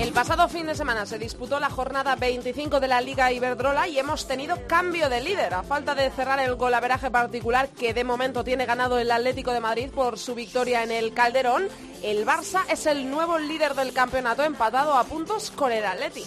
El 0.00 0.12
pasado 0.12 0.48
fin 0.48 0.66
de 0.66 0.74
semana 0.74 1.04
se 1.04 1.18
disputó 1.18 1.60
la 1.60 1.68
jornada 1.68 2.16
25 2.16 2.80
de 2.80 2.88
la 2.88 3.02
Liga 3.02 3.30
Iberdrola 3.32 3.86
y 3.86 3.98
hemos 3.98 4.26
tenido 4.26 4.56
cambio 4.66 5.10
de 5.10 5.20
líder. 5.20 5.52
A 5.52 5.62
falta 5.62 5.94
de 5.94 6.10
cerrar 6.10 6.40
el 6.40 6.54
golaveraje 6.54 7.10
particular 7.10 7.68
que 7.68 7.92
de 7.92 8.02
momento 8.02 8.42
tiene 8.42 8.64
ganado 8.64 8.98
el 8.98 9.10
Atlético 9.10 9.52
de 9.52 9.60
Madrid 9.60 9.90
por 9.90 10.18
su 10.18 10.34
victoria 10.34 10.82
en 10.82 10.90
el 10.90 11.12
Calderón, 11.12 11.68
el 12.02 12.24
Barça 12.24 12.62
es 12.70 12.86
el 12.86 13.10
nuevo 13.10 13.38
líder 13.38 13.74
del 13.74 13.92
campeonato 13.92 14.42
empatado 14.42 14.94
a 14.94 15.04
puntos 15.04 15.50
con 15.50 15.70
el 15.70 15.84
Atleti. 15.84 16.24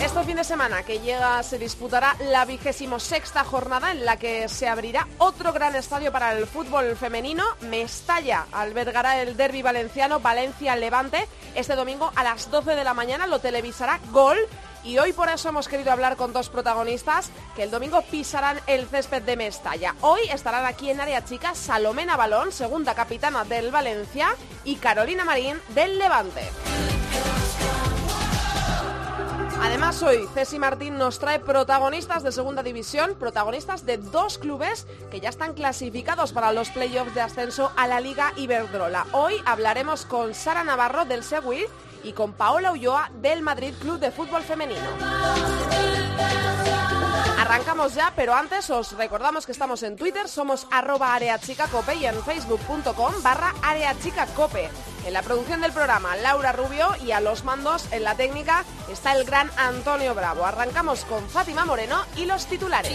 Este 0.00 0.22
fin 0.24 0.36
de 0.36 0.44
semana 0.44 0.82
que 0.82 1.00
llega 1.00 1.42
se 1.42 1.58
disputará 1.58 2.16
la 2.28 2.44
vigésimo 2.44 2.98
sexta 2.98 3.44
jornada 3.44 3.92
en 3.92 4.04
la 4.04 4.16
que 4.18 4.48
se 4.48 4.68
abrirá 4.68 5.06
otro 5.18 5.52
gran 5.52 5.74
estadio 5.76 6.12
para 6.12 6.36
el 6.36 6.46
fútbol 6.46 6.96
femenino. 6.96 7.44
Mestalla 7.62 8.46
albergará 8.52 9.22
el 9.22 9.36
derby 9.36 9.62
valenciano 9.62 10.20
Valencia-Levante. 10.20 11.26
Este 11.54 11.74
domingo 11.74 12.12
a 12.16 12.24
las 12.24 12.50
12 12.50 12.74
de 12.74 12.84
la 12.84 12.92
mañana 12.92 13.26
lo 13.26 13.38
televisará 13.38 14.00
Gol. 14.10 14.38
Y 14.82 14.98
hoy 14.98 15.14
por 15.14 15.30
eso 15.30 15.48
hemos 15.48 15.68
querido 15.68 15.92
hablar 15.92 16.16
con 16.16 16.32
dos 16.32 16.50
protagonistas 16.50 17.30
que 17.56 17.62
el 17.62 17.70
domingo 17.70 18.02
pisarán 18.02 18.60
el 18.66 18.86
césped 18.86 19.22
de 19.22 19.36
Mestalla. 19.36 19.94
Hoy 20.02 20.20
estarán 20.30 20.66
aquí 20.66 20.90
en 20.90 21.00
área 21.00 21.24
chica 21.24 21.54
Salomena 21.54 22.16
Balón, 22.16 22.52
segunda 22.52 22.94
capitana 22.94 23.44
del 23.44 23.70
Valencia, 23.70 24.36
y 24.64 24.76
Carolina 24.76 25.24
Marín 25.24 25.58
del 25.70 25.98
Levante. 25.98 26.42
Además, 29.60 30.02
hoy 30.02 30.28
Ceci 30.34 30.58
Martín 30.58 30.98
nos 30.98 31.18
trae 31.18 31.38
protagonistas 31.40 32.22
de 32.22 32.32
segunda 32.32 32.62
división, 32.62 33.14
protagonistas 33.18 33.86
de 33.86 33.98
dos 33.98 34.38
clubes 34.38 34.86
que 35.10 35.20
ya 35.20 35.28
están 35.28 35.54
clasificados 35.54 36.32
para 36.32 36.52
los 36.52 36.70
playoffs 36.70 37.14
de 37.14 37.20
ascenso 37.20 37.72
a 37.76 37.86
la 37.86 38.00
Liga 38.00 38.32
Iberdrola. 38.36 39.06
Hoy 39.12 39.34
hablaremos 39.46 40.04
con 40.04 40.34
Sara 40.34 40.64
Navarro 40.64 41.04
del 41.04 41.22
Seguir 41.22 41.68
y 42.02 42.12
con 42.12 42.32
Paola 42.32 42.72
Ulloa 42.72 43.10
del 43.20 43.42
Madrid 43.42 43.74
Club 43.80 43.98
de 43.98 44.10
Fútbol 44.10 44.42
Femenino. 44.42 44.80
Arrancamos 47.38 47.94
ya, 47.94 48.12
pero 48.16 48.34
antes 48.34 48.70
os 48.70 48.92
recordamos 48.92 49.46
que 49.46 49.52
estamos 49.52 49.82
en 49.82 49.96
Twitter, 49.96 50.28
somos 50.28 50.66
arroba 50.70 51.14
areachicacope 51.14 51.94
y 51.96 52.06
en 52.06 52.22
facebook.com 52.22 53.12
barra 53.22 53.54
areachicacope. 53.62 54.70
En 55.06 55.12
la 55.12 55.22
producción 55.22 55.60
del 55.60 55.72
programa, 55.72 56.16
Laura 56.16 56.52
Rubio 56.52 56.88
y 57.04 57.12
a 57.12 57.20
los 57.20 57.44
mandos 57.44 57.86
en 57.92 58.04
la 58.04 58.14
técnica 58.14 58.64
está 58.90 59.12
el 59.12 59.24
gran 59.24 59.50
Antonio 59.58 60.14
Bravo. 60.14 60.46
Arrancamos 60.46 61.04
con 61.04 61.28
Fátima 61.28 61.66
Moreno 61.66 62.02
y 62.16 62.24
los 62.24 62.46
titulares. 62.46 62.90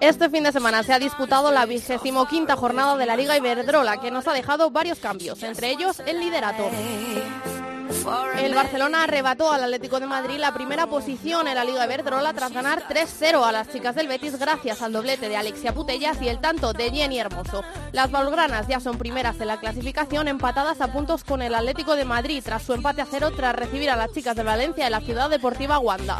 Este 0.00 0.30
fin 0.30 0.42
de 0.42 0.52
semana 0.52 0.82
se 0.82 0.92
ha 0.92 0.98
disputado 0.98 1.52
la 1.52 1.64
vigésimo 1.66 2.26
quinta 2.26 2.56
jornada 2.56 2.96
de 2.96 3.06
la 3.06 3.16
Liga 3.16 3.36
Iberdrola, 3.36 4.00
que 4.00 4.10
nos 4.10 4.26
ha 4.26 4.32
dejado 4.32 4.70
varios 4.70 4.98
cambios, 4.98 5.42
entre 5.44 5.70
ellos 5.70 6.00
el 6.04 6.18
liderato. 6.18 6.68
El 8.38 8.54
Barcelona 8.54 9.04
arrebató 9.04 9.52
al 9.52 9.64
Atlético 9.64 10.00
de 10.00 10.06
Madrid 10.06 10.38
la 10.38 10.54
primera 10.54 10.86
posición 10.86 11.48
en 11.48 11.54
la 11.54 11.64
Liga 11.64 11.84
Iberdrola 11.84 12.32
tras 12.32 12.52
ganar 12.52 12.82
3-0 12.88 13.46
a 13.46 13.52
las 13.52 13.68
chicas 13.70 13.94
del 13.94 14.08
Betis 14.08 14.38
gracias 14.38 14.82
al 14.82 14.92
doblete 14.92 15.28
de 15.28 15.36
Alexia 15.36 15.74
Putellas 15.74 16.20
y 16.22 16.28
el 16.28 16.40
tanto 16.40 16.72
de 16.72 16.90
Jenny 16.90 17.18
Hermoso. 17.18 17.62
Las 17.92 18.10
balgranas 18.10 18.68
ya 18.68 18.80
son 18.80 18.98
primeras 18.98 19.40
en 19.40 19.48
la 19.48 19.58
clasificación 19.58 20.28
empatadas 20.28 20.80
a 20.80 20.92
puntos 20.92 21.24
con 21.24 21.42
el 21.42 21.54
Atlético 21.54 21.96
de 21.96 22.04
Madrid 22.04 22.42
tras 22.44 22.62
su 22.62 22.72
empate 22.72 23.02
a 23.02 23.06
cero 23.06 23.30
tras 23.34 23.54
recibir 23.54 23.90
a 23.90 23.96
las 23.96 24.12
chicas 24.12 24.36
de 24.36 24.42
Valencia 24.42 24.86
en 24.86 24.92
la 24.92 25.00
Ciudad 25.00 25.28
Deportiva 25.28 25.78
Wanda. 25.78 26.18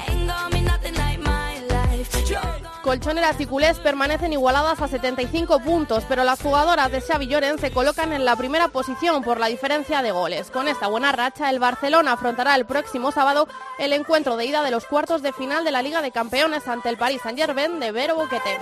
Colchoneras 2.83 3.41
y 3.41 3.47
culés 3.47 3.79
permanecen 3.79 4.33
igualadas 4.33 4.81
a 4.81 4.89
75 4.89 5.61
puntos, 5.61 6.05
pero 6.09 6.25
las 6.25 6.41
jugadoras 6.41 6.91
de 6.91 7.01
Xavi 7.01 7.27
Lloren 7.27 7.59
se 7.59 7.71
colocan 7.71 8.13
en 8.13 8.25
la 8.25 8.37
primera 8.37 8.69
posición 8.69 9.23
por 9.23 9.41
la 9.41 9.47
diferencia 9.47 10.03
de 10.03 10.11
goles. 10.11 10.51
Con 10.51 10.69
esta 10.69 10.87
buena 10.87 11.13
racha, 11.13 11.51
el 11.51 11.59
Barcelona 11.59 12.13
afrontará 12.13 12.55
el 12.55 12.67
próximo 12.67 13.13
sábado 13.13 13.49
el 13.79 13.93
encuentro 13.93 14.37
de 14.37 14.47
ida 14.47 14.63
de 14.63 14.71
los 14.71 14.87
cuartos 14.87 15.23
de 15.23 15.33
final 15.33 15.65
de 15.65 15.73
la 15.73 15.83
Liga 15.83 16.03
de 16.03 16.13
Campeones 16.13 16.67
ante 16.69 16.89
el 16.89 16.97
Paris 16.97 17.21
Saint-Germain 17.23 17.81
de 17.81 17.93
Vero 17.93 18.15
Boquete. 18.15 18.59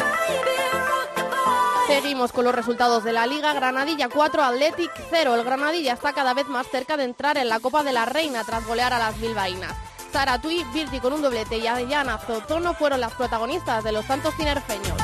Seguimos 1.86 2.32
con 2.32 2.44
los 2.44 2.54
resultados 2.54 3.04
de 3.04 3.12
la 3.12 3.26
Liga. 3.26 3.52
Granadilla 3.52 4.08
4, 4.08 4.42
Athletic 4.42 4.91
0. 5.10 5.34
El 5.36 5.44
Granadilla 5.44 5.92
está 5.92 6.12
cada 6.12 6.34
vez 6.34 6.48
más 6.48 6.66
cerca 6.69 6.96
de 6.96 7.04
entrar 7.04 7.38
en 7.38 7.48
la 7.48 7.60
Copa 7.60 7.84
de 7.84 7.92
la 7.92 8.06
Reina 8.06 8.42
tras 8.44 8.66
golear 8.66 8.92
a 8.92 8.98
las 8.98 9.20
bilbaínas. 9.20 9.72
Sara 10.16 10.38
Tui, 10.38 10.65
Virti 10.72 10.99
con 10.99 11.12
un 11.12 11.21
doblete 11.21 11.59
y 11.59 11.66
Adriana 11.66 12.16
Zotono 12.16 12.72
fueron 12.72 13.00
las 13.00 13.12
protagonistas 13.12 13.84
de 13.84 13.93
los 13.93 14.06
tantos 14.06 14.34
tinerfeños. 14.34 14.97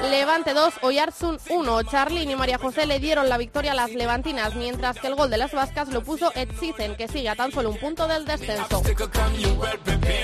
Levante 0.00 0.54
2, 0.54 0.72
Oyarzun 0.80 1.38
1. 1.50 1.82
Charlín 1.82 2.30
y 2.30 2.36
María 2.36 2.56
José 2.56 2.86
le 2.86 3.00
dieron 3.00 3.28
la 3.28 3.36
victoria 3.36 3.72
a 3.72 3.74
las 3.74 3.90
levantinas, 3.90 4.54
mientras 4.54 4.98
que 4.98 5.08
el 5.08 5.14
gol 5.14 5.28
de 5.28 5.36
las 5.36 5.52
vascas 5.52 5.88
lo 5.88 6.02
puso 6.02 6.32
Edzizen, 6.34 6.96
que 6.96 7.06
sigue 7.06 7.28
a 7.28 7.36
tan 7.36 7.52
solo 7.52 7.68
un 7.68 7.76
punto 7.76 8.08
del 8.08 8.24
descenso. 8.24 8.82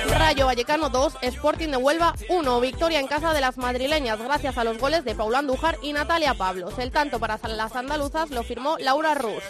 Rayo 0.09 0.47
Vallecano 0.47 0.89
2, 0.89 1.19
Sporting 1.21 1.69
de 1.69 1.77
Huelva 1.77 2.15
1. 2.31 2.61
Victoria 2.61 3.01
en 3.01 3.07
casa 3.07 3.35
de 3.35 3.43
las 3.43 3.59
madrileñas 3.59 4.19
gracias 4.19 4.57
a 4.57 4.65
los 4.65 4.79
goles 4.79 5.05
de 5.05 5.15
Paula 5.15 5.41
Andújar 5.41 5.77
y 5.83 5.93
Natalia 5.93 6.33
Pablos. 6.33 6.79
El 6.79 6.91
tanto 6.91 7.21
para 7.21 7.39
las 7.49 7.77
andaluzas 7.77 8.31
lo 8.31 8.43
firmó 8.45 8.79
Laura 8.79 9.13
Rus. 9.13 9.43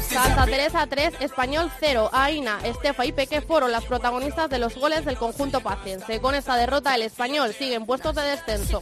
Santa 0.00 0.46
Teresa 0.46 0.86
3, 0.86 1.14
Español 1.20 1.70
0. 1.80 2.10
Aina, 2.12 2.58
Estefa 2.64 3.04
y 3.04 3.12
Peque 3.12 3.40
fueron 3.40 3.72
las 3.72 3.84
protagonistas 3.84 4.48
de 4.50 4.58
los 4.58 4.74
goles 4.76 5.04
del 5.04 5.16
conjunto 5.16 5.60
paciense. 5.60 6.20
Con 6.20 6.34
esta 6.34 6.56
derrota 6.56 6.94
el 6.94 7.02
Español 7.02 7.52
sigue 7.52 7.74
en 7.74 7.86
puestos 7.86 8.14
de 8.14 8.22
descenso. 8.22 8.80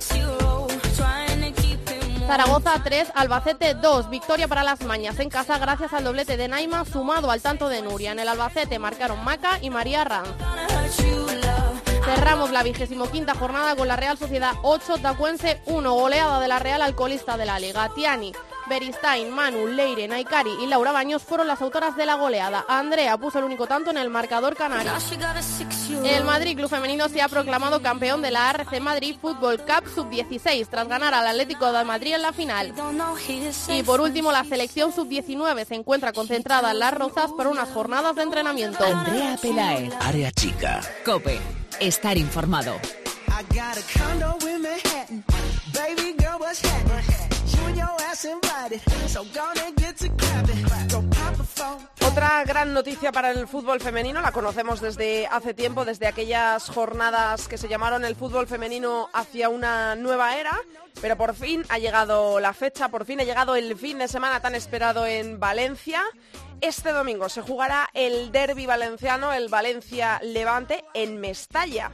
Zaragoza 2.27 2.81
3, 2.83 3.13
Albacete 3.15 3.75
2. 3.75 4.09
Victoria 4.11 4.49
para 4.49 4.63
las 4.63 4.83
mañas 4.83 5.19
en 5.19 5.29
casa 5.29 5.59
gracias 5.59 5.93
al 5.93 6.05
doblete 6.05 6.37
de 6.37 6.49
Naima 6.49 6.85
sumado 6.85 7.31
al 7.31 7.43
tanto 7.43 7.69
de 7.69 7.83
Nuria. 7.83 8.13
En 8.13 8.19
el 8.19 8.29
Albacete 8.29 8.79
marcaron 8.79 9.23
Maca 9.25 9.59
y 9.61 9.71
María 9.71 10.05
Ranz. 10.05 10.29
Cerramos 12.05 12.51
la 12.51 12.63
vigésimo 12.63 13.11
quinta 13.11 13.35
jornada 13.35 13.77
con 13.77 13.87
la 13.87 13.97
Real 13.97 14.19
Sociedad 14.19 14.53
8, 14.63 14.99
Tacuense 14.99 15.61
1, 15.67 15.95
goleada 15.95 16.41
de 16.41 16.49
la 16.49 16.59
Real 16.59 16.83
Alcoholista 16.83 17.37
de 17.37 17.47
la 17.47 17.61
Liga. 17.61 17.91
Tiani, 17.95 18.33
Beristain, 18.69 19.31
Manu, 19.31 19.67
Leire, 19.67 20.09
Naikari 20.09 20.51
y 20.63 20.67
Laura 20.67 20.93
Baños 20.93 21.23
fueron 21.23 21.47
las 21.47 21.61
autoras 21.61 21.97
de 21.97 22.07
la 22.07 22.15
goleada. 22.15 22.65
Andrea 22.69 23.17
puso 23.19 23.39
el 23.39 23.45
único 23.45 23.67
tanto 23.67 23.91
en 23.91 23.99
el 23.99 24.11
marcador 24.11 24.57
canario. 24.57 24.93
El 26.05 26.25
Madrid 26.25 26.57
Club 26.57 26.69
Femenino 26.69 27.09
se 27.09 27.23
ha 27.23 27.29
proclamado 27.29 27.83
campeón 27.83 28.23
de 28.23 28.31
la 28.31 28.51
ARC 28.51 28.81
Madrid 28.81 29.17
Fútbol 29.21 29.59
Cup 29.59 29.89
Sub-16 29.95 30.67
tras 30.69 30.89
ganar 30.89 31.15
al 31.15 31.27
Atlético 31.27 31.73
de 31.73 31.85
Madrid 31.85 32.15
en 32.15 32.23
la 32.23 32.33
final. 32.33 32.73
Y 33.69 33.83
por 33.83 34.01
último, 34.01 34.33
la 34.33 34.45
selección 34.45 34.93
Sub-19 34.93 35.67
se 35.67 35.75
encuentra 35.75 36.13
concentrada 36.13 36.71
en 36.71 36.79
Las 36.79 36.95
Rozas 36.95 37.31
por 37.33 37.47
unas 37.47 37.69
jornadas 37.71 38.17
de 38.17 38.23
entrenamiento. 38.23 38.85
Andrea 38.85 39.37
Pelaez. 39.41 39.93
Área 40.01 40.31
chica. 40.31 40.81
Cope. 41.05 41.39
Estar 41.81 42.17
informado. 42.17 42.75
Otra 52.07 52.45
gran 52.45 52.75
noticia 52.75 53.11
para 53.11 53.31
el 53.31 53.49
fútbol 53.49 53.81
femenino, 53.81 54.21
la 54.21 54.33
conocemos 54.33 54.83
desde 54.83 55.27
hace 55.29 55.55
tiempo, 55.55 55.87
desde 55.87 56.07
aquellas 56.07 56.69
jornadas 56.69 57.49
que 57.49 57.57
se 57.57 57.69
llamaron 57.69 58.05
el 58.05 58.15
fútbol 58.15 58.47
femenino 58.47 59.09
hacia 59.15 59.49
una 59.49 59.95
nueva 59.95 60.37
era, 60.37 60.61
pero 61.01 61.17
por 61.17 61.35
fin 61.35 61.65
ha 61.71 61.79
llegado 61.79 62.39
la 62.39 62.53
fecha, 62.53 62.91
por 62.91 63.07
fin 63.07 63.21
ha 63.21 63.25
llegado 63.25 63.57
el 63.57 63.79
fin 63.79 63.97
de 63.97 64.09
semana 64.09 64.41
tan 64.41 64.55
esperado 64.55 65.07
en 65.07 65.41
Valencia. 65.41 66.03
Este 66.61 66.93
domingo 66.93 67.31
se 67.31 67.41
jugará 67.41 67.89
el 67.95 68.31
derby 68.31 68.67
valenciano, 68.67 69.33
el 69.33 69.49
Valencia-Levante, 69.49 70.85
en 70.93 71.19
Mestalla 71.19 71.91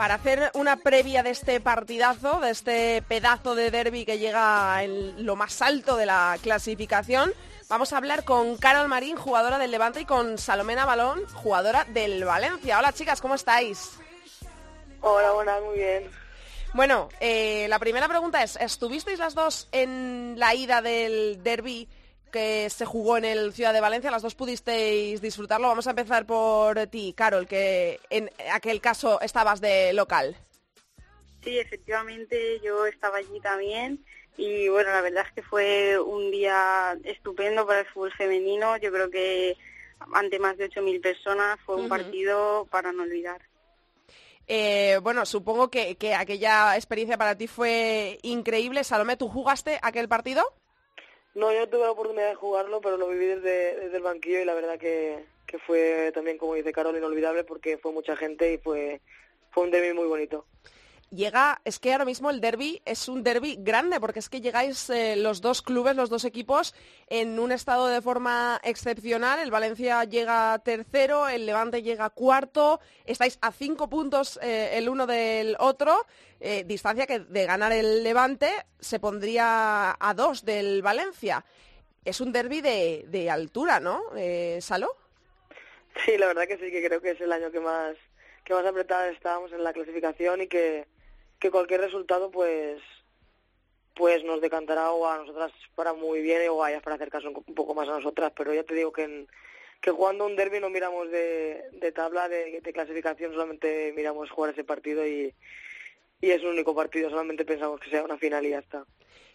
para 0.00 0.14
hacer 0.14 0.50
una 0.54 0.76
previa 0.76 1.22
de 1.22 1.28
este 1.28 1.60
partidazo, 1.60 2.40
de 2.40 2.48
este 2.48 3.02
pedazo 3.02 3.54
de 3.54 3.70
derby 3.70 4.06
que 4.06 4.18
llega 4.18 4.82
en 4.82 5.26
lo 5.26 5.36
más 5.36 5.60
alto 5.60 5.98
de 5.98 6.06
la 6.06 6.38
clasificación. 6.40 7.34
Vamos 7.68 7.92
a 7.92 7.98
hablar 7.98 8.24
con 8.24 8.56
Carol 8.56 8.88
Marín, 8.88 9.18
jugadora 9.18 9.58
del 9.58 9.70
Levante, 9.70 10.00
y 10.00 10.04
con 10.06 10.38
Salomena 10.38 10.86
Balón, 10.86 11.26
jugadora 11.34 11.84
del 11.84 12.24
Valencia. 12.24 12.78
Hola 12.78 12.94
chicas, 12.94 13.20
¿cómo 13.20 13.34
estáis? 13.34 13.90
Hola, 15.02 15.32
buenas, 15.32 15.60
muy 15.64 15.76
bien. 15.76 16.10
Bueno, 16.72 17.10
eh, 17.20 17.66
la 17.68 17.78
primera 17.78 18.08
pregunta 18.08 18.42
es, 18.42 18.56
¿estuvisteis 18.56 19.18
las 19.18 19.34
dos 19.34 19.68
en 19.70 20.36
la 20.38 20.54
ida 20.54 20.80
del 20.80 21.42
derby 21.42 21.90
que 22.30 22.68
se 22.70 22.84
jugó 22.84 23.16
en 23.16 23.24
el 23.24 23.52
Ciudad 23.52 23.72
de 23.72 23.80
Valencia, 23.80 24.10
las 24.10 24.22
dos 24.22 24.34
pudisteis 24.34 25.20
disfrutarlo. 25.20 25.68
Vamos 25.68 25.86
a 25.86 25.90
empezar 25.90 26.26
por 26.26 26.86
ti, 26.86 27.12
Carol, 27.16 27.46
que 27.46 28.00
en 28.10 28.30
aquel 28.52 28.80
caso 28.80 29.20
estabas 29.20 29.60
de 29.60 29.92
local. 29.92 30.36
Sí, 31.42 31.58
efectivamente 31.58 32.60
yo 32.60 32.86
estaba 32.86 33.18
allí 33.18 33.40
también 33.40 34.04
y 34.36 34.68
bueno, 34.68 34.90
la 34.90 35.00
verdad 35.00 35.24
es 35.26 35.32
que 35.32 35.42
fue 35.42 35.98
un 35.98 36.30
día 36.30 36.98
estupendo 37.04 37.66
para 37.66 37.80
el 37.80 37.86
fútbol 37.86 38.12
femenino. 38.12 38.76
Yo 38.78 38.90
creo 38.90 39.10
que 39.10 39.56
ante 40.14 40.38
más 40.38 40.56
de 40.56 40.70
8.000 40.70 41.02
personas 41.02 41.58
fue 41.64 41.76
un 41.76 41.88
partido 41.88 42.66
para 42.70 42.92
no 42.92 43.02
olvidar. 43.02 43.42
Eh, 44.46 44.98
bueno, 45.02 45.26
supongo 45.26 45.70
que, 45.70 45.96
que, 45.96 46.14
aquella 46.14 46.74
experiencia 46.74 47.18
para 47.18 47.36
ti 47.36 47.46
fue 47.46 48.18
increíble. 48.22 48.82
Salomé, 48.82 49.16
¿tú 49.16 49.28
jugaste 49.28 49.78
aquel 49.82 50.08
partido? 50.08 50.42
No, 51.34 51.52
yo 51.52 51.68
tuve 51.68 51.82
la 51.82 51.92
oportunidad 51.92 52.28
de 52.28 52.34
jugarlo, 52.34 52.80
pero 52.80 52.96
lo 52.96 53.08
viví 53.08 53.26
desde, 53.26 53.78
desde 53.78 53.96
el 53.96 54.02
banquillo 54.02 54.40
y 54.40 54.44
la 54.44 54.54
verdad 54.54 54.78
que, 54.78 55.24
que 55.46 55.58
fue 55.58 56.10
también, 56.12 56.38
como 56.38 56.54
dice 56.54 56.72
Carol, 56.72 56.96
inolvidable 56.96 57.44
porque 57.44 57.78
fue 57.78 57.92
mucha 57.92 58.16
gente 58.16 58.52
y 58.52 58.58
fue, 58.58 59.00
fue 59.50 59.64
un 59.64 59.70
derby 59.70 59.92
muy 59.92 60.06
bonito 60.06 60.44
llega, 61.10 61.60
es 61.64 61.78
que 61.78 61.92
ahora 61.92 62.04
mismo 62.04 62.30
el 62.30 62.40
derby 62.40 62.80
es 62.84 63.08
un 63.08 63.22
derby 63.22 63.56
grande, 63.58 64.00
porque 64.00 64.20
es 64.20 64.28
que 64.28 64.40
llegáis 64.40 64.88
eh, 64.90 65.16
los 65.16 65.40
dos 65.40 65.62
clubes, 65.62 65.96
los 65.96 66.08
dos 66.08 66.24
equipos, 66.24 66.74
en 67.08 67.38
un 67.38 67.52
estado 67.52 67.88
de 67.88 68.00
forma 68.00 68.60
excepcional. 68.62 69.38
El 69.40 69.50
Valencia 69.50 70.04
llega 70.04 70.58
tercero, 70.60 71.28
el 71.28 71.46
Levante 71.46 71.82
llega 71.82 72.10
cuarto, 72.10 72.80
estáis 73.04 73.38
a 73.42 73.52
cinco 73.52 73.88
puntos 73.88 74.38
eh, 74.42 74.78
el 74.78 74.88
uno 74.88 75.06
del 75.06 75.56
otro, 75.58 76.06
eh, 76.40 76.64
distancia 76.64 77.06
que 77.06 77.20
de 77.20 77.46
ganar 77.46 77.72
el 77.72 78.02
Levante 78.02 78.50
se 78.78 79.00
pondría 79.00 79.96
a 79.98 80.14
dos 80.14 80.44
del 80.44 80.82
Valencia. 80.82 81.44
Es 82.04 82.20
un 82.20 82.32
derby 82.32 82.60
de, 82.60 83.04
de 83.08 83.30
altura, 83.30 83.78
¿no, 83.78 84.04
Salo? 84.60 84.96
Sí, 86.04 86.16
la 86.16 86.28
verdad 86.28 86.46
que 86.48 86.56
sí, 86.56 86.70
que 86.70 86.86
creo 86.86 87.02
que 87.02 87.10
es 87.10 87.20
el 87.20 87.30
año 87.30 87.50
que 87.50 87.60
más 87.60 87.96
que 88.44 88.54
más 88.54 88.64
apretada 88.64 89.08
estábamos 89.10 89.52
en 89.52 89.62
la 89.62 89.72
clasificación 89.72 90.40
y 90.40 90.48
que 90.48 90.86
que 91.40 91.50
cualquier 91.50 91.80
resultado 91.80 92.30
pues 92.30 92.80
pues 93.96 94.22
nos 94.24 94.40
decantará 94.40 94.92
o 94.92 95.06
a 95.06 95.18
nosotras 95.18 95.52
para 95.74 95.92
muy 95.92 96.22
bien 96.22 96.48
o 96.50 96.62
a 96.62 96.70
ellas 96.70 96.82
para 96.82 96.96
acercarse 96.96 97.28
un, 97.28 97.34
poco 97.34 97.74
más 97.74 97.88
a 97.88 97.92
nosotras, 97.92 98.32
pero 98.34 98.54
ya 98.54 98.62
te 98.62 98.74
digo 98.74 98.92
que 98.92 99.02
en, 99.02 99.28
que 99.80 99.90
jugando 99.90 100.26
un 100.26 100.36
derby 100.36 100.60
no 100.60 100.70
miramos 100.70 101.10
de, 101.10 101.64
de 101.72 101.92
tabla, 101.92 102.28
de, 102.28 102.62
clasificación, 102.72 103.32
solamente 103.32 103.92
miramos 103.96 104.30
jugar 104.30 104.52
ese 104.52 104.64
partido 104.64 105.06
y, 105.06 105.34
y 106.20 106.30
es 106.30 106.42
un 106.42 106.50
único 106.50 106.74
partido, 106.74 107.10
solamente 107.10 107.44
pensamos 107.44 107.80
que 107.80 107.90
sea 107.90 108.04
una 108.04 108.16
final 108.16 108.46
y 108.46 108.50
ya 108.50 108.60
está. 108.60 108.84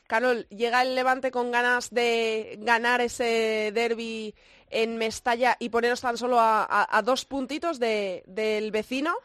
Carol, 0.07 0.47
¿llega 0.49 0.83
el 0.83 0.95
Levante 0.95 1.31
con 1.31 1.51
ganas 1.51 1.91
de 1.91 2.57
ganar 2.59 3.01
ese 3.01 3.71
derby 3.73 4.35
en 4.69 4.97
Mestalla 4.97 5.57
y 5.59 5.69
poneros 5.69 6.01
tan 6.01 6.17
solo 6.17 6.39
a, 6.39 6.87
a 6.89 7.01
dos 7.01 7.25
puntitos 7.25 7.79
de, 7.79 8.23
del 8.25 8.71
vecino? 8.71 9.15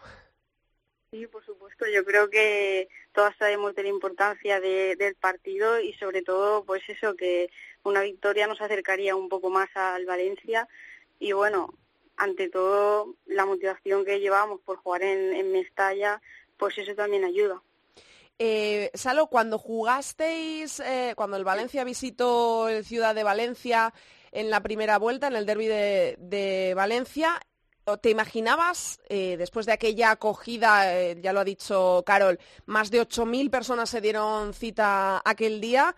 Sí, 1.12 1.26
por 1.26 1.44
supuesto. 1.44 1.86
Yo 1.88 2.04
creo 2.04 2.30
que 2.30 2.88
todas 3.12 3.36
sabemos 3.36 3.74
de 3.74 3.82
la 3.82 3.88
importancia 3.88 4.60
de, 4.60 4.94
del 4.94 5.16
partido 5.16 5.80
y 5.80 5.92
sobre 5.94 6.22
todo, 6.22 6.64
pues 6.64 6.82
eso, 6.88 7.16
que 7.16 7.50
una 7.82 8.02
victoria 8.02 8.46
nos 8.46 8.60
acercaría 8.60 9.16
un 9.16 9.28
poco 9.28 9.50
más 9.50 9.68
al 9.74 10.06
Valencia 10.06 10.68
y 11.18 11.32
bueno, 11.32 11.74
ante 12.16 12.48
todo 12.48 13.16
la 13.26 13.44
motivación 13.44 14.04
que 14.04 14.20
llevamos 14.20 14.60
por 14.60 14.76
jugar 14.76 15.02
en, 15.02 15.32
en 15.32 15.50
Mestalla, 15.50 16.22
pues 16.56 16.78
eso 16.78 16.94
también 16.94 17.24
ayuda. 17.24 17.60
Eh, 18.38 18.90
Salo, 18.94 19.26
cuando 19.26 19.58
jugasteis, 19.58 20.80
eh, 20.80 21.14
cuando 21.16 21.36
el 21.36 21.44
Valencia 21.44 21.82
visitó 21.84 22.68
el 22.68 22.84
Ciudad 22.84 23.14
de 23.14 23.24
Valencia 23.24 23.92
en 24.32 24.48
la 24.48 24.62
primera 24.62 24.98
vuelta, 24.98 25.26
en 25.26 25.36
el 25.36 25.44
derby 25.44 25.66
de, 25.66 26.16
de 26.18 26.72
Valencia, 26.74 27.40
¿Te 27.98 28.10
imaginabas, 28.10 29.00
eh, 29.08 29.36
después 29.36 29.66
de 29.66 29.72
aquella 29.72 30.12
acogida, 30.12 30.94
eh, 30.94 31.18
ya 31.20 31.32
lo 31.32 31.40
ha 31.40 31.44
dicho 31.44 32.02
Carol, 32.06 32.38
más 32.66 32.90
de 32.90 33.00
8.000 33.00 33.50
personas 33.50 33.90
se 33.90 34.00
dieron 34.00 34.54
cita 34.54 35.22
aquel 35.24 35.60
día? 35.60 35.94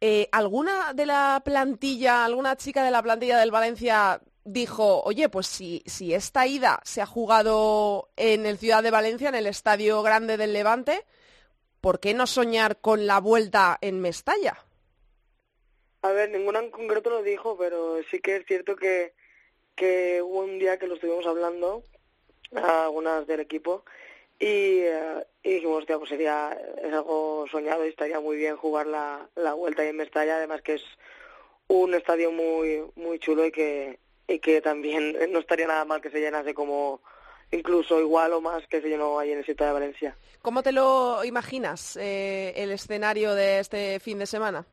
Eh, 0.00 0.28
¿Alguna 0.32 0.92
de 0.92 1.06
la 1.06 1.42
plantilla, 1.44 2.24
alguna 2.24 2.56
chica 2.56 2.84
de 2.84 2.90
la 2.90 3.02
plantilla 3.02 3.38
del 3.38 3.50
Valencia 3.50 4.20
dijo, 4.44 5.02
oye, 5.02 5.28
pues 5.28 5.46
si, 5.46 5.82
si 5.86 6.12
esta 6.12 6.46
ida 6.46 6.80
se 6.84 7.00
ha 7.00 7.06
jugado 7.06 8.10
en 8.16 8.44
el 8.46 8.58
Ciudad 8.58 8.82
de 8.82 8.90
Valencia, 8.90 9.28
en 9.30 9.34
el 9.34 9.46
Estadio 9.46 10.02
Grande 10.02 10.36
del 10.36 10.52
Levante, 10.52 11.04
¿por 11.80 12.00
qué 12.00 12.14
no 12.14 12.26
soñar 12.26 12.80
con 12.80 13.06
la 13.06 13.20
vuelta 13.20 13.78
en 13.80 14.00
Mestalla? 14.00 14.58
A 16.02 16.12
ver, 16.12 16.30
ninguna 16.30 16.58
en 16.58 16.70
concreto 16.70 17.08
lo 17.08 17.22
dijo, 17.22 17.56
pero 17.56 17.96
sí 18.10 18.20
que 18.20 18.36
es 18.36 18.46
cierto 18.46 18.76
que 18.76 19.14
que 19.74 20.22
hubo 20.22 20.40
un 20.40 20.58
día 20.58 20.78
que 20.78 20.86
lo 20.86 20.94
estuvimos 20.94 21.26
hablando, 21.26 21.82
algunas 22.54 23.26
del 23.26 23.40
equipo, 23.40 23.84
y, 24.38 24.82
uh, 24.82 25.22
y 25.42 25.54
dijimos, 25.54 25.84
pues 25.86 26.08
sería 26.08 26.58
es 26.82 26.92
algo 26.92 27.46
soñado 27.50 27.84
y 27.84 27.88
estaría 27.88 28.20
muy 28.20 28.36
bien 28.36 28.56
jugar 28.56 28.86
la, 28.86 29.28
la 29.36 29.54
vuelta 29.54 29.82
ahí 29.82 29.88
en 29.88 29.96
Mestalla, 29.96 30.36
además 30.36 30.62
que 30.62 30.74
es 30.74 30.82
un 31.68 31.94
estadio 31.94 32.30
muy 32.30 32.82
muy 32.96 33.18
chulo 33.18 33.46
y 33.46 33.52
que 33.52 33.98
y 34.26 34.38
que 34.40 34.60
también 34.60 35.16
no 35.32 35.38
estaría 35.38 35.66
nada 35.66 35.84
mal 35.84 36.00
que 36.00 36.10
se 36.10 36.20
llenase 36.20 36.54
como 36.54 37.00
incluso 37.50 38.00
igual 38.00 38.32
o 38.32 38.40
más 38.40 38.66
que 38.66 38.80
se 38.80 38.88
llenó 38.88 39.18
ahí 39.18 39.30
en 39.32 39.38
el 39.38 39.46
sitio 39.46 39.66
de 39.66 39.72
Valencia. 39.72 40.16
¿Cómo 40.42 40.62
te 40.62 40.72
lo 40.72 41.24
imaginas 41.24 41.96
eh, 41.96 42.52
el 42.56 42.70
escenario 42.72 43.34
de 43.34 43.60
este 43.60 44.00
fin 44.00 44.18
de 44.18 44.26
semana? 44.26 44.66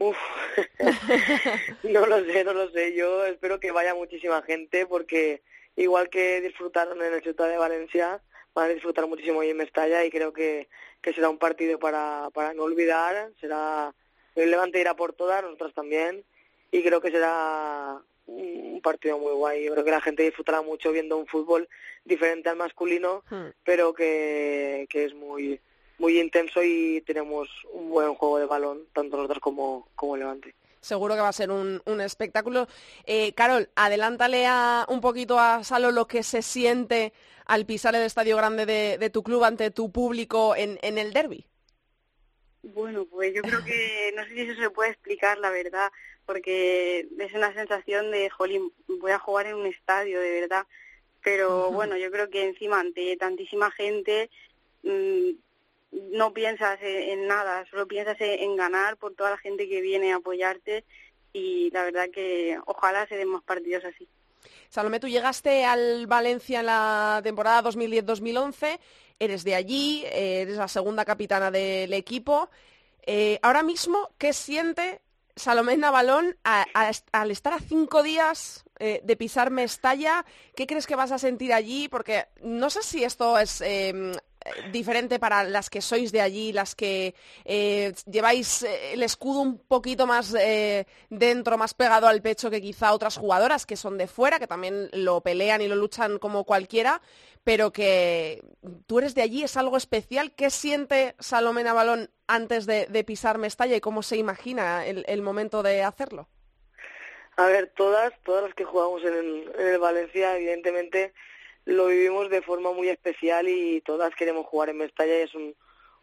Uf, 0.00 0.16
no 1.82 2.06
lo 2.06 2.24
sé, 2.24 2.44
no 2.44 2.52
lo 2.52 2.70
sé. 2.70 2.94
Yo 2.94 3.26
espero 3.26 3.58
que 3.58 3.72
vaya 3.72 3.94
muchísima 3.94 4.42
gente 4.42 4.86
porque 4.86 5.42
igual 5.74 6.08
que 6.08 6.40
disfrutaron 6.40 7.02
en 7.02 7.14
el 7.14 7.22
Ciudad 7.22 7.48
de 7.48 7.56
Valencia, 7.56 8.20
van 8.54 8.70
a 8.70 8.74
disfrutar 8.74 9.06
muchísimo 9.08 9.40
ahí 9.40 9.50
en 9.50 9.56
Mestalla 9.56 10.04
y 10.04 10.10
creo 10.10 10.32
que, 10.32 10.68
que 11.02 11.12
será 11.12 11.28
un 11.28 11.38
partido 11.38 11.78
para, 11.78 12.28
para 12.32 12.54
no 12.54 12.62
olvidar. 12.62 13.32
Será 13.40 13.92
el 14.36 14.50
Levante 14.52 14.80
irá 14.80 14.94
por 14.94 15.14
todas, 15.14 15.42
nosotros 15.42 15.74
también, 15.74 16.24
y 16.70 16.82
creo 16.84 17.00
que 17.00 17.10
será 17.10 18.00
un 18.26 18.80
partido 18.82 19.18
muy 19.18 19.32
guay. 19.32 19.64
Yo 19.64 19.72
creo 19.72 19.84
que 19.84 19.90
la 19.90 20.00
gente 20.00 20.22
disfrutará 20.22 20.62
mucho 20.62 20.92
viendo 20.92 21.16
un 21.16 21.26
fútbol 21.26 21.68
diferente 22.04 22.48
al 22.48 22.56
masculino, 22.56 23.24
hmm. 23.30 23.48
pero 23.64 23.94
que, 23.94 24.86
que 24.90 25.06
es 25.06 25.14
muy 25.14 25.60
muy 25.98 26.20
intenso 26.20 26.62
y 26.62 27.02
tenemos 27.02 27.48
un 27.72 27.90
buen 27.90 28.14
juego 28.14 28.38
de 28.38 28.46
balón, 28.46 28.86
tanto 28.92 29.16
nosotros 29.16 29.40
como, 29.40 29.88
como 29.94 30.16
Levante. 30.16 30.54
Seguro 30.80 31.14
que 31.14 31.20
va 31.20 31.28
a 31.28 31.32
ser 31.32 31.50
un, 31.50 31.82
un 31.86 32.00
espectáculo. 32.00 32.68
Eh, 33.04 33.32
Carol, 33.32 33.68
adelántale 33.74 34.46
a, 34.46 34.86
un 34.88 35.00
poquito 35.00 35.38
a 35.38 35.64
Salo 35.64 35.90
lo 35.90 36.06
que 36.06 36.22
se 36.22 36.40
siente 36.40 37.12
al 37.46 37.66
pisar 37.66 37.94
el 37.94 38.02
estadio 38.02 38.36
grande 38.36 38.64
de, 38.64 38.98
de 38.98 39.10
tu 39.10 39.22
club 39.22 39.42
ante 39.42 39.70
tu 39.70 39.90
público 39.90 40.54
en, 40.54 40.78
en 40.82 40.98
el 40.98 41.12
derby. 41.12 41.46
Bueno, 42.62 43.06
pues 43.06 43.34
yo 43.34 43.42
creo 43.42 43.64
que 43.64 44.12
no 44.16 44.22
sé 44.24 44.30
si 44.30 44.40
eso 44.40 44.60
se 44.60 44.70
puede 44.70 44.90
explicar, 44.90 45.38
la 45.38 45.50
verdad, 45.50 45.90
porque 46.26 47.08
es 47.18 47.32
una 47.32 47.52
sensación 47.54 48.10
de, 48.10 48.30
jolín, 48.30 48.72
voy 48.86 49.12
a 49.12 49.18
jugar 49.18 49.46
en 49.46 49.56
un 49.56 49.66
estadio, 49.66 50.20
de 50.20 50.40
verdad. 50.40 50.66
Pero 51.22 51.72
bueno, 51.72 51.96
yo 51.96 52.10
creo 52.10 52.30
que 52.30 52.44
encima 52.44 52.78
ante 52.78 53.16
tantísima 53.16 53.70
gente, 53.72 54.30
mmm, 54.82 55.30
no 55.90 56.32
piensas 56.32 56.78
en 56.82 57.26
nada, 57.26 57.64
solo 57.70 57.86
piensas 57.86 58.16
en 58.20 58.56
ganar 58.56 58.96
por 58.96 59.14
toda 59.14 59.30
la 59.30 59.38
gente 59.38 59.68
que 59.68 59.80
viene 59.80 60.12
a 60.12 60.16
apoyarte 60.16 60.84
y 61.32 61.70
la 61.70 61.84
verdad 61.84 62.08
que 62.12 62.58
ojalá 62.66 63.06
se 63.06 63.16
den 63.16 63.28
más 63.28 63.42
partidos 63.42 63.84
así. 63.84 64.08
Salomé, 64.68 65.00
tú 65.00 65.08
llegaste 65.08 65.64
al 65.64 66.06
Valencia 66.06 66.60
en 66.60 66.66
la 66.66 67.20
temporada 67.22 67.70
2010-2011, 67.70 68.78
eres 69.18 69.44
de 69.44 69.54
allí, 69.54 70.04
eres 70.10 70.56
la 70.56 70.68
segunda 70.68 71.04
capitana 71.04 71.50
del 71.50 71.92
equipo. 71.94 72.50
Eh, 73.06 73.38
ahora 73.42 73.62
mismo, 73.62 74.10
¿qué 74.18 74.32
siente 74.32 75.00
Salomé 75.34 75.76
Navalón 75.76 76.36
al 76.44 77.30
estar 77.30 77.52
a 77.54 77.60
cinco 77.60 78.02
días 78.02 78.64
eh, 78.78 79.00
de 79.02 79.16
pisar 79.16 79.50
Mestalla? 79.50 80.24
¿Qué 80.54 80.66
crees 80.66 80.86
que 80.86 80.96
vas 80.96 81.12
a 81.12 81.18
sentir 81.18 81.52
allí? 81.52 81.88
Porque 81.88 82.26
no 82.42 82.68
sé 82.68 82.82
si 82.82 83.04
esto 83.04 83.38
es 83.38 83.60
eh, 83.62 84.12
diferente 84.72 85.18
para 85.18 85.44
las 85.44 85.70
que 85.70 85.80
sois 85.80 86.12
de 86.12 86.20
allí, 86.20 86.52
las 86.52 86.74
que 86.74 87.14
eh, 87.44 87.92
lleváis 88.06 88.62
eh, 88.62 88.92
el 88.94 89.02
escudo 89.02 89.40
un 89.40 89.58
poquito 89.58 90.06
más 90.06 90.34
eh, 90.34 90.86
dentro, 91.10 91.58
más 91.58 91.74
pegado 91.74 92.06
al 92.06 92.22
pecho 92.22 92.50
que 92.50 92.60
quizá 92.60 92.92
otras 92.92 93.16
jugadoras 93.16 93.66
que 93.66 93.76
son 93.76 93.98
de 93.98 94.06
fuera, 94.06 94.38
que 94.38 94.46
también 94.46 94.88
lo 94.92 95.20
pelean 95.20 95.60
y 95.60 95.68
lo 95.68 95.76
luchan 95.76 96.18
como 96.18 96.44
cualquiera, 96.44 97.00
pero 97.44 97.72
que 97.72 98.42
tú 98.86 98.98
eres 98.98 99.14
de 99.14 99.22
allí, 99.22 99.42
es 99.42 99.56
algo 99.56 99.76
especial. 99.76 100.32
¿Qué 100.34 100.50
siente 100.50 101.14
Salomé 101.18 101.64
Navalón 101.64 102.10
antes 102.26 102.66
de, 102.66 102.86
de 102.86 103.04
pisar 103.04 103.38
Mestalla 103.38 103.76
y 103.76 103.80
cómo 103.80 104.02
se 104.02 104.16
imagina 104.16 104.86
el, 104.86 105.04
el, 105.08 105.22
momento 105.22 105.62
de 105.62 105.82
hacerlo? 105.82 106.28
A 107.36 107.46
ver, 107.46 107.72
todas, 107.76 108.12
todas 108.24 108.44
las 108.44 108.54
que 108.54 108.64
jugamos 108.64 109.02
en 109.02 109.14
el, 109.14 109.52
en 109.58 109.68
el 109.68 109.78
Valencia, 109.78 110.36
evidentemente 110.36 111.14
lo 111.68 111.88
vivimos 111.88 112.30
de 112.30 112.40
forma 112.40 112.72
muy 112.72 112.88
especial 112.88 113.46
y 113.46 113.82
todas 113.82 114.14
queremos 114.14 114.46
jugar 114.46 114.70
en 114.70 114.78
Mestalla 114.78 115.18
y 115.18 115.22
es 115.22 115.34
un, 115.34 115.54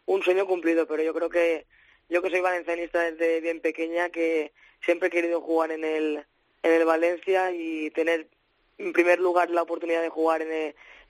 un 0.06 0.22
sueño 0.22 0.46
cumplido, 0.46 0.86
pero 0.86 1.02
yo 1.02 1.12
creo 1.12 1.28
que, 1.28 1.66
yo 2.08 2.22
que 2.22 2.30
soy 2.30 2.40
valencianista 2.40 3.00
desde 3.10 3.40
bien 3.40 3.60
pequeña, 3.60 4.10
que 4.10 4.52
siempre 4.84 5.08
he 5.08 5.10
querido 5.10 5.40
jugar 5.40 5.72
en 5.72 5.82
el, 5.82 6.24
en 6.62 6.72
el 6.72 6.84
Valencia 6.84 7.50
y 7.50 7.90
tener 7.90 8.28
en 8.78 8.92
primer 8.92 9.18
lugar 9.18 9.50
la 9.50 9.62
oportunidad 9.62 10.02
de 10.02 10.08
jugar 10.08 10.42
en, 10.42 10.52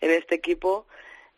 en 0.00 0.10
este 0.10 0.36
equipo, 0.36 0.86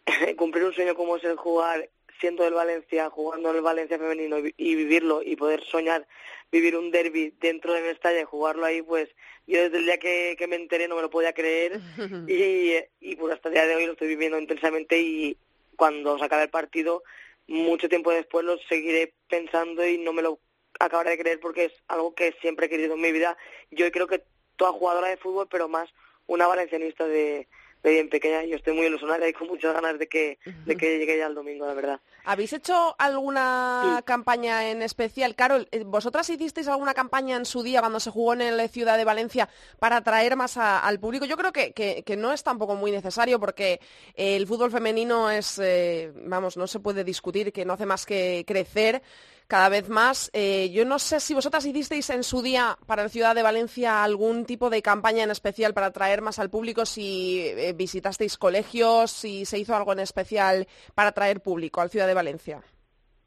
cumplir 0.37 0.65
un 0.65 0.75
sueño 0.75 0.95
como 0.95 1.17
es 1.17 1.25
el 1.25 1.37
jugar 1.37 1.91
siendo 2.21 2.45
del 2.45 2.55
Valencia, 2.55 3.11
jugando 3.11 3.51
en 3.51 3.57
el 3.57 3.63
Valencia 3.63 3.99
femenino 3.99 4.39
y, 4.39 4.75
vivirlo 4.75 5.23
y 5.23 5.37
poder 5.37 5.65
soñar 5.65 6.07
vivir 6.51 6.77
un 6.77 6.91
derby 6.91 7.35
dentro 7.41 7.73
de 7.75 7.83
Mestalla 7.83 8.21
y 8.21 8.25
jugarlo 8.25 8.65
ahí, 8.65 8.83
pues 8.83 9.09
yo 9.47 9.63
desde 9.63 9.79
el 9.79 9.85
día 9.85 9.99
que, 9.99 10.47
me 10.49 10.57
enteré 10.57 10.89
no 10.89 10.97
me 10.97 11.03
lo 11.03 11.11
podía 11.11 11.33
creer 11.33 11.81
y, 12.29 12.75
y 13.01 13.17
pues 13.17 13.35
hasta 13.35 13.49
el 13.49 13.55
día 13.55 13.67
de 13.67 13.77
hoy 13.77 13.87
lo 13.87 13.93
estoy 13.93 14.09
viviendo 14.09 14.39
intensamente 14.39 14.99
y 15.01 15.37
cuando 15.77 16.19
se 16.19 16.25
acabe 16.25 16.45
el 16.45 16.51
partido, 16.51 17.03
mucho 17.47 17.89
tiempo 17.89 18.11
después 18.11 18.45
lo 18.45 18.59
seguiré 18.69 19.15
pensando 19.29 19.87
y 19.87 19.99
no 19.99 20.13
me 20.13 20.23
lo 20.23 20.39
acabaré 20.79 21.11
de 21.11 21.19
creer 21.19 21.41
porque 21.41 21.67
es 21.67 21.73
algo 21.89 22.15
que 22.15 22.35
siempre 22.41 22.67
he 22.67 22.69
querido 22.69 22.95
en 22.95 23.01
mi 23.01 23.13
vida. 23.13 23.37
Yo 23.71 23.91
creo 23.91 24.07
que 24.07 24.23
toda 24.57 24.73
jugadora 24.73 25.09
de 25.09 25.17
fútbol, 25.17 25.49
pero 25.51 25.69
más 25.69 25.89
una 26.27 26.47
valencianista 26.47 27.07
de, 27.07 27.49
de 27.89 27.95
bien 27.95 28.09
pequeña. 28.09 28.45
Yo 28.45 28.57
estoy 28.57 28.75
muy 28.75 28.87
ilusionada 28.87 29.29
y 29.29 29.33
con 29.33 29.49
muchas 29.49 29.75
ganas 29.75 29.99
de 29.99 30.09
que, 30.09 30.39
de 30.67 30.77
que 30.77 30.99
llegue 30.99 31.19
ya 31.19 31.27
el 31.27 31.35
domingo, 31.35 31.67
la 31.67 31.75
verdad. 31.75 32.01
¿Habéis 32.25 32.53
hecho 32.53 32.95
alguna 32.99 34.03
campaña 34.05 34.71
en 34.71 34.83
especial? 34.83 35.35
Carol, 35.35 35.69
eh, 35.71 35.83
¿vosotras 35.85 36.29
hicisteis 36.29 36.69
alguna 36.69 36.95
campaña 36.95 37.37
en 37.37 37.45
su 37.45 37.63
día 37.63 37.81
cuando 37.81 38.01
se 38.01 38.11
jugó 38.11 38.35
en 38.35 38.57
la 38.57 38.69
ciudad 38.69 38.97
de 38.97 39.05
Valencia 39.05 39.49
para 39.79 39.97
atraer 39.97 40.37
más 40.37 40.57
al 40.57 41.01
público? 41.01 41.25
Yo 41.25 41.37
creo 41.37 41.53
que, 41.53 41.73
que, 41.73 42.17
no 42.17 42.33
es 42.33 42.43
tampoco 42.43 42.75
muy 42.75 42.91
necesario 42.91 43.39
porque 43.41 43.81
el 44.15 44.47
fútbol 44.47 44.71
femenino 44.71 45.31
es, 45.31 45.59
eh, 45.59 46.13
vamos, 46.25 46.57
no 46.57 46.67
se 46.67 46.81
puede 46.81 47.05
discutir, 47.05 47.53
que 47.53 47.65
no 47.65 47.75
hace 47.75 47.87
más 47.87 48.05
que 48.05 48.45
crecer 48.47 49.03
cada 49.49 49.71
vez 49.71 49.89
más. 49.89 50.31
Eh, 50.35 50.71
yo 50.71 50.85
no 50.85 50.99
sé 50.99 51.19
si 51.19 51.35
vosotras 51.35 51.65
hicisteis 51.65 52.11
en 52.11 52.23
su 52.23 52.43
día 52.43 52.79
para 52.87 53.03
la 53.03 53.09
ciudad 53.09 53.35
de 53.35 53.43
Valencia 53.43 54.05
algún 54.05 54.45
tipo 54.45 54.71
de 54.71 54.83
campaña 54.83 55.25
en 55.25 55.31
especial 55.31 55.75
para 55.75 55.87
atraer 55.87 56.21
más 56.21 56.39
al 56.39 56.51
público, 56.51 56.87
si 56.87 57.41
eh, 57.41 57.73
visitasteis 57.73 58.37
colegios, 58.37 59.11
si 59.11 59.47
se 59.47 59.59
hizo 59.59 59.75
algo 59.75 59.93
en 59.93 60.01
especial 60.01 60.69
para 60.95 61.09
atraer 61.09 61.41
público 61.41 61.81
a 61.81 61.85
la 61.85 61.91
ciudad 61.91 62.07
de 62.07 62.15
Valencia. 62.15 62.63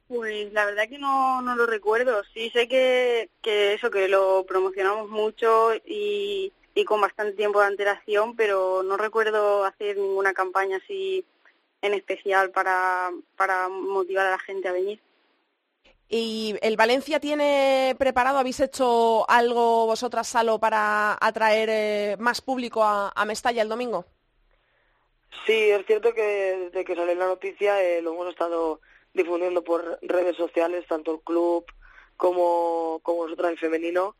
Pues 0.07 0.53
la 0.53 0.65
verdad 0.65 0.87
que 0.87 0.99
no, 0.99 1.41
no 1.41 1.55
lo 1.55 1.65
recuerdo. 1.65 2.21
Sí 2.33 2.49
sé 2.51 2.67
que, 2.67 3.29
que 3.41 3.73
eso, 3.73 3.89
que 3.89 4.07
lo 4.07 4.45
promocionamos 4.45 5.09
mucho 5.09 5.73
y, 5.85 6.53
y 6.75 6.85
con 6.85 7.01
bastante 7.01 7.33
tiempo 7.33 7.61
de 7.61 7.67
antelación, 7.67 8.35
pero 8.35 8.83
no 8.83 8.95
recuerdo 8.97 9.65
hacer 9.65 9.97
ninguna 9.97 10.33
campaña 10.33 10.77
así 10.77 11.25
en 11.81 11.95
especial 11.95 12.51
para, 12.51 13.09
para 13.37 13.69
motivar 13.69 14.27
a 14.27 14.31
la 14.31 14.39
gente 14.39 14.67
a 14.67 14.73
venir. 14.73 14.99
¿Y 16.13 16.55
el 16.61 16.75
Valencia 16.75 17.21
tiene 17.21 17.95
preparado, 17.97 18.37
habéis 18.37 18.59
hecho 18.59 19.23
algo 19.29 19.85
vosotras, 19.85 20.27
Salo, 20.27 20.59
para 20.59 21.17
atraer 21.21 21.69
eh, 21.71 22.17
más 22.19 22.41
público 22.41 22.83
a, 22.83 23.13
Mestalla 23.25 23.61
el 23.61 23.69
domingo? 23.69 24.03
Sí, 25.45 25.53
es 25.53 25.85
cierto 25.85 26.13
que 26.13 26.21
desde 26.21 26.83
que 26.83 26.95
salió 26.95 27.15
la 27.15 27.27
noticia 27.27 27.81
eh, 27.81 28.01
lo 28.01 28.11
hemos 28.11 28.27
estado 28.27 28.81
difundiendo 29.13 29.63
por 29.63 29.99
redes 30.01 30.35
sociales, 30.35 30.85
tanto 30.85 31.13
el 31.13 31.21
club 31.21 31.63
como, 32.17 32.99
como 33.03 33.23
nosotros 33.23 33.51
en 33.51 33.57
femenino. 33.57 34.17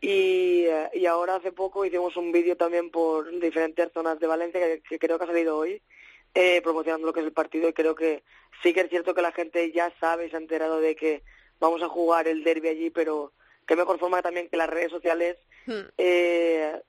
Y, 0.00 0.66
eh, 0.66 0.90
y 0.94 1.06
ahora 1.06 1.34
hace 1.34 1.50
poco 1.50 1.84
hicimos 1.84 2.16
un 2.16 2.30
vídeo 2.30 2.56
también 2.56 2.88
por 2.92 3.28
diferentes 3.40 3.90
zonas 3.92 4.20
de 4.20 4.28
Valencia, 4.28 4.60
que, 4.60 4.98
creo 5.00 5.18
que 5.18 5.24
ha 5.24 5.26
salido 5.26 5.58
hoy, 5.58 5.82
promocionando 6.62 7.06
lo 7.06 7.12
que 7.12 7.20
es 7.20 7.26
el 7.26 7.32
partido 7.32 7.68
y 7.68 7.72
creo 7.72 7.94
que 7.94 8.22
sí 8.62 8.72
que 8.72 8.80
es 8.80 8.90
cierto 8.90 9.14
que 9.14 9.22
la 9.22 9.32
gente 9.32 9.70
ya 9.72 9.92
sabe 10.00 10.26
y 10.26 10.30
se 10.30 10.36
ha 10.36 10.40
enterado 10.40 10.80
de 10.80 10.96
que 10.96 11.22
vamos 11.60 11.82
a 11.82 11.88
jugar 11.88 12.28
el 12.28 12.44
derby 12.44 12.68
allí, 12.68 12.90
pero 12.90 13.32
qué 13.66 13.76
mejor 13.76 13.98
forma 13.98 14.22
también 14.22 14.48
que 14.48 14.56
las 14.56 14.68
redes 14.68 14.90
sociales 14.90 15.36
hmm. 15.66 15.80
eh, 15.98 16.80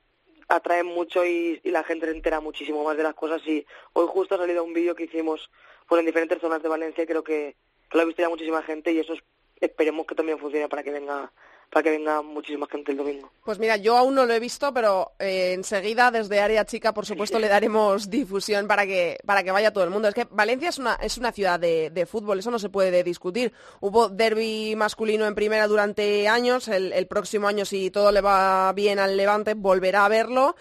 atraen 0.47 0.87
mucho 0.87 1.25
y, 1.25 1.61
la 1.63 1.83
gente 1.83 2.05
se 2.05 2.11
entera 2.11 2.39
muchísimo 2.39 2.83
más 2.83 2.97
de 2.97 3.03
las 3.03 3.13
cosas. 3.13 3.41
Y 3.45 3.65
hoy 3.93 4.07
justo 4.09 4.35
ha 4.35 4.39
salido 4.39 4.63
un 4.63 4.73
vídeo 4.73 4.95
que 4.95 5.03
hicimos 5.03 5.49
pues, 5.87 5.99
en 5.99 6.05
diferentes 6.05 6.39
zonas 6.39 6.61
de 6.61 6.69
Valencia, 6.69 7.05
creo 7.05 7.23
que, 7.23 7.55
que 7.89 7.97
lo 7.97 8.01
ha 8.01 8.05
visto 8.05 8.21
ya 8.21 8.29
muchísima 8.29 8.63
gente 8.63 8.91
y 8.91 8.99
eso 8.99 9.13
esperemos 9.61 10.05
que 10.05 10.15
también 10.15 10.39
funcione 10.39 10.67
para 10.67 10.83
que 10.83 10.91
venga 10.91 11.31
para 11.73 11.83
que 11.85 11.89
venga 11.89 12.21
muchísima 12.21 12.67
gente 12.67 12.91
el 12.91 12.97
domingo. 12.99 13.31
Pues 13.43 13.57
mira, 13.57 13.77
yo 13.77 13.97
aún 13.97 14.13
no 14.13 14.27
lo 14.27 14.33
he 14.33 14.39
visto, 14.39 14.71
pero 14.71 15.13
eh, 15.17 15.53
enseguida 15.53 16.11
desde 16.11 16.39
Área 16.39 16.65
Chica, 16.65 16.93
por 16.93 17.07
supuesto, 17.07 17.39
le 17.39 17.47
daremos 17.47 18.09
difusión 18.11 18.67
para 18.67 18.85
que, 18.85 19.17
para 19.25 19.43
que 19.43 19.51
vaya 19.51 19.73
todo 19.73 19.83
el 19.83 19.89
mundo. 19.89 20.07
Es 20.07 20.13
que 20.13 20.27
Valencia 20.29 20.69
es 20.69 20.77
una, 20.77 20.93
es 21.01 21.17
una 21.17 21.31
ciudad 21.31 21.59
de, 21.59 21.89
de 21.89 22.05
fútbol, 22.05 22.37
eso 22.37 22.51
no 22.51 22.59
se 22.59 22.69
puede 22.69 23.03
discutir. 23.03 23.51
Hubo 23.81 24.07
derby 24.07 24.75
masculino 24.77 25.25
en 25.25 25.33
primera 25.33 25.67
durante 25.67 26.27
años, 26.27 26.67
el, 26.67 26.93
el 26.93 27.07
próximo 27.07 27.47
año, 27.47 27.65
si 27.65 27.89
todo 27.89 28.11
le 28.11 28.21
va 28.21 28.71
bien 28.73 28.99
al 28.99 29.17
Levante, 29.17 29.55
volverá 29.55 30.05
a 30.05 30.09
verlo. 30.09 30.55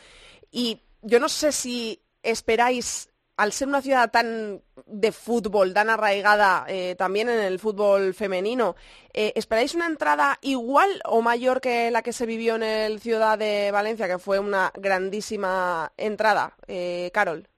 Y 0.50 0.81
yo 1.02 1.21
no 1.21 1.28
sé 1.28 1.52
si 1.52 2.00
esperáis 2.23 3.12
al 3.36 3.52
ser 3.52 3.68
una 3.68 3.82
ciudad 3.82 4.10
tan 4.10 4.62
de 4.86 5.12
fútbol, 5.12 5.72
tan 5.72 5.90
arraigada 5.90 6.64
eh, 6.68 6.94
también 6.96 7.28
en 7.28 7.40
el 7.40 7.58
fútbol 7.58 8.14
femenino, 8.14 8.76
eh, 9.12 9.32
¿esperáis 9.36 9.74
una 9.74 9.86
entrada 9.86 10.38
igual 10.42 11.00
o 11.04 11.22
mayor 11.22 11.60
que 11.60 11.90
la 11.90 12.02
que 12.02 12.12
se 12.12 12.26
vivió 12.26 12.56
en 12.56 12.62
el 12.62 13.00
Ciudad 13.00 13.38
de 13.38 13.70
Valencia, 13.70 14.08
que 14.08 14.18
fue 14.18 14.38
una 14.38 14.72
grandísima 14.74 15.92
entrada? 15.96 16.56
Eh, 16.66 17.10
Carol. 17.12 17.48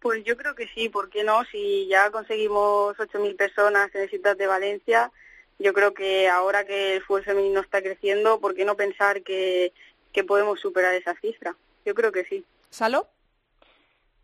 Pues 0.00 0.22
yo 0.24 0.36
creo 0.36 0.54
que 0.54 0.68
sí, 0.68 0.88
¿por 0.88 1.10
qué 1.10 1.24
no? 1.24 1.44
Si 1.46 1.88
ya 1.88 2.10
conseguimos 2.10 2.96
8.000 2.96 3.36
personas 3.36 3.92
en 3.94 4.02
el 4.02 4.10
Ciudad 4.10 4.36
de 4.36 4.46
Valencia, 4.46 5.10
yo 5.58 5.72
creo 5.72 5.92
que 5.92 6.28
ahora 6.28 6.64
que 6.64 6.96
el 6.96 7.02
fútbol 7.02 7.24
femenino 7.24 7.60
está 7.60 7.82
creciendo, 7.82 8.38
¿por 8.38 8.54
qué 8.54 8.64
no 8.64 8.76
pensar 8.76 9.22
que, 9.22 9.72
que 10.12 10.22
podemos 10.22 10.60
superar 10.60 10.94
esa 10.94 11.16
cifra? 11.16 11.56
Yo 11.84 11.94
creo 11.94 12.12
que 12.12 12.24
sí. 12.26 12.44
¿Salo? 12.70 13.08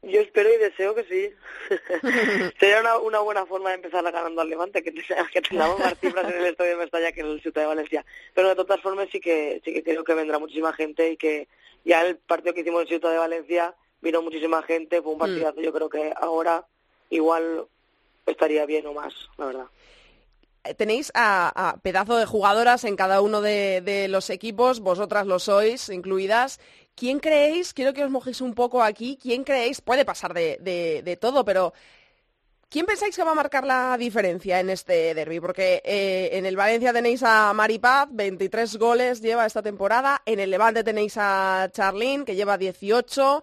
Yo 0.06 0.20
espero 0.20 0.52
y 0.52 0.58
deseo 0.58 0.94
que 0.94 1.04
sí. 1.04 1.30
Sería 2.60 2.80
una, 2.80 2.98
una, 2.98 3.20
buena 3.20 3.46
forma 3.46 3.70
de 3.70 3.76
empezar 3.76 4.02
ganando 4.04 4.40
al 4.40 4.48
Levante, 4.48 4.82
que, 4.82 4.92
que 5.32 5.42
tengamos 5.42 5.78
más 5.78 5.98
cifras 5.98 6.32
en 6.32 6.40
el 6.40 6.46
Estadio 6.46 6.72
de 6.72 6.76
Mestalla 6.76 7.12
que 7.12 7.20
en 7.20 7.26
el 7.26 7.40
Ciudad 7.40 7.62
de 7.62 7.68
Valencia. 7.68 8.04
Pero 8.34 8.48
de 8.48 8.54
todas 8.54 8.80
formas 8.80 9.08
sí 9.10 9.20
que 9.20 9.60
sí 9.64 9.72
que 9.72 9.82
creo 9.82 10.04
que 10.04 10.14
vendrá 10.14 10.38
muchísima 10.38 10.72
gente 10.72 11.10
y 11.10 11.16
que 11.16 11.48
ya 11.84 12.04
el 12.04 12.16
partido 12.16 12.54
que 12.54 12.60
hicimos 12.60 12.82
en 12.82 12.88
Ciudad 12.88 13.12
de 13.12 13.18
Valencia 13.18 13.74
vino 14.00 14.22
muchísima 14.22 14.62
gente, 14.62 15.00
fue 15.00 15.12
un 15.12 15.18
mm. 15.18 15.20
partidazo. 15.20 15.60
Yo 15.60 15.72
creo 15.72 15.88
que 15.88 16.12
ahora 16.16 16.66
igual 17.10 17.66
estaría 18.26 18.66
bien 18.66 18.86
o 18.86 18.92
más, 18.92 19.14
la 19.36 19.46
verdad 19.46 19.66
eh, 20.64 20.74
tenéis 20.74 21.12
a, 21.14 21.52
a, 21.70 21.76
pedazo 21.78 22.16
de 22.16 22.24
jugadoras 22.24 22.84
en 22.84 22.96
cada 22.96 23.20
uno 23.20 23.42
de, 23.42 23.82
de, 23.82 24.08
los 24.08 24.30
equipos, 24.30 24.80
vosotras 24.80 25.26
lo 25.26 25.38
sois, 25.38 25.90
incluidas, 25.90 26.58
¿Quién 26.96 27.18
creéis, 27.18 27.74
quiero 27.74 27.92
que 27.92 28.04
os 28.04 28.10
mojéis 28.10 28.40
un 28.40 28.54
poco 28.54 28.82
aquí, 28.82 29.18
quién 29.20 29.42
creéis, 29.42 29.80
puede 29.80 30.04
pasar 30.04 30.32
de, 30.32 30.58
de, 30.60 31.16
todo, 31.16 31.44
pero 31.44 31.72
¿quién 32.68 32.86
pensáis 32.86 33.16
que 33.16 33.24
va 33.24 33.32
a 33.32 33.34
marcar 33.34 33.66
la 33.66 33.96
diferencia 33.98 34.60
en 34.60 34.70
este 34.70 35.12
derby? 35.12 35.40
Porque 35.40 35.82
eh, 35.84 36.30
en 36.34 36.46
el 36.46 36.56
Valencia 36.56 36.92
tenéis 36.92 37.24
a 37.24 37.52
Maripaz, 37.52 38.08
23 38.12 38.76
goles 38.76 39.20
lleva 39.20 39.44
esta 39.44 39.60
temporada, 39.60 40.22
en 40.24 40.38
el 40.38 40.50
Levante 40.50 40.84
tenéis 40.84 41.16
a 41.18 41.68
Charlene, 41.72 42.24
que 42.24 42.36
lleva 42.36 42.58
18. 42.58 43.42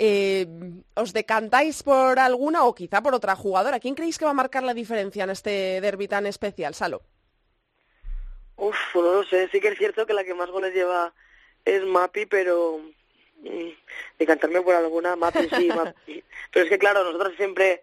Eh, 0.00 0.46
¿Os 0.94 1.12
decantáis 1.12 1.82
por 1.84 2.18
alguna 2.18 2.64
o 2.64 2.74
quizá 2.74 3.00
por 3.00 3.14
otra 3.14 3.36
jugadora? 3.36 3.78
¿Quién 3.78 3.94
creéis 3.94 4.18
que 4.18 4.24
va 4.24 4.32
a 4.32 4.34
marcar 4.42 4.64
la 4.64 4.74
diferencia 4.74 5.22
en 5.22 5.30
este 5.30 5.80
derby 5.80 6.08
tan 6.08 6.26
especial, 6.26 6.74
Salo? 6.74 7.02
Uf, 8.56 8.76
no 8.96 9.02
lo 9.02 9.24
sé, 9.24 9.48
sí 9.52 9.60
que 9.60 9.68
es 9.68 9.78
cierto 9.78 10.04
que 10.04 10.14
la 10.14 10.24
que 10.24 10.34
más 10.34 10.50
goles 10.50 10.74
lleva 10.74 11.14
es 11.68 11.84
Mapi, 11.84 12.26
pero 12.26 12.80
mm, 13.42 13.68
decantarme 14.18 14.62
por 14.62 14.74
alguna, 14.74 15.16
Mapi 15.16 15.48
sí, 15.48 15.68
Mapi. 15.74 16.24
Pero 16.52 16.64
es 16.64 16.70
que 16.70 16.78
claro, 16.78 17.04
nosotros 17.04 17.34
siempre 17.36 17.82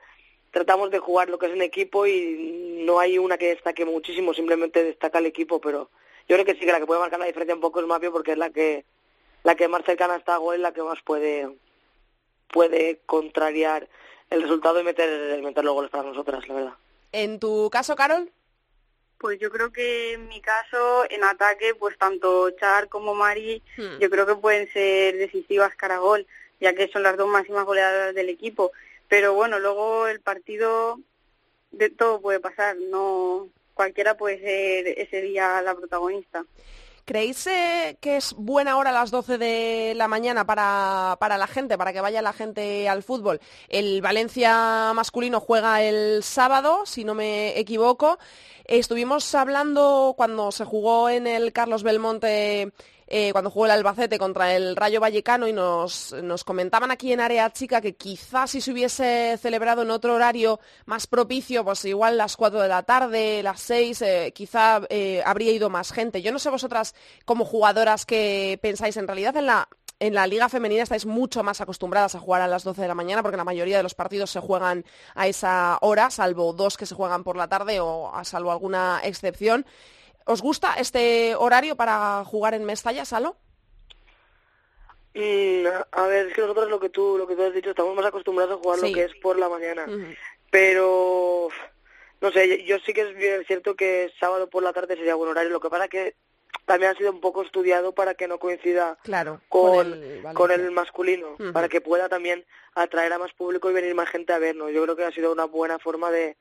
tratamos 0.51 0.89
de 0.92 1.00
jugar 1.00 1.30
lo 1.30 1.38
que 1.38 1.48
es 1.48 1.54
en 1.54 1.62
equipo 1.62 2.08
y 2.08 2.82
no 2.86 3.00
hay 3.00 3.18
una 3.18 3.38
que 3.38 3.50
destaque 3.50 3.86
muchísimo, 3.86 4.34
simplemente 4.34 4.84
destaca 4.84 5.20
el 5.20 5.25
equipo, 5.25 5.60
pero 5.60 5.89
yo 6.27 6.36
creo 6.36 6.46
que 6.46 6.54
sí 6.54 6.62
que 6.62 6.72
la 6.72 6.80
que 6.80 6.86
puede 6.86 7.00
marcar 7.00 7.20
la 7.20 7.25
diferencia 7.25 7.56
un 7.56 7.62
poco 7.62 7.80
es 7.80 7.86
Mapi 7.86 8.10
porque 8.10 8.32
es 8.32 8.38
la 8.38 8.50
que 8.50 8.86
la 9.44 9.56
que 9.56 9.68
más 9.68 9.86
cercana 9.86 10.15
está 10.15 10.36
a 10.36 10.38
gol, 10.38 10.62
la 10.62 10.74
que 10.74 10.82
más 10.82 11.01
puede 11.04 11.50
puede 12.48 13.00
contrariar 13.06 13.88
el 14.30 14.42
resultado 14.42 14.80
y 14.80 14.84
meter, 14.84 15.42
meter 15.44 15.63
los 15.63 15.74
goles 15.74 15.92
para 15.92 16.04
nosotras, 16.04 16.48
la 16.48 16.54
verdad. 16.56 16.74
En 17.12 17.39
tu 17.39 17.70
caso, 17.70 17.96
Carol, 17.96 18.32
pues 19.17 19.39
yo 19.39 19.50
creo 19.50 19.72
que 19.72 20.13
en 20.13 20.27
mi 20.27 20.41
caso, 20.41 21.05
en 21.10 21.24
ataque, 21.24 21.75
pues 21.75 21.98
tanto 21.98 22.50
Char 22.51 22.89
como 22.89 23.15
Mari, 23.15 23.62
hmm. 23.77 24.00
yo 24.00 24.10
creo 24.10 24.25
que 24.25 24.36
pueden 24.36 24.72
ser 24.72 25.17
decisivas 25.17 25.75
cara 25.75 25.98
gol, 25.98 26.25
ya 26.60 26.74
que 26.74 26.88
son 26.89 27.03
las 27.03 27.17
dos 27.17 27.27
máximas 27.27 27.65
goleadoras 27.65 28.15
del 28.15 28.29
equipo. 28.29 28.72
Pero 29.07 29.34
bueno, 29.34 29.60
luego 29.60 30.07
el 30.07 30.19
partido, 30.19 31.00
de 31.72 31.89
todo 31.89 32.22
puede 32.22 32.39
pasar, 32.39 32.75
no 32.77 33.50
cualquiera 33.74 34.15
puede 34.17 34.39
ser 34.39 34.88
ese 35.00 35.22
día 35.22 35.62
la 35.62 35.75
protagonista. 35.75 36.45
¿Creéis 37.05 37.45
eh, 37.45 37.97
que 38.01 38.17
es 38.17 38.33
buena 38.35 38.77
hora 38.77 38.89
a 38.89 38.93
las 38.93 39.12
12 39.12 39.38
de 39.38 39.93
la 39.95 40.07
mañana 40.07 40.47
para, 40.47 41.17
para 41.19 41.38
la 41.38 41.45
gente, 41.45 41.77
para 41.77 41.93
que 41.93 42.01
vaya 42.01 42.24
la 42.24 42.33
gente 42.33 42.89
al 42.89 43.03
fútbol? 43.03 43.39
El 43.69 44.01
Valencia 44.01 44.91
masculino 44.95 45.39
juega 45.39 45.83
el 45.83 46.24
sábado, 46.24 46.88
si 46.88 47.03
no 47.03 47.13
me 47.13 47.59
equivoco. 47.59 48.17
Estuvimos 48.63 49.35
hablando 49.35 50.15
cuando 50.17 50.51
se 50.51 50.65
jugó 50.65 51.07
en 51.07 51.27
el 51.27 51.53
Carlos 51.53 51.83
Belmonte 51.83 52.74
eh, 53.07 53.31
cuando 53.31 53.51
jugó 53.51 53.65
el 53.65 53.71
Albacete 53.71 54.17
contra 54.17 54.55
el 54.55 54.75
Rayo 54.75 55.00
Vallecano 55.00 55.47
y 55.47 55.53
nos, 55.53 56.13
nos, 56.24 56.43
comentaban 56.43 56.89
aquí 56.89 57.13
en 57.13 57.19
Área 57.19 57.51
Chica 57.51 57.79
que 57.79 57.95
quizás 57.95 58.51
si 58.51 58.62
se 58.62 58.71
hubiese 58.71 59.38
celebrado 59.39 59.83
en 59.83 59.91
otro 59.91 60.15
horario 60.15 60.59
más 60.85 61.05
propicio, 61.05 61.63
pues 61.63 61.85
igual 61.85 62.17
las 62.17 62.35
4 62.35 62.62
de 62.62 62.67
la 62.67 62.83
tarde, 62.83 63.43
las 63.43 63.62
6, 63.62 64.01
eh, 64.01 64.31
quizá 64.33 64.81
eh, 64.89 65.21
habría 65.25 65.51
ido 65.51 65.69
más 65.69 65.91
gente. 65.91 66.21
Yo 66.21 66.31
no 66.31 66.39
sé 66.39 66.50
vosotras 66.50 66.95
como 67.25 67.45
jugadoras 67.45 68.05
que 68.05 68.59
pensáis 68.62 68.97
en 68.97 69.07
realidad 69.07 69.38
en 69.38 69.45
la, 69.45 69.69
en 70.00 70.13
la 70.13 70.25
liga 70.25 70.50
femenina 70.50 70.83
estáis 70.83 71.05
mucho 71.05 71.43
más 71.43 71.62
acostumbradas 71.62 72.15
a 72.15 72.19
jugar 72.19 72.41
a 72.41 72.47
las 72.47 72.63
12 72.63 72.81
de 72.81 72.88
la 72.88 72.95
mañana 72.95 73.21
porque 73.21 73.38
la 73.38 73.43
mayoría 73.43 73.77
de 73.77 73.83
los 73.83 73.93
partidos 73.93 74.31
se 74.31 74.39
juegan 74.39 74.83
a 75.13 75.27
esa 75.27 75.77
hora, 75.81 76.09
salvo 76.09 76.53
dos 76.53 76.75
que 76.75 76.85
se 76.85 76.95
juegan 76.95 77.24
por 77.24 77.38
la 77.38 77.47
tarde 77.47 77.79
o 77.79 78.13
a 78.13 78.24
salvo 78.24 78.51
alguna 78.51 79.01
excepción. 79.03 79.65
¿Os 80.25 80.41
gusta 80.41 80.74
este 80.79 81.36
horario 81.36 81.75
para 81.75 82.24
jugar 82.25 82.55
en 82.55 82.65
Mestalla, 82.65 83.05
Salo? 83.05 83.38
Mm, 85.13 85.67
a 85.91 86.08
ver, 86.08 86.27
es 86.27 86.34
que 86.34 86.41
nosotros 86.41 86.70
lo 86.70 86.79
que 86.79 86.89
tú 86.89 87.17
lo 87.17 87.25
que 87.27 87.36
tú 87.36 87.44
has 87.44 87.53
dicho 87.53 87.70
estamos 87.70 87.96
más 87.96 88.05
acostumbrados 88.05 88.60
a 88.60 88.62
jugar 88.62 88.79
lo 88.79 88.91
que 88.91 89.03
es 89.03 89.15
por 89.22 89.38
la 89.38 89.48
mañana, 89.48 89.86
pero 90.50 91.48
no 92.20 92.32
sé, 92.32 92.65
yo 92.65 92.79
sí 92.79 92.94
que 92.94 93.01
es 93.39 93.48
cierto 93.48 93.75
que 93.75 94.12
sábado 94.20 94.50
por 94.50 94.63
la 94.63 94.74
tarde 94.74 94.98
sería 94.98 95.15
buen 95.15 95.29
horario. 95.29 95.51
Lo 95.51 95.62
que 95.62 95.70
pasa 95.70 95.88
que 95.88 96.15
también 96.65 96.91
ha 96.91 96.98
sido 96.98 97.12
un 97.12 97.22
poco 97.22 97.44
estudiado 97.44 97.94
para 97.94 98.15
que 98.15 98.27
no 98.27 98.39
coincida 98.39 98.98
claro, 99.03 99.39
con, 99.48 99.96
con, 100.34 100.51
el, 100.51 100.72
masculino, 100.72 101.38
para 101.53 101.70
que 101.70 101.82
pueda 101.82 102.10
también 102.10 102.44
atraer 102.74 103.13
a 103.13 103.20
más 103.20 103.32
público 103.34 103.70
y 103.70 103.74
venir 103.74 103.94
más 103.94 104.10
gente 104.10 104.34
a 104.34 104.39
vernos. 104.39 104.72
Yo 104.74 104.84
creo 104.84 104.96
que 104.96 105.05
ha 105.05 105.12
sido 105.12 105.32
una 105.32 105.46
buena 105.46 105.77
forma 105.77 106.10
de, 106.10 106.36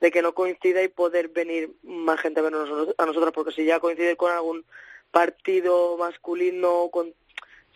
de 0.00 0.10
que 0.10 0.22
no 0.22 0.34
coincida 0.34 0.82
y 0.82 0.88
poder 0.88 1.28
venir 1.28 1.70
más 1.82 2.20
gente 2.20 2.40
a 2.40 2.42
vernos 2.42 2.94
a 2.98 3.06
nosotros, 3.06 3.32
porque 3.32 3.52
si 3.52 3.64
ya 3.64 3.80
coincide 3.80 4.16
con 4.16 4.32
algún 4.32 4.64
partido 5.10 5.96
masculino 5.96 6.88
con, 6.90 7.14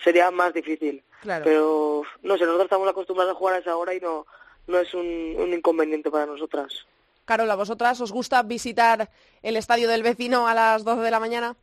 sería 0.03 0.31
más 0.31 0.53
difícil. 0.53 1.03
Pero 1.23 2.03
no 2.23 2.39
sé, 2.39 2.45
nosotros 2.45 2.65
estamos 2.65 2.89
acostumbrados 2.89 3.35
a 3.35 3.39
jugar 3.39 3.55
a 3.57 3.59
esa 3.59 3.77
hora 3.77 3.95
y 3.95 4.01
no, 4.01 4.27
no 4.67 4.79
es 4.79 4.95
un, 4.95 5.35
un 5.39 5.53
inconveniente 5.53 6.11
para 6.11 6.27
nosotras. 6.27 6.87
Carola, 7.25 7.57
¿vosotras 7.57 8.01
os 8.01 8.13
gusta 8.13 8.43
visitar 8.43 9.11
el 9.43 9.57
estadio 9.57 9.89
del 9.89 10.03
vecino 10.03 10.49
a 10.49 10.55
las 10.55 10.85
12 10.85 11.03
de 11.03 11.11
la 11.11 11.21
mañana? 11.21 11.57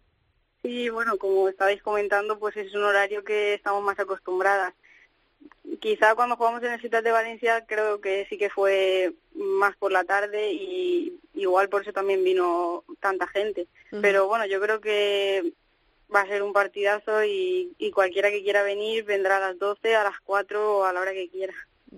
Sí, 0.62 0.90
bueno, 0.90 1.18
como 1.18 1.48
estabais 1.48 1.82
comentando, 1.82 2.40
pues 2.40 2.58
es 2.58 2.74
un 2.74 2.84
horario 2.84 3.24
que 3.24 3.54
estamos 3.54 3.84
más 3.84 4.00
acostumbradas 4.00 4.74
quizá 5.80 6.16
cuando 6.16 6.36
jugamos 6.36 6.64
en 6.64 6.74
el 6.74 6.80
Ciudad 6.80 7.04
de 7.04 7.12
Valencia 7.12 7.66
creo 7.66 8.02
que 8.02 8.25
sí 8.30 8.38
que 8.38 8.50
fue 8.50 9.14
más 9.36 9.75
por 9.78 9.92
la 9.92 10.04
tarde 10.04 10.52
y 10.52 11.20
igual 11.34 11.70
por 11.70 11.82
eso 11.82 11.94
también 11.94 12.24
vino 12.24 12.84
tanta 13.00 13.28
gente. 13.28 13.68
Pero 14.02 14.28
bueno, 14.28 14.46
yo 14.46 14.60
creo 14.60 14.82
que 14.82 15.54
va 16.14 16.22
a 16.22 16.28
ser 16.28 16.44
un 16.44 16.54
partidazo 16.54 17.24
y, 17.24 17.74
y 17.78 17.92
cualquiera 17.92 18.30
que 18.30 18.44
quiera 18.44 18.64
venir 18.64 19.04
vendrá 19.04 19.38
a 19.38 19.40
las 19.40 19.60
12, 19.60 19.96
a 19.96 20.04
las 20.04 20.20
4 20.24 20.80
o 20.80 20.84
a 20.84 20.94
la 20.94 21.02
hora 21.02 21.14
que 21.14 21.30
quiera. 21.30 21.54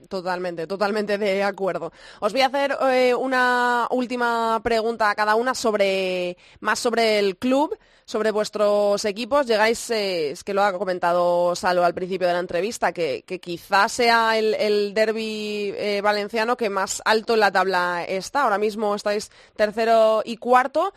Totalmente, 0.10 0.68
totalmente 0.68 1.18
de 1.18 1.44
acuerdo. 1.44 1.92
Os 2.20 2.32
voy 2.32 2.42
a 2.42 2.48
hacer 2.48 2.78
eh, 2.92 3.14
una 3.14 3.88
última 3.92 4.60
pregunta 4.64 5.10
a 5.10 5.16
cada 5.16 5.36
una 5.36 5.54
sobre 5.54 6.38
más 6.60 6.80
sobre 6.80 7.20
el 7.20 7.38
club, 7.38 7.78
sobre 8.06 8.32
vuestros 8.32 9.04
equipos. 9.06 9.48
Llegáis, 9.48 9.90
eh, 9.90 10.32
es 10.32 10.44
que 10.44 10.54
lo 10.54 10.64
ha 10.64 10.78
comentado 10.78 11.56
Salo 11.56 11.84
al 11.84 11.94
principio 11.94 12.28
de 12.28 12.34
la 12.34 12.40
entrevista, 12.40 12.94
que, 12.94 13.24
quizás 13.42 13.92
sea 13.92 14.38
el, 14.38 14.54
el 14.56 14.94
derby 14.94 15.74
eh, 15.76 16.02
valenciano 16.02 16.58
que 16.58 16.70
más 16.70 17.02
alto 17.06 17.34
en 17.34 17.42
la 17.42 17.52
tabla 17.52 18.04
está. 18.06 18.44
Ahora 18.44 18.58
mismo 18.58 18.96
estáis 18.96 19.32
tercero 19.56 20.22
y 20.24 20.38
cuarto. 20.38 20.94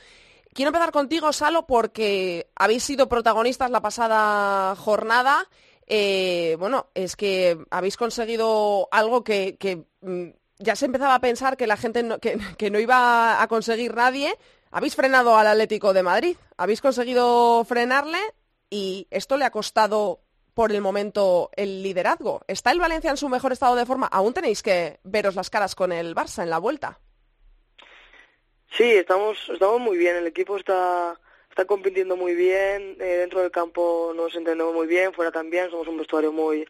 Quiero 0.53 0.71
empezar 0.71 0.91
contigo, 0.91 1.33
Salo, 1.33 1.67
porque 1.67 2.49
habéis 2.57 2.83
sido 2.83 3.09
protagonistas 3.09 3.71
la 3.71 3.81
pasada 3.81 4.75
jornada 4.77 5.49
eh, 5.93 6.55
bueno, 6.61 6.87
es 6.95 7.17
que 7.17 7.59
habéis 7.69 7.97
conseguido 7.97 8.87
algo 8.93 9.25
que, 9.25 9.85
mm, 10.01 10.29
ya 10.59 10.77
se 10.77 10.87
empezaba 10.87 11.17
a 11.17 11.21
pensar 11.21 11.57
que 11.57 11.67
la 11.67 11.77
gente 11.77 12.05
no, 12.05 12.21
que, 12.21 12.71
no 12.71 12.79
iba 12.79 13.43
a 13.43 13.49
conseguir 13.49 13.93
nadie. 13.97 14.33
Habéis 14.71 14.95
frenado 14.95 15.37
al 15.37 15.49
Atlético 15.49 15.93
de 15.93 16.05
Madrid, 16.05 16.37
habéis 16.57 16.81
conseguido 16.81 17.65
frenarle 17.65 18.21
y 18.71 19.09
esto 19.11 19.37
le 19.37 19.45
ha 19.45 19.51
costado 19.51 20.21
por 20.55 20.71
el 20.71 20.81
momento 20.81 21.51
el 21.57 21.83
liderazgo. 21.83 22.43
¿Está 22.47 22.71
el 22.71 22.79
Valencia 22.79 23.11
en 23.11 23.17
su 23.17 23.29
mejor 23.29 23.51
estado 23.51 23.75
de 23.75 23.85
forma? 23.85 24.07
Aún 24.07 24.33
tenéis 24.33 24.63
que 24.63 25.01
veros 25.03 25.35
las 25.35 25.51
caras 25.51 25.75
con 25.75 25.91
el 25.91 26.15
Barça 26.15 26.45
en 26.45 26.51
la 26.51 26.59
vuelta. 26.59 27.01
Sí, 28.77 28.85
estamos, 28.85 29.39
estamos 29.53 29.81
muy 29.81 29.99
bien. 29.99 30.15
El 30.15 30.29
equipo 30.29 30.57
está, 30.57 31.19
está 31.51 31.65
compitiendo 31.65 32.17
muy 32.17 32.35
bien, 32.35 32.97
eh, 33.01 33.19
dentro 33.19 33.41
del 33.41 33.51
campo 33.51 34.13
nos 34.15 34.35
entendemos 34.35 34.73
muy 34.73 34.87
bien, 34.87 35.13
fuera 35.13 35.31
también, 35.31 35.71
somos 35.71 35.89
un 35.89 35.99
vestuario 35.99 36.33
muy 36.33 36.67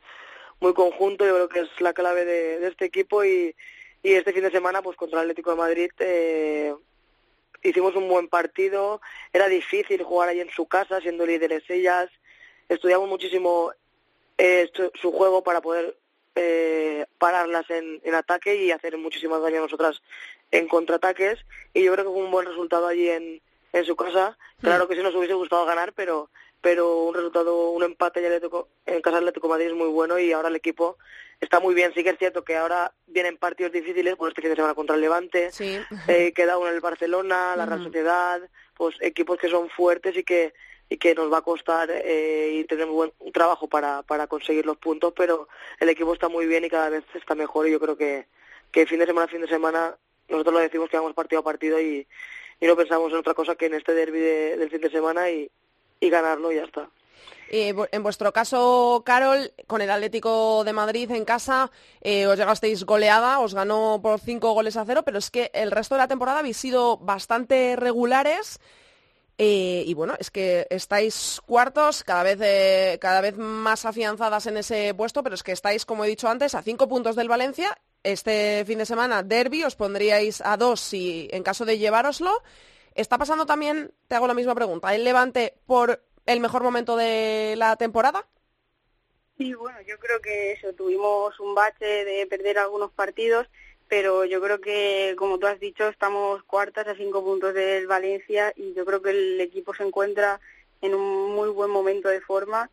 muy 0.60 0.74
conjunto, 0.74 1.24
yo 1.24 1.34
creo 1.34 1.48
que 1.48 1.60
es 1.60 1.80
la 1.80 1.92
clave 1.94 2.24
de, 2.24 2.66
este 2.66 2.84
equipo 2.84 3.24
y, 3.24 3.54
este 4.02 4.32
fin 4.32 4.42
de 4.42 4.50
semana 4.50 4.82
pues 4.82 4.96
contra 4.96 5.18
el 5.18 5.24
Atlético 5.24 5.50
de 5.50 5.56
Madrid 5.56 5.90
eh, 5.98 6.74
hicimos 7.62 7.94
un 7.96 8.08
buen 8.08 8.28
partido, 8.28 9.00
era 9.32 9.48
difícil 9.48 10.02
jugar 10.02 10.28
ahí 10.30 10.40
en 10.40 10.50
su 10.50 10.66
casa 10.66 11.00
siendo 11.00 11.26
líderes 11.26 11.68
ellas, 11.68 12.10
estudiamos 12.68 13.08
muchísimo 13.08 13.72
eh, 14.38 14.70
su, 14.94 15.12
juego 15.12 15.42
para 15.42 15.60
poder 15.60 15.96
eh, 16.34 17.04
pararlas 17.18 17.68
en, 17.68 18.00
en 18.04 18.14
ataque 18.14 18.56
y 18.56 18.70
hacer 18.70 18.96
muchísimo 18.96 19.38
daño 19.38 19.58
a 19.58 19.62
nosotras 19.62 20.00
en 20.50 20.66
contraataques. 20.68 21.38
Y 21.74 21.82
yo 21.82 21.92
creo 21.92 22.06
que 22.06 22.10
fue 22.12 22.22
un 22.22 22.30
buen 22.30 22.46
resultado 22.46 22.86
allí 22.86 23.10
en, 23.10 23.42
en 23.72 23.84
su 23.84 23.96
casa. 23.96 24.36
Claro 24.60 24.88
que 24.88 24.96
sí 24.96 25.02
nos 25.02 25.14
hubiese 25.14 25.34
gustado 25.34 25.64
ganar, 25.64 25.92
pero 25.92 26.30
pero 26.60 27.04
un 27.04 27.14
resultado, 27.14 27.70
un 27.70 27.82
empate 27.82 28.20
en 28.26 29.02
casa 29.02 29.16
del 29.16 29.28
Atlético 29.28 29.48
Madrid 29.48 29.68
es 29.68 29.74
muy 29.74 29.88
bueno 29.88 30.18
y 30.18 30.32
ahora 30.32 30.48
el 30.48 30.56
equipo 30.56 30.98
está 31.40 31.58
muy 31.58 31.74
bien. 31.74 31.92
Sí 31.94 32.02
que 32.02 32.10
es 32.10 32.18
cierto 32.18 32.44
que 32.44 32.56
ahora 32.56 32.92
vienen 33.06 33.38
partidos 33.38 33.72
difíciles, 33.72 34.16
por 34.16 34.28
este 34.28 34.42
fin 34.42 34.50
de 34.50 34.56
semana 34.56 34.74
contra 34.74 34.96
el 34.96 35.00
Levante, 35.00 35.50
eh, 36.06 36.32
queda 36.34 36.58
uno 36.58 36.68
en 36.68 36.74
el 36.74 36.80
Barcelona, 36.80 37.56
la 37.56 37.64
Real 37.64 37.82
Sociedad, 37.82 38.42
pues 38.74 38.96
equipos 39.00 39.38
que 39.38 39.48
son 39.48 39.70
fuertes 39.70 40.16
y 40.16 40.22
que 40.22 40.52
y 40.92 40.96
que 40.96 41.14
nos 41.14 41.32
va 41.32 41.38
a 41.38 41.42
costar 41.42 41.88
eh, 41.88 42.50
y 42.52 42.64
tener 42.64 42.86
un 42.86 42.96
buen 42.96 43.12
trabajo 43.32 43.68
para, 43.68 44.02
para 44.02 44.26
conseguir 44.26 44.66
los 44.66 44.76
puntos, 44.76 45.12
pero 45.16 45.48
el 45.78 45.88
equipo 45.88 46.12
está 46.12 46.28
muy 46.28 46.46
bien 46.46 46.64
y 46.64 46.68
cada 46.68 46.88
vez 46.88 47.04
está 47.14 47.36
mejor 47.36 47.68
y 47.68 47.70
yo 47.70 47.78
creo 47.78 47.96
que, 47.96 48.26
que 48.72 48.86
fin 48.86 48.98
de 48.98 49.06
semana 49.06 49.26
a 49.26 49.28
fin 49.28 49.40
de 49.40 49.46
semana 49.46 49.96
nosotros 50.28 50.54
lo 50.54 50.60
decimos 50.60 50.90
que 50.90 50.96
vamos 50.96 51.14
partido 51.14 51.42
a 51.42 51.44
partido 51.44 51.80
y, 51.80 52.08
y 52.60 52.66
no 52.66 52.76
pensamos 52.76 53.10
en 53.12 53.18
otra 53.18 53.34
cosa 53.34 53.54
que 53.54 53.66
en 53.66 53.74
este 53.74 53.94
derby 53.94 54.20
del 54.20 54.70
fin 54.70 54.80
de 54.80 54.90
semana 54.90 55.30
y, 55.30 55.50
y 55.98 56.10
ganarlo 56.10 56.52
y 56.52 56.56
ya 56.56 56.64
está. 56.64 56.88
Eh, 57.52 57.74
en 57.90 58.02
vuestro 58.04 58.32
caso, 58.32 59.02
Carol, 59.04 59.52
con 59.66 59.82
el 59.82 59.90
Atlético 59.90 60.62
de 60.62 60.72
Madrid 60.72 61.10
en 61.10 61.24
casa, 61.24 61.72
eh, 62.00 62.28
os 62.28 62.38
llegasteis 62.38 62.84
goleada, 62.84 63.40
os 63.40 63.54
ganó 63.54 63.98
por 64.00 64.20
cinco 64.20 64.52
goles 64.52 64.76
a 64.76 64.84
cero, 64.84 65.02
pero 65.04 65.18
es 65.18 65.32
que 65.32 65.50
el 65.52 65.72
resto 65.72 65.96
de 65.96 66.00
la 66.00 66.06
temporada 66.06 66.38
habéis 66.38 66.58
sido 66.58 66.98
bastante 66.98 67.74
regulares. 67.74 68.60
Eh, 69.36 69.82
y 69.84 69.94
bueno, 69.94 70.14
es 70.20 70.30
que 70.30 70.68
estáis 70.70 71.40
cuartos, 71.44 72.04
cada 72.04 72.22
vez, 72.22 72.98
cada 73.00 73.20
vez 73.20 73.36
más 73.36 73.84
afianzadas 73.84 74.46
en 74.46 74.58
ese 74.58 74.94
puesto, 74.94 75.24
pero 75.24 75.34
es 75.34 75.42
que 75.42 75.52
estáis, 75.52 75.84
como 75.84 76.04
he 76.04 76.08
dicho 76.08 76.28
antes, 76.28 76.54
a 76.54 76.62
cinco 76.62 76.88
puntos 76.88 77.16
del 77.16 77.28
Valencia 77.28 77.76
este 78.02 78.64
fin 78.66 78.78
de 78.78 78.86
semana 78.86 79.22
derby, 79.22 79.64
os 79.64 79.76
pondríais 79.76 80.40
a 80.40 80.56
dos 80.56 80.80
si 80.80 81.28
en 81.32 81.42
caso 81.42 81.64
de 81.64 81.78
llevároslo. 81.78 82.42
¿Está 82.94 83.18
pasando 83.18 83.46
también, 83.46 83.92
te 84.08 84.14
hago 84.14 84.26
la 84.26 84.34
misma 84.34 84.54
pregunta, 84.54 84.94
el 84.94 85.04
Levante 85.04 85.54
por 85.66 86.02
el 86.26 86.40
mejor 86.40 86.62
momento 86.62 86.96
de 86.96 87.54
la 87.56 87.76
temporada? 87.76 88.26
Sí, 89.38 89.54
bueno, 89.54 89.78
yo 89.86 89.98
creo 89.98 90.20
que 90.20 90.52
eso, 90.52 90.72
tuvimos 90.74 91.38
un 91.40 91.54
bache 91.54 92.04
de 92.04 92.26
perder 92.26 92.58
algunos 92.58 92.90
partidos, 92.90 93.46
pero 93.88 94.24
yo 94.24 94.40
creo 94.40 94.60
que, 94.60 95.14
como 95.16 95.38
tú 95.38 95.46
has 95.46 95.58
dicho, 95.58 95.88
estamos 95.88 96.42
cuartas 96.44 96.86
a 96.88 96.94
cinco 96.94 97.24
puntos 97.24 97.54
del 97.54 97.86
Valencia 97.86 98.52
y 98.54 98.74
yo 98.74 98.84
creo 98.84 99.00
que 99.00 99.10
el 99.10 99.40
equipo 99.40 99.74
se 99.74 99.82
encuentra 99.82 100.40
en 100.82 100.94
un 100.94 101.34
muy 101.34 101.48
buen 101.48 101.70
momento 101.70 102.08
de 102.08 102.20
forma 102.20 102.70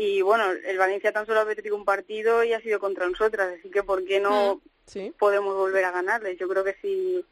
y 0.00 0.22
bueno, 0.22 0.50
el 0.50 0.78
Valencia 0.78 1.12
tan 1.12 1.26
solo 1.26 1.40
ha 1.40 1.44
perdido 1.44 1.76
un 1.76 1.84
partido 1.84 2.42
y 2.42 2.54
ha 2.54 2.60
sido 2.62 2.80
contra 2.80 3.06
nosotras, 3.06 3.58
así 3.58 3.68
que 3.68 3.82
¿por 3.82 4.02
qué 4.06 4.18
no 4.18 4.62
mm, 4.94 5.10
podemos 5.18 5.54
volver 5.54 5.84
a 5.84 5.90
ganarles? 5.90 6.38
Yo 6.38 6.48
creo 6.48 6.64
que 6.64 6.74
si, 6.80 7.22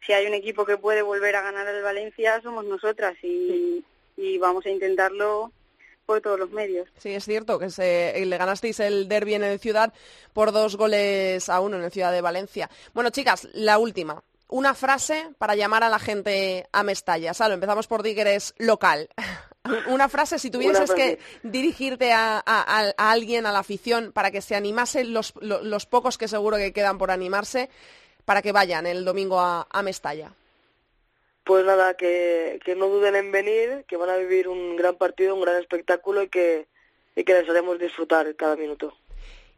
si 0.00 0.14
hay 0.14 0.26
un 0.26 0.32
equipo 0.32 0.64
que 0.64 0.78
puede 0.78 1.02
volver 1.02 1.36
a 1.36 1.42
ganar 1.42 1.66
al 1.66 1.82
Valencia 1.82 2.40
somos 2.40 2.64
nosotras 2.64 3.14
y, 3.22 3.84
y 4.16 4.38
vamos 4.38 4.64
a 4.64 4.70
intentarlo 4.70 5.52
por 6.06 6.22
todos 6.22 6.38
los 6.38 6.50
medios. 6.52 6.88
Sí, 6.96 7.10
es 7.10 7.26
cierto 7.26 7.58
que 7.58 7.68
se, 7.68 8.14
le 8.24 8.38
ganasteis 8.38 8.80
el 8.80 9.06
derby 9.06 9.34
en 9.34 9.44
el 9.44 9.58
Ciudad 9.58 9.92
por 10.32 10.52
dos 10.52 10.76
goles 10.76 11.50
a 11.50 11.60
uno 11.60 11.76
en 11.76 11.84
el 11.84 11.92
Ciudad 11.92 12.12
de 12.12 12.22
Valencia. 12.22 12.70
Bueno, 12.94 13.10
chicas, 13.10 13.46
la 13.52 13.76
última. 13.76 14.24
Una 14.48 14.72
frase 14.72 15.28
para 15.36 15.54
llamar 15.54 15.82
a 15.82 15.90
la 15.90 15.98
gente 15.98 16.66
a 16.72 16.82
Mestalla. 16.82 17.34
Salo, 17.34 17.52
empezamos 17.52 17.88
por 17.88 18.02
Dígueres 18.02 18.54
local. 18.56 19.10
Una 19.86 20.10
frase, 20.10 20.38
si 20.38 20.50
tuvieses 20.50 20.92
que 20.92 21.18
dirigirte 21.42 22.12
a, 22.12 22.38
alguien, 22.98 23.46
a 23.46 23.52
la 23.52 23.60
afición, 23.60 24.12
para 24.12 24.30
que 24.30 24.42
se 24.42 24.54
animase 24.54 25.04
los, 25.04 25.32
los, 25.40 25.86
pocos 25.86 26.18
que 26.18 26.28
seguro 26.28 26.58
que 26.58 26.74
quedan 26.74 26.98
por 26.98 27.10
animarse, 27.10 27.70
para 28.26 28.42
que 28.42 28.52
vayan 28.52 28.86
el 28.86 29.06
domingo 29.06 29.40
a, 29.40 29.82
Mestalla. 29.82 30.32
Pues 31.44 31.64
nada, 31.64 31.94
que, 31.94 32.60
que, 32.62 32.74
no 32.74 32.88
duden 32.88 33.16
en 33.16 33.32
venir, 33.32 33.84
que 33.88 33.96
van 33.96 34.10
a 34.10 34.16
vivir 34.16 34.48
un 34.48 34.76
gran 34.76 34.96
partido, 34.96 35.34
un 35.34 35.40
gran 35.40 35.56
espectáculo 35.56 36.22
y 36.22 36.28
que, 36.28 36.66
y 37.16 37.24
que 37.24 37.32
les 37.32 37.48
haremos 37.48 37.78
disfrutar 37.78 38.34
cada 38.36 38.56
minuto. 38.56 38.94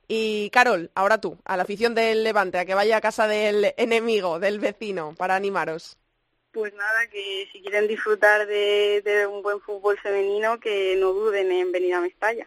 Y 0.07 0.51
Carol, 0.51 0.91
ahora 0.95 1.21
tú, 1.21 1.37
a 1.45 1.57
la 1.57 1.65
afición 1.65 1.97
del 1.97 2.23
Levante, 2.23 2.59
a 2.59 2.65
que 2.65 2.75
vaya 2.75 2.99
a 2.99 3.01
casa 3.01 3.27
del 3.27 3.75
enemigo, 3.77 4.39
del 4.39 4.61
vecino, 4.61 5.15
para 5.17 5.35
animaros. 5.35 5.99
Pues 6.57 6.73
nada, 6.73 7.07
que 7.13 7.47
si 7.53 7.61
quieren 7.61 7.87
disfrutar 7.87 8.47
de, 8.47 9.29
un 9.31 9.43
buen 9.43 9.61
fútbol 9.61 9.99
femenino, 9.99 10.59
que 10.59 10.97
no 10.99 11.13
duden 11.13 11.53
en 11.53 11.71
venir 11.71 11.93
a 11.93 12.01
Mestalla. 12.01 12.47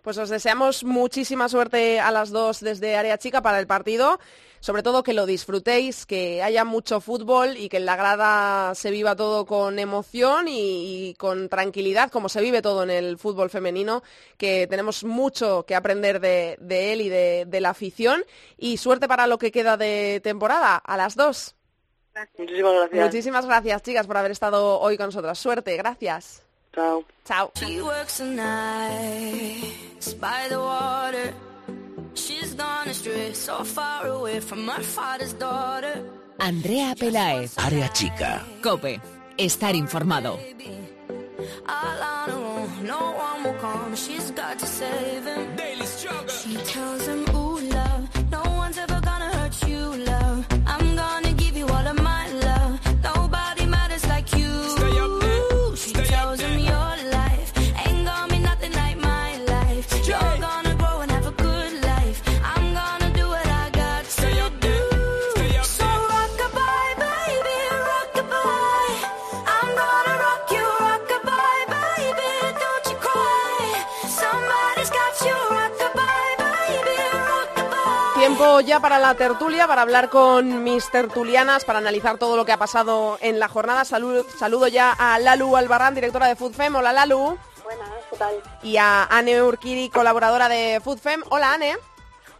Pues 0.00 0.16
os 0.16 0.30
deseamos 0.30 0.84
muchísima 0.84 1.46
suerte 1.50 2.00
a 2.00 2.10
las 2.10 2.30
dos 2.30 2.60
desde 2.60 2.96
Área 2.96 3.18
Chica 3.18 3.42
para 3.42 3.60
el 3.60 3.66
partido. 3.66 4.18
Sobre 4.60 4.82
todo 4.82 5.02
que 5.02 5.12
lo 5.12 5.26
disfrutéis, 5.26 6.06
que 6.06 6.42
haya 6.42 6.64
mucho 6.64 7.02
fútbol 7.02 7.58
y 7.58 7.68
que 7.68 7.76
en 7.76 7.84
la 7.84 7.96
grada 7.96 8.74
se 8.74 8.90
viva 8.90 9.14
todo 9.16 9.44
con 9.44 9.78
emoción 9.78 10.46
y, 10.48 11.14
con 11.18 11.50
tranquilidad, 11.50 12.10
como 12.10 12.30
se 12.30 12.40
vive 12.40 12.62
todo 12.62 12.84
en 12.84 12.90
el 12.90 13.18
fútbol 13.18 13.50
femenino, 13.50 14.02
que 14.38 14.66
tenemos 14.66 15.04
mucho 15.04 15.66
que 15.66 15.74
aprender 15.74 16.20
de, 16.20 16.56
él 16.68 17.02
y 17.02 17.10
de, 17.10 17.44
de 17.46 17.60
la 17.60 17.68
afición. 17.68 18.24
Y 18.56 18.78
suerte 18.78 19.06
para 19.08 19.26
lo 19.26 19.36
que 19.36 19.52
queda 19.52 19.76
de 19.76 20.22
temporada. 20.24 20.76
A 20.76 20.96
las 20.96 21.16
dos. 21.16 21.55
Muchísimas 22.38 22.72
gracias. 22.74 23.04
Muchísimas 23.04 23.46
gracias, 23.46 23.82
chicas, 23.82 24.06
por 24.06 24.16
haber 24.16 24.30
estado 24.30 24.80
hoy 24.80 24.96
con 24.96 25.06
nosotras. 25.06 25.38
Suerte, 25.38 25.76
gracias. 25.76 26.42
Chao. 26.74 27.04
Chao. 27.24 27.52
Andrea 36.38 36.94
Pelaez. 36.98 37.58
Área 37.58 37.92
chica. 37.92 38.44
Cope. 38.62 39.00
Estar 39.36 39.74
informado. 39.74 40.38
Para 78.80 78.98
la 78.98 79.14
tertulia, 79.14 79.66
para 79.66 79.82
hablar 79.82 80.10
con 80.10 80.62
mis 80.62 80.90
tertulianas, 80.90 81.64
para 81.64 81.78
analizar 81.78 82.18
todo 82.18 82.36
lo 82.36 82.44
que 82.44 82.52
ha 82.52 82.58
pasado 82.58 83.16
en 83.20 83.38
la 83.38 83.48
jornada. 83.48 83.84
saludo 83.84 84.68
ya 84.68 84.92
a 84.92 85.18
Lalu 85.18 85.56
Albarrán, 85.56 85.94
directora 85.94 86.26
de 86.26 86.36
FoodFem. 86.36 86.74
Hola 86.76 86.92
Lalu. 86.92 87.38
Buenas, 87.64 87.88
¿qué 88.10 88.16
tal? 88.16 88.34
Y 88.62 88.76
a 88.76 89.04
Anne 89.04 89.42
Urquiri, 89.42 89.88
colaboradora 89.88 90.48
de 90.48 90.80
FoodFem. 90.82 91.22
Hola 91.30 91.54
Anne. 91.54 91.76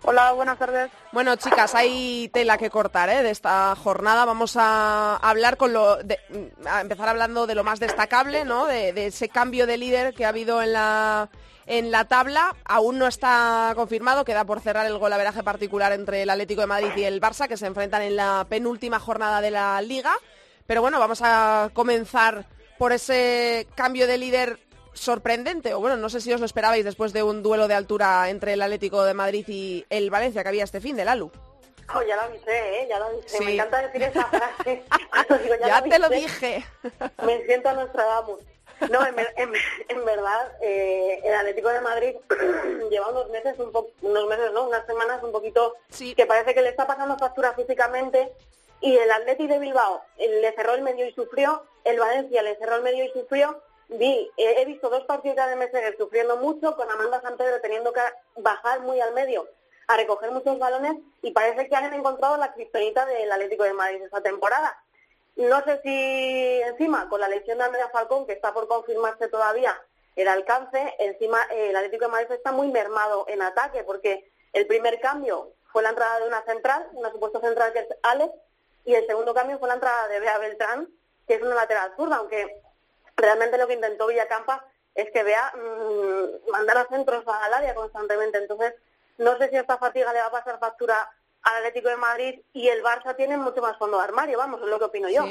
Hola, 0.02 0.32
buenas 0.32 0.58
tardes. 0.58 0.90
Bueno, 1.12 1.36
chicas, 1.36 1.74
hay 1.74 2.28
tela 2.28 2.58
que 2.58 2.70
cortar 2.70 3.08
¿eh? 3.08 3.22
de 3.22 3.30
esta 3.30 3.74
jornada. 3.74 4.24
Vamos 4.24 4.56
a 4.58 5.16
hablar 5.16 5.56
con 5.56 5.72
lo, 5.72 5.98
a 6.66 6.80
empezar 6.80 7.08
hablando 7.08 7.46
de 7.46 7.54
lo 7.54 7.64
más 7.64 7.80
destacable, 7.80 8.44
¿no? 8.44 8.66
De, 8.66 8.92
de 8.92 9.06
ese 9.06 9.28
cambio 9.28 9.66
de 9.66 9.78
líder 9.78 10.14
que 10.14 10.26
ha 10.26 10.30
habido 10.30 10.60
en 10.62 10.74
la 10.74 11.30
en 11.66 11.90
la 11.90 12.06
tabla. 12.06 12.56
Aún 12.64 12.98
no 12.98 13.06
está 13.06 13.72
confirmado, 13.74 14.24
queda 14.24 14.44
por 14.44 14.60
cerrar 14.60 14.86
el 14.86 14.98
golaveraje 14.98 15.42
particular 15.42 15.92
entre 15.92 16.22
el 16.22 16.30
Atlético 16.30 16.62
de 16.62 16.66
Madrid 16.68 16.92
y 16.96 17.04
el 17.04 17.20
Barça, 17.20 17.48
que 17.48 17.56
se 17.56 17.66
enfrentan 17.66 18.02
en 18.02 18.16
la 18.16 18.46
penúltima 18.48 18.98
jornada 18.98 19.40
de 19.40 19.50
la 19.50 19.80
liga. 19.82 20.14
Pero 20.66 20.80
bueno, 20.80 20.98
vamos 20.98 21.20
a 21.22 21.70
comenzar 21.72 22.46
por 22.78 22.92
ese 22.92 23.66
cambio 23.74 24.06
de 24.06 24.18
líder 24.18 24.58
sorprendente, 24.92 25.74
o 25.74 25.80
bueno, 25.80 25.96
no 25.96 26.08
sé 26.08 26.20
si 26.20 26.32
os 26.32 26.40
lo 26.40 26.46
esperabais 26.46 26.84
después 26.84 27.12
de 27.12 27.22
un 27.22 27.42
duelo 27.42 27.68
de 27.68 27.74
altura 27.74 28.28
entre 28.30 28.54
el 28.54 28.62
Atlético 28.62 29.04
de 29.04 29.14
Madrid 29.14 29.44
y 29.46 29.84
el 29.90 30.10
Valencia 30.10 30.42
que 30.42 30.48
había 30.48 30.64
este 30.64 30.80
fin 30.80 30.96
de 30.96 31.04
Lalu. 31.04 31.30
Oh, 31.94 32.02
ya 32.02 32.16
lo 32.16 32.22
avisé, 32.22 32.82
¿eh? 32.82 32.86
ya 32.88 32.98
lo 32.98 33.04
avisé. 33.06 33.44
Me 33.44 33.54
encanta 33.54 33.82
decir 33.82 34.02
esa 34.02 34.24
frase. 34.30 34.82
ya, 35.66 35.82
te 35.82 35.98
lo 35.98 36.08
dije. 36.08 36.64
Me 37.24 37.44
siento 37.44 37.68
a 37.68 37.72
Nostradamus. 37.74 38.40
No, 38.90 39.00
en, 39.06 40.04
verdad, 40.04 40.52
eh, 40.60 41.20
el 41.24 41.34
Atlético 41.34 41.68
de 41.70 41.80
Madrid 41.80 42.16
lleva 42.90 43.08
unos 43.08 43.30
meses, 43.30 43.58
un 43.58 43.72
poco, 43.72 43.90
unos 44.02 44.26
meses, 44.26 44.52
no, 44.52 44.68
unas 44.68 44.86
semanas 44.86 45.22
un 45.22 45.32
poquito 45.32 45.76
que 46.14 46.26
parece 46.26 46.54
que 46.54 46.62
le 46.62 46.68
está 46.68 46.86
pasando 46.86 47.16
factura 47.16 47.54
físicamente 47.54 48.32
y 48.80 48.96
el 48.96 49.10
Atlético 49.10 49.54
de 49.54 49.58
Bilbao 49.60 50.02
le 50.18 50.52
cerró 50.52 50.74
el 50.74 50.82
medio 50.82 51.06
y 51.06 51.12
sufrió, 51.12 51.64
el 51.84 51.98
Valencia 51.98 52.42
le 52.42 52.56
cerró 52.56 52.76
el 52.76 52.82
medio 52.82 53.04
y 53.04 53.10
sufrió. 53.10 53.62
Vi, 53.88 54.30
he 54.36 54.64
visto 54.64 54.90
dos 54.90 55.04
partidos 55.04 55.46
de 55.48 55.56
Messenger 55.56 55.96
sufriendo 55.96 56.36
mucho, 56.36 56.74
con 56.76 56.90
Amanda 56.90 57.20
San 57.22 57.36
Pedro 57.36 57.60
teniendo 57.60 57.92
que 57.92 58.00
bajar 58.36 58.80
muy 58.80 59.00
al 59.00 59.14
medio 59.14 59.48
a 59.88 59.96
recoger 59.96 60.32
muchos 60.32 60.58
balones 60.58 60.96
y 61.22 61.30
parece 61.30 61.68
que 61.68 61.76
han 61.76 61.94
encontrado 61.94 62.36
la 62.36 62.52
criptonita 62.52 63.06
del 63.06 63.30
Atlético 63.30 63.62
de 63.64 63.72
Madrid 63.72 64.02
esta 64.02 64.20
temporada. 64.20 64.76
No 65.36 65.62
sé 65.64 65.80
si 65.82 66.60
encima 66.62 67.08
con 67.08 67.20
la 67.20 67.28
lesión 67.28 67.58
de 67.58 67.64
Andrea 67.64 67.90
Falcón, 67.90 68.26
que 68.26 68.32
está 68.32 68.52
por 68.52 68.68
confirmarse 68.68 69.28
todavía 69.28 69.78
el 70.16 70.28
alcance, 70.28 70.94
encima 70.98 71.42
eh, 71.50 71.70
el 71.70 71.76
Atlético 71.76 72.06
de 72.06 72.10
Madrid 72.10 72.32
está 72.32 72.52
muy 72.52 72.68
mermado 72.68 73.26
en 73.28 73.42
ataque, 73.42 73.84
porque 73.84 74.32
el 74.54 74.66
primer 74.66 74.98
cambio 74.98 75.52
fue 75.72 75.82
la 75.82 75.90
entrada 75.90 76.20
de 76.20 76.26
una 76.26 76.42
central, 76.42 76.88
una 76.92 77.10
supuesta 77.10 77.38
central 77.40 77.74
que 77.74 77.80
es 77.80 77.88
Alex, 78.02 78.32
y 78.86 78.94
el 78.94 79.06
segundo 79.06 79.34
cambio 79.34 79.58
fue 79.58 79.68
la 79.68 79.74
entrada 79.74 80.08
de 80.08 80.20
Bea 80.20 80.38
Beltrán, 80.38 80.88
que 81.26 81.34
es 81.34 81.42
una 81.42 81.54
lateral 81.54 81.92
zurda, 81.96 82.16
aunque 82.16 82.62
realmente 83.16 83.58
lo 83.58 83.66
que 83.66 83.74
intentó 83.74 84.06
Villacampa 84.06 84.64
es 84.94 85.10
que 85.10 85.22
Bea 85.22 85.52
mmm, 85.54 86.50
mandara 86.50 86.86
centros 86.88 87.24
al 87.26 87.52
área 87.52 87.74
constantemente. 87.74 88.38
Entonces, 88.38 88.74
no 89.18 89.36
sé 89.36 89.50
si 89.50 89.56
esta 89.56 89.76
fatiga 89.76 90.12
le 90.12 90.20
va 90.20 90.26
a 90.26 90.30
pasar 90.30 90.58
factura 90.58 91.10
Atlético 91.46 91.88
de 91.88 91.96
Madrid 91.96 92.40
y 92.52 92.68
el 92.68 92.82
Barça 92.82 93.16
tiene 93.16 93.36
mucho 93.36 93.62
más 93.62 93.78
fondo 93.78 93.98
de 93.98 94.04
armario, 94.04 94.38
vamos, 94.38 94.60
es 94.62 94.68
lo 94.68 94.78
que 94.78 94.84
opino 94.84 95.08
yo. 95.08 95.24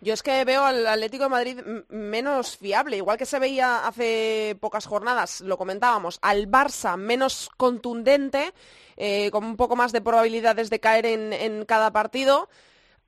Yo 0.00 0.14
es 0.14 0.22
que 0.22 0.44
veo 0.44 0.64
al 0.64 0.86
Atlético 0.86 1.24
de 1.24 1.30
Madrid 1.30 1.60
menos 1.88 2.56
fiable, 2.56 2.96
igual 2.96 3.18
que 3.18 3.26
se 3.26 3.38
veía 3.38 3.86
hace 3.86 4.56
pocas 4.60 4.86
jornadas, 4.86 5.40
lo 5.40 5.58
comentábamos, 5.58 6.18
al 6.22 6.48
Barça 6.48 6.96
menos 6.96 7.50
contundente, 7.56 8.52
eh, 8.96 9.30
con 9.30 9.44
un 9.44 9.56
poco 9.56 9.76
más 9.76 9.92
de 9.92 10.00
probabilidades 10.00 10.70
de 10.70 10.80
caer 10.80 11.06
en, 11.06 11.32
en 11.32 11.64
cada 11.64 11.90
partido. 11.90 12.48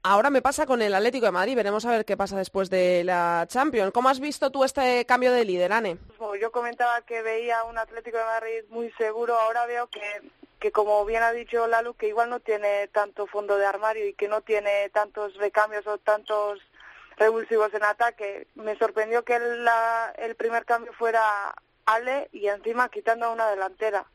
Ahora 0.02 0.30
me 0.30 0.40
pasa 0.40 0.64
con 0.64 0.80
el 0.80 0.94
Atlético 0.94 1.26
de 1.26 1.32
Madrid, 1.32 1.56
veremos 1.56 1.84
a 1.84 1.90
ver 1.90 2.06
qué 2.06 2.16
pasa 2.16 2.36
después 2.36 2.70
de 2.70 3.04
la 3.04 3.46
Champions. 3.48 3.92
¿Cómo 3.92 4.08
has 4.08 4.18
visto 4.18 4.50
tú 4.50 4.64
este 4.64 5.04
cambio 5.04 5.30
de 5.30 5.44
líder, 5.44 5.72
Ane? 5.72 5.98
Yo 6.40 6.50
comentaba 6.50 7.02
que 7.02 7.20
veía 7.20 7.64
un 7.64 7.76
Atlético 7.76 8.16
de 8.16 8.24
Madrid 8.24 8.64
muy 8.70 8.90
seguro, 8.92 9.38
ahora 9.38 9.66
veo 9.66 9.88
que 9.88 10.00
que 10.60 10.70
como 10.70 11.04
bien 11.06 11.22
ha 11.22 11.32
dicho 11.32 11.66
Lalu, 11.66 11.94
que 11.94 12.08
igual 12.08 12.28
no 12.28 12.38
tiene 12.38 12.86
tanto 12.88 13.26
fondo 13.26 13.56
de 13.56 13.66
armario 13.66 14.06
y 14.06 14.14
que 14.14 14.28
no 14.28 14.42
tiene 14.42 14.90
tantos 14.90 15.34
recambios 15.36 15.86
o 15.86 15.98
tantos 15.98 16.60
revulsivos 17.16 17.72
en 17.74 17.82
ataque. 17.82 18.46
Me 18.54 18.76
sorprendió 18.76 19.24
que 19.24 19.36
el, 19.36 20.36
primer 20.36 20.66
cambio 20.66 20.92
fuera 20.92 21.22
Ale 21.86 22.28
y 22.32 22.46
encima 22.46 22.90
quitando 22.90 23.26
a 23.26 23.32
una 23.32 23.48
delantera. 23.48 24.06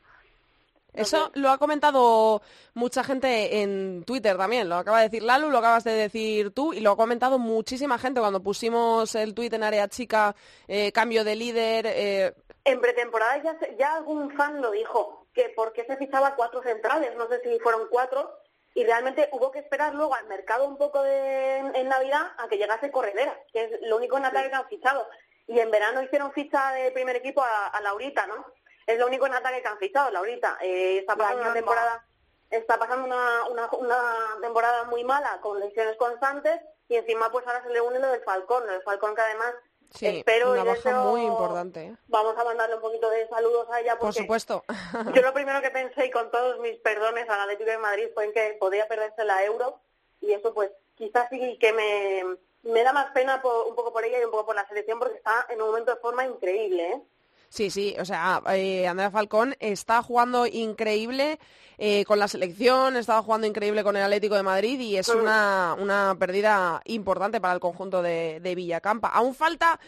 Eso 0.94 1.30
lo 1.34 1.50
ha 1.50 1.58
comentado 1.58 2.40
mucha 2.72 3.04
gente 3.04 3.60
en 3.60 4.04
Twitter 4.04 4.38
también. 4.38 4.68
Lo 4.68 4.76
acaba 4.76 5.00
de 5.00 5.08
decir 5.08 5.24
Lalu, 5.24 5.50
lo 5.50 5.58
acabas 5.58 5.84
de 5.84 5.92
decir 5.92 6.52
tú 6.52 6.72
y 6.72 6.80
lo 6.80 6.92
ha 6.92 6.96
comentado 6.96 7.38
muchísima 7.38 7.98
gente 7.98 8.20
cuando 8.20 8.42
pusimos 8.42 9.14
el 9.14 9.34
tweet 9.34 9.52
en 9.52 9.64
área 9.64 9.88
chica, 9.88 10.34
eh, 10.68 10.92
cambio 10.92 11.22
de 11.22 11.36
líder. 11.36 11.86
Eh. 11.86 12.34
En 12.64 12.80
pretemporada 12.80 13.42
ya, 13.42 13.58
ya 13.76 13.96
algún 13.96 14.30
fan 14.30 14.62
lo 14.62 14.70
dijo 14.70 15.25
que 15.36 15.50
por 15.50 15.74
qué 15.74 15.84
se 15.84 15.98
fichaba 15.98 16.34
cuatro 16.34 16.62
centrales, 16.62 17.14
no 17.14 17.28
sé 17.28 17.40
si 17.42 17.60
fueron 17.60 17.88
cuatro, 17.90 18.40
y 18.74 18.84
realmente 18.84 19.28
hubo 19.32 19.52
que 19.52 19.58
esperar 19.58 19.94
luego 19.94 20.14
al 20.14 20.26
mercado 20.26 20.64
un 20.66 20.78
poco 20.78 21.02
de, 21.02 21.58
en 21.58 21.88
Navidad 21.88 22.32
a 22.38 22.48
que 22.48 22.56
llegase 22.56 22.90
Corredera, 22.90 23.38
que 23.52 23.64
es 23.64 23.70
lo 23.82 23.98
único 23.98 24.16
en 24.16 24.24
ataque 24.24 24.48
que 24.48 24.54
han 24.56 24.68
fichado. 24.68 25.06
Y 25.46 25.60
en 25.60 25.70
verano 25.70 26.02
hicieron 26.02 26.32
ficha 26.32 26.72
de 26.72 26.90
primer 26.90 27.16
equipo 27.16 27.42
a, 27.42 27.78
Laurita, 27.82 28.26
¿no? 28.26 28.46
Es 28.86 28.98
lo 28.98 29.06
único 29.06 29.26
en 29.26 29.34
ataque 29.34 29.60
que 29.60 29.68
han 29.68 29.78
fichado, 29.78 30.10
Laurita. 30.10 30.56
Eh, 30.62 30.98
está 30.98 31.16
pasando 31.16 31.42
una 31.42 31.52
temporada, 31.52 32.06
está 32.50 32.78
pasando 32.78 33.04
una, 33.04 33.68
una, 33.78 34.08
temporada 34.40 34.84
muy 34.84 35.04
mala 35.04 35.38
con 35.42 35.60
lesiones 35.60 35.96
constantes 35.96 36.60
y 36.88 36.96
encima 36.96 37.30
pues 37.30 37.46
ahora 37.46 37.62
se 37.62 37.70
le 37.70 37.80
une 37.82 37.98
lo 37.98 38.08
del 38.08 38.22
Falcón, 38.22 38.68
el 38.70 38.82
Falcón 38.82 39.14
que 39.14 39.20
además 39.20 39.54
Espero 40.00 40.52
una 40.52 40.64
baja 40.64 41.04
muy 41.04 41.22
importante. 41.22 41.84
¿eh? 41.86 41.96
Vamos 42.08 42.36
a 42.36 42.44
mandarle 42.44 42.76
un 42.76 42.80
poquito 42.80 43.08
de 43.10 43.28
saludos 43.28 43.68
a 43.70 43.80
ella. 43.80 43.98
Por 43.98 44.12
supuesto. 44.12 44.64
yo 45.14 45.22
lo 45.22 45.32
primero 45.32 45.60
que 45.62 45.70
pensé, 45.70 46.06
y 46.06 46.10
con 46.10 46.30
todos 46.30 46.58
mis 46.60 46.76
perdones 46.78 47.28
al 47.28 47.40
Atlético 47.40 47.70
de 47.70 47.78
Madrid, 47.78 48.08
fue 48.14 48.24
en 48.24 48.32
que 48.32 48.56
podía 48.58 48.88
perderse 48.88 49.24
la 49.24 49.44
Euro. 49.44 49.80
Y 50.20 50.32
eso, 50.32 50.52
pues, 50.54 50.70
quizás 50.94 51.28
sí 51.30 51.58
que 51.58 51.72
me, 51.72 52.24
me 52.62 52.82
da 52.82 52.92
más 52.92 53.10
pena 53.12 53.40
un 53.44 53.74
poco 53.74 53.92
por 53.92 54.04
ella 54.04 54.20
y 54.20 54.24
un 54.24 54.30
poco 54.30 54.46
por 54.46 54.54
la 54.56 54.66
selección, 54.68 54.98
porque 54.98 55.16
está 55.16 55.46
en 55.48 55.60
un 55.60 55.68
momento 55.68 55.94
de 55.94 56.00
forma 56.00 56.24
increíble, 56.24 56.92
¿eh? 56.92 57.02
Sí, 57.48 57.70
sí, 57.70 57.94
o 57.98 58.04
sea, 58.04 58.42
eh, 58.52 58.86
Andrea 58.86 59.10
Falcón 59.10 59.54
está 59.60 60.02
jugando 60.02 60.46
increíble 60.46 61.38
eh, 61.78 62.04
con 62.04 62.18
la 62.18 62.28
selección, 62.28 62.96
estaba 62.96 63.22
jugando 63.22 63.46
increíble 63.46 63.84
con 63.84 63.96
el 63.96 64.02
Atlético 64.02 64.34
de 64.34 64.42
Madrid 64.42 64.80
y 64.80 64.96
es 64.96 65.08
una, 65.08 65.76
una 65.78 66.16
pérdida 66.18 66.80
importante 66.86 67.40
para 67.40 67.54
el 67.54 67.60
conjunto 67.60 68.02
de, 68.02 68.52
Villacampa. 68.56 69.08
Aún 69.08 69.34
falta 69.34 69.78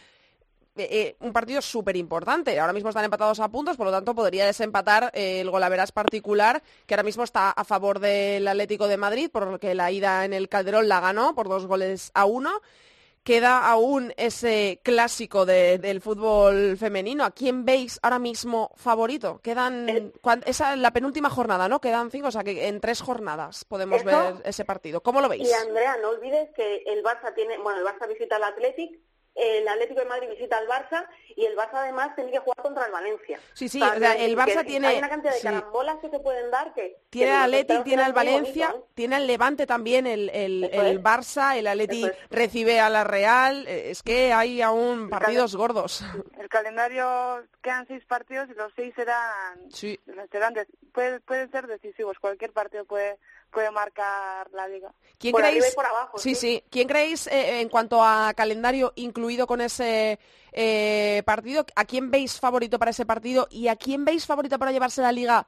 eh, 0.76 1.16
un 1.20 1.32
partido 1.32 1.60
súper 1.60 1.96
importante. 1.96 2.58
Ahora 2.60 2.72
mismo 2.72 2.90
están 2.90 3.04
empatados 3.04 3.40
a 3.40 3.48
puntos, 3.48 3.76
por 3.76 3.86
lo 3.86 3.92
tanto 3.92 4.14
podría 4.14 4.46
desempatar 4.46 5.10
el 5.14 5.50
golaveras 5.50 5.92
particular, 5.92 6.62
que 6.86 6.94
ahora 6.94 7.02
mismo 7.02 7.24
está 7.24 7.50
a 7.50 7.64
favor 7.64 7.98
del 7.98 8.46
Atlético 8.46 8.86
de 8.86 8.96
Madrid, 8.96 9.30
por 9.30 9.46
lo 9.46 9.58
que 9.58 9.74
la 9.74 9.90
ida 9.90 10.24
en 10.24 10.32
el 10.32 10.48
Calderón 10.48 10.88
la 10.88 11.00
ganó 11.00 11.34
por 11.34 11.48
dos 11.48 11.66
goles 11.66 12.12
a 12.14 12.24
uno 12.24 12.60
queda 13.28 13.68
aún 13.68 14.14
ese 14.16 14.80
clásico 14.82 15.44
del 15.44 16.00
fútbol 16.00 16.78
femenino. 16.78 17.24
¿A 17.24 17.30
quién 17.30 17.66
veis 17.66 18.00
ahora 18.02 18.18
mismo 18.18 18.72
favorito? 18.74 19.40
Quedan 19.42 19.86
eh, 19.86 20.12
esa 20.46 20.74
la 20.76 20.94
penúltima 20.94 21.28
jornada, 21.28 21.68
¿no? 21.68 21.78
Quedan 21.78 22.10
cinco, 22.10 22.28
o 22.28 22.30
sea 22.30 22.42
que 22.42 22.68
en 22.68 22.80
tres 22.80 23.02
jornadas 23.02 23.66
podemos 23.66 24.02
ver 24.02 24.36
ese 24.46 24.64
partido. 24.64 25.02
¿Cómo 25.02 25.20
lo 25.20 25.28
veis? 25.28 25.46
Y 25.46 25.52
Andrea, 25.52 25.98
no 26.00 26.08
olvides 26.08 26.48
que 26.56 26.84
el 26.86 27.04
Barça 27.04 27.34
tiene, 27.34 27.58
bueno, 27.58 27.80
el 27.80 27.84
Barça 27.84 28.08
visita 28.08 28.36
al 28.36 28.44
Athletic 28.44 28.98
el 29.38 29.68
Atlético 29.68 30.00
de 30.00 30.06
Madrid 30.06 30.28
visita 30.30 30.58
al 30.58 30.66
Barça 30.66 31.06
y 31.36 31.44
el 31.44 31.56
Barça 31.56 31.74
además 31.74 32.14
tiene 32.16 32.32
que 32.32 32.38
jugar 32.38 32.56
contra 32.58 32.86
el 32.86 32.92
Valencia. 32.92 33.38
Sí, 33.52 33.68
sí, 33.68 33.80
el 33.80 34.36
Barça 34.36 34.66
tiene... 34.66 34.88
Hay 34.88 34.98
una 34.98 35.08
cantidad 35.08 35.34
de 35.34 35.40
carambolas 35.40 35.98
que 35.98 36.10
se 36.10 36.18
pueden 36.18 36.50
dar 36.50 36.74
que... 36.74 36.96
Tiene 37.10 37.30
el 37.32 37.42
Atlético, 37.42 37.82
tiene 37.84 38.04
el 38.04 38.12
Valencia, 38.12 38.74
¿eh? 38.76 38.80
tiene 38.94 39.16
el 39.16 39.26
Levante 39.26 39.66
también, 39.66 40.06
el, 40.06 40.30
el, 40.30 41.02
Barça, 41.02 41.56
el 41.56 41.66
Atlético 41.66 42.08
recibe 42.30 42.80
a 42.80 42.90
la 42.90 43.04
Real, 43.04 43.66
eh, 43.68 43.90
es 43.90 44.02
que 44.02 44.32
hay 44.32 44.60
aún 44.60 45.08
partidos 45.08 45.54
gordos. 45.54 46.04
El 46.38 46.48
calendario, 46.48 47.44
quedan 47.62 47.86
seis 47.86 48.04
partidos 48.04 48.48
y 48.50 48.54
los 48.54 48.72
seis 48.74 48.92
serán... 48.96 49.70
Sí. 49.70 49.98
serán 50.32 50.54
pueden 50.92 51.50
ser 51.50 51.66
decisivos, 51.66 52.18
cualquier 52.18 52.52
partido 52.52 52.84
puede 52.84 53.18
puede 53.50 53.70
marcar 53.70 54.50
la 54.52 54.68
liga. 54.68 54.92
¿Quién 55.18 55.34
creéis? 55.34 55.74
por 55.74 55.86
abajo. 55.86 56.18
Sí, 56.18 56.34
sí. 56.34 56.62
¿Quién 56.70 56.88
creéis 56.88 57.26
eh, 57.26 57.60
en 57.60 57.68
cuanto 57.68 58.02
a 58.02 58.32
calendario 58.34 58.92
incluido 58.96 59.46
con 59.46 59.60
ese 59.60 60.18
eh, 60.52 61.22
partido? 61.24 61.66
¿A 61.74 61.84
quién 61.84 62.10
veis 62.10 62.38
favorito 62.38 62.78
para 62.78 62.90
ese 62.90 63.06
partido 63.06 63.48
y 63.50 63.68
a 63.68 63.76
quién 63.76 64.04
veis 64.04 64.26
favorito 64.26 64.58
para 64.58 64.72
llevarse 64.72 65.02
la 65.02 65.12
liga? 65.12 65.46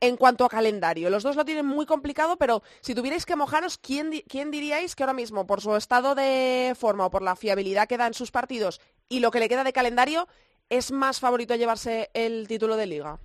En 0.00 0.18
cuanto 0.18 0.44
a 0.44 0.50
calendario, 0.50 1.08
los 1.08 1.22
dos 1.22 1.34
lo 1.34 1.46
tienen 1.46 1.64
muy 1.64 1.86
complicado, 1.86 2.36
pero 2.36 2.62
si 2.82 2.94
tuvierais 2.94 3.24
que 3.24 3.36
mojaros, 3.36 3.78
¿quién, 3.78 4.22
¿quién 4.28 4.50
diríais 4.50 4.94
que 4.94 5.02
ahora 5.02 5.14
mismo, 5.14 5.46
por 5.46 5.62
su 5.62 5.74
estado 5.76 6.14
de 6.14 6.76
forma 6.78 7.06
o 7.06 7.10
por 7.10 7.22
la 7.22 7.36
fiabilidad 7.36 7.88
que 7.88 7.96
da 7.96 8.06
en 8.06 8.12
sus 8.12 8.30
partidos 8.30 8.82
y 9.08 9.20
lo 9.20 9.30
que 9.30 9.40
le 9.40 9.48
queda 9.48 9.64
de 9.64 9.72
calendario, 9.72 10.28
es 10.68 10.92
más 10.92 11.20
favorito 11.20 11.54
llevarse 11.54 12.10
el 12.12 12.46
título 12.48 12.76
de 12.76 12.86
liga? 12.86 13.18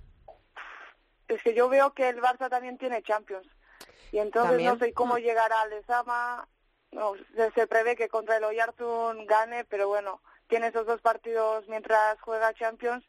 Es 1.28 1.42
que 1.42 1.54
yo 1.54 1.68
veo 1.68 1.92
que 1.92 2.08
el 2.08 2.20
Barça 2.20 2.48
también 2.48 2.78
tiene 2.78 3.02
Champions. 3.02 3.46
Y 4.14 4.20
entonces 4.20 4.62
no 4.62 4.78
sé 4.78 4.92
cómo 4.92 5.14
mm. 5.14 5.18
llegará 5.18 5.60
al 5.62 5.70
Lesama. 5.70 6.46
No, 6.92 7.14
se, 7.34 7.66
prevé 7.66 7.96
que 7.96 8.08
contra 8.08 8.36
el 8.36 8.44
Oyarzun 8.44 9.26
gane, 9.26 9.64
pero 9.64 9.88
bueno, 9.88 10.22
tiene 10.46 10.68
esos 10.68 10.86
dos 10.86 11.00
partidos 11.00 11.66
mientras 11.66 12.20
juega 12.20 12.54
Champions 12.54 13.04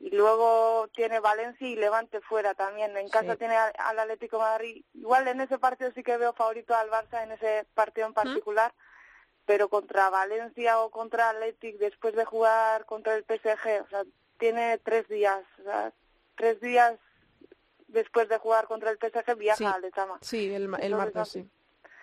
y 0.00 0.10
luego 0.10 0.88
tiene 0.96 1.20
Valencia 1.20 1.68
y 1.68 1.76
Levante 1.76 2.20
fuera 2.22 2.54
también. 2.54 2.96
En 2.96 3.08
casa 3.08 3.36
tiene 3.36 3.54
al 3.56 3.98
Atlético 4.00 4.40
Madrid. 4.40 4.84
Igual 4.94 5.28
en 5.28 5.42
ese 5.42 5.60
partido 5.60 5.92
sí 5.94 6.02
que 6.02 6.16
veo 6.16 6.32
favorito 6.32 6.74
al 6.74 6.90
Barça 6.90 7.22
en 7.22 7.30
ese 7.30 7.64
partido 7.74 8.08
en 8.08 8.12
particular, 8.12 8.74
pero 9.46 9.68
contra 9.68 10.10
Valencia 10.10 10.80
o 10.80 10.90
contra 10.90 11.30
Atlético 11.30 11.78
después 11.78 12.16
de 12.16 12.24
jugar 12.24 12.84
contra 12.86 13.14
el 13.14 13.22
PSG, 13.22 13.84
o 13.84 13.88
sea, 13.88 14.02
tiene 14.40 14.78
tres 14.78 15.06
días, 15.06 15.44
o 15.60 15.62
sea, 15.62 15.92
tres 16.34 16.60
días 16.60 16.98
después 17.92 18.28
de 18.28 18.38
jugar 18.38 18.66
contra 18.66 18.90
el 18.90 18.98
PSG 18.98 19.36
viaja 19.36 19.72
al 19.72 19.82
Lezama. 19.82 20.18
Sí, 20.20 20.52
el, 20.52 20.74
el 20.80 20.94
martes, 20.94 21.28
sí. 21.28 21.48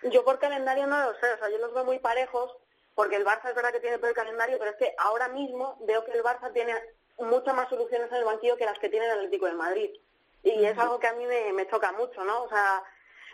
Yo 0.04 0.24
por 0.24 0.38
calendario 0.38 0.86
no 0.86 0.98
lo 0.98 1.18
sé, 1.18 1.32
o 1.32 1.38
sea, 1.38 1.50
yo 1.50 1.58
los 1.58 1.74
veo 1.74 1.84
muy 1.84 1.98
parejos, 1.98 2.56
porque 2.94 3.16
el 3.16 3.24
Barça 3.24 3.50
es 3.50 3.54
verdad 3.54 3.72
que 3.72 3.80
tiene 3.80 3.98
peor 3.98 4.14
calendario, 4.14 4.58
pero 4.58 4.70
es 4.70 4.76
que 4.76 4.94
ahora 4.98 5.28
mismo 5.28 5.76
veo 5.82 6.04
que 6.04 6.12
el 6.12 6.22
Barça 6.22 6.52
tiene 6.52 6.74
muchas 7.18 7.54
más 7.54 7.68
soluciones 7.68 8.10
en 8.10 8.16
el 8.16 8.24
banquillo 8.24 8.56
que 8.56 8.64
las 8.64 8.78
que 8.78 8.88
tiene 8.88 9.06
el 9.06 9.12
Atlético 9.12 9.46
de 9.46 9.52
Madrid. 9.52 9.90
Y 10.42 10.64
es 10.64 10.78
algo 10.78 10.98
que 10.98 11.06
a 11.06 11.12
mí 11.12 11.26
me, 11.26 11.52
me 11.52 11.68
choca 11.68 11.92
mucho, 11.92 12.24
¿no? 12.24 12.44
O 12.44 12.48
sea, 12.48 12.82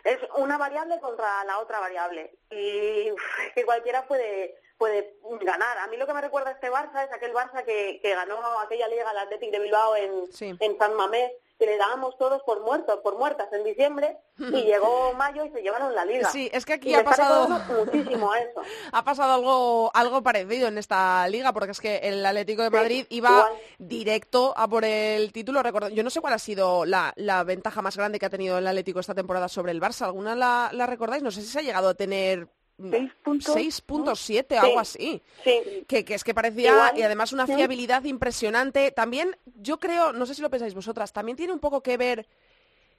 es 0.03 0.19
una 0.35 0.57
variable 0.57 0.99
contra 0.99 1.43
la 1.45 1.59
otra 1.59 1.79
variable. 1.79 2.37
Y 2.51 3.11
que 3.55 3.65
cualquiera 3.65 4.05
puede 4.07 4.57
puede 4.77 5.15
ganar. 5.41 5.77
A 5.79 5.87
mí 5.87 5.97
lo 5.97 6.05
que 6.05 6.13
me 6.13 6.21
recuerda 6.21 6.49
a 6.49 6.53
este 6.53 6.69
Barça 6.69 7.05
es 7.05 7.11
aquel 7.11 7.33
Barça 7.33 7.63
que, 7.63 7.99
que 8.01 8.13
ganó 8.13 8.59
aquella 8.59 8.87
liga 8.87 9.09
al 9.09 9.17
Atlético 9.17 9.53
de 9.53 9.59
Bilbao 9.59 9.95
en, 9.95 10.25
en 10.39 10.77
San 10.77 10.93
Mamés 10.93 11.31
que 11.57 11.65
le 11.65 11.77
dábamos 11.77 12.17
todos 12.17 12.41
por 12.43 12.61
muertos, 12.61 12.99
por 13.03 13.17
muertas 13.17 13.51
en 13.51 13.63
diciembre 13.63 14.17
y 14.37 14.61
llegó 14.63 15.13
mayo 15.13 15.45
y 15.45 15.49
se 15.49 15.61
llevaron 15.61 15.93
la 15.95 16.05
liga. 16.05 16.29
Sí, 16.29 16.49
es 16.53 16.65
que 16.65 16.73
aquí 16.73 16.93
ha 16.93 17.03
pasado 17.03 17.47
muchísimo 17.49 18.33
eso. 18.35 18.61
ha 18.91 19.03
pasado 19.03 19.33
algo 19.33 19.91
algo 19.93 20.21
parecido 20.21 20.67
en 20.67 20.77
esta 20.77 21.27
liga 21.27 21.53
porque 21.53 21.71
es 21.71 21.81
que 21.81 21.97
el 21.97 22.25
Atlético 22.25 22.63
de 22.63 22.69
Madrid 22.69 23.05
iba 23.09 23.49
directo 23.77 24.53
a 24.55 24.67
por 24.67 24.85
el 24.85 25.31
título. 25.31 25.61
Yo 25.89 26.03
no 26.03 26.09
sé 26.09 26.21
cuál 26.21 26.33
ha 26.33 26.39
sido 26.39 26.85
la, 26.85 27.13
la, 27.15 27.43
ventaja 27.43 27.81
más 27.81 27.97
grande 27.97 28.19
que 28.19 28.25
ha 28.25 28.29
tenido 28.29 28.57
el 28.57 28.67
Atlético 28.67 28.99
esta 28.99 29.15
temporada 29.15 29.47
sobre 29.47 29.71
el 29.71 29.81
Barça. 29.81 30.05
¿Alguna 30.05 30.35
la, 30.35 30.69
la 30.73 30.85
recordáis? 30.85 31.23
No 31.23 31.31
sé 31.31 31.41
si 31.41 31.47
se 31.47 31.59
ha 31.59 31.63
llegado 31.63 31.89
a 31.89 31.93
tener 31.93 32.49
6.7, 32.79 34.57
algo 34.57 34.79
así. 34.79 35.21
Que, 35.43 36.05
es 36.07 36.23
que 36.23 36.33
parecía, 36.33 36.93
y 36.95 37.01
además 37.01 37.33
una 37.33 37.47
fiabilidad 37.47 38.03
impresionante. 38.03 38.91
También, 38.91 39.37
yo 39.55 39.79
creo, 39.79 40.13
no 40.13 40.25
sé 40.25 40.35
si 40.35 40.41
lo 40.41 40.49
pensáis 40.49 40.73
vosotras, 40.73 41.11
también 41.13 41.37
tiene 41.37 41.53
un 41.53 41.59
poco 41.59 41.81
que 41.81 41.97
ver 41.97 42.27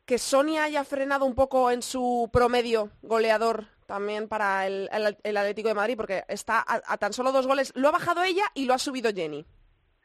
que 0.05 0.19
Sonia 0.19 0.65
haya 0.65 0.85
frenado 0.85 1.27
un 1.27 1.35
poco 1.35 1.71
en 1.71 1.83
su 1.83 2.31
promedio 2.33 2.91
goleador 3.03 3.67
también 3.87 4.29
para 4.29 4.67
el, 4.67 4.89
Atlético 4.93 5.69
de 5.69 5.75
Madrid, 5.75 5.97
porque 5.97 6.25
está 6.29 6.65
a, 6.67 6.97
tan 6.97 7.13
solo 7.13 7.31
dos 7.31 7.47
goles. 7.47 7.73
Lo 7.75 7.89
ha 7.89 7.93
bajado 7.93 8.23
ella 8.23 8.45
y 8.55 8.65
lo 8.65 8.75
ha 8.75 8.79
subido 8.79 9.13
Jenny. 9.13 9.47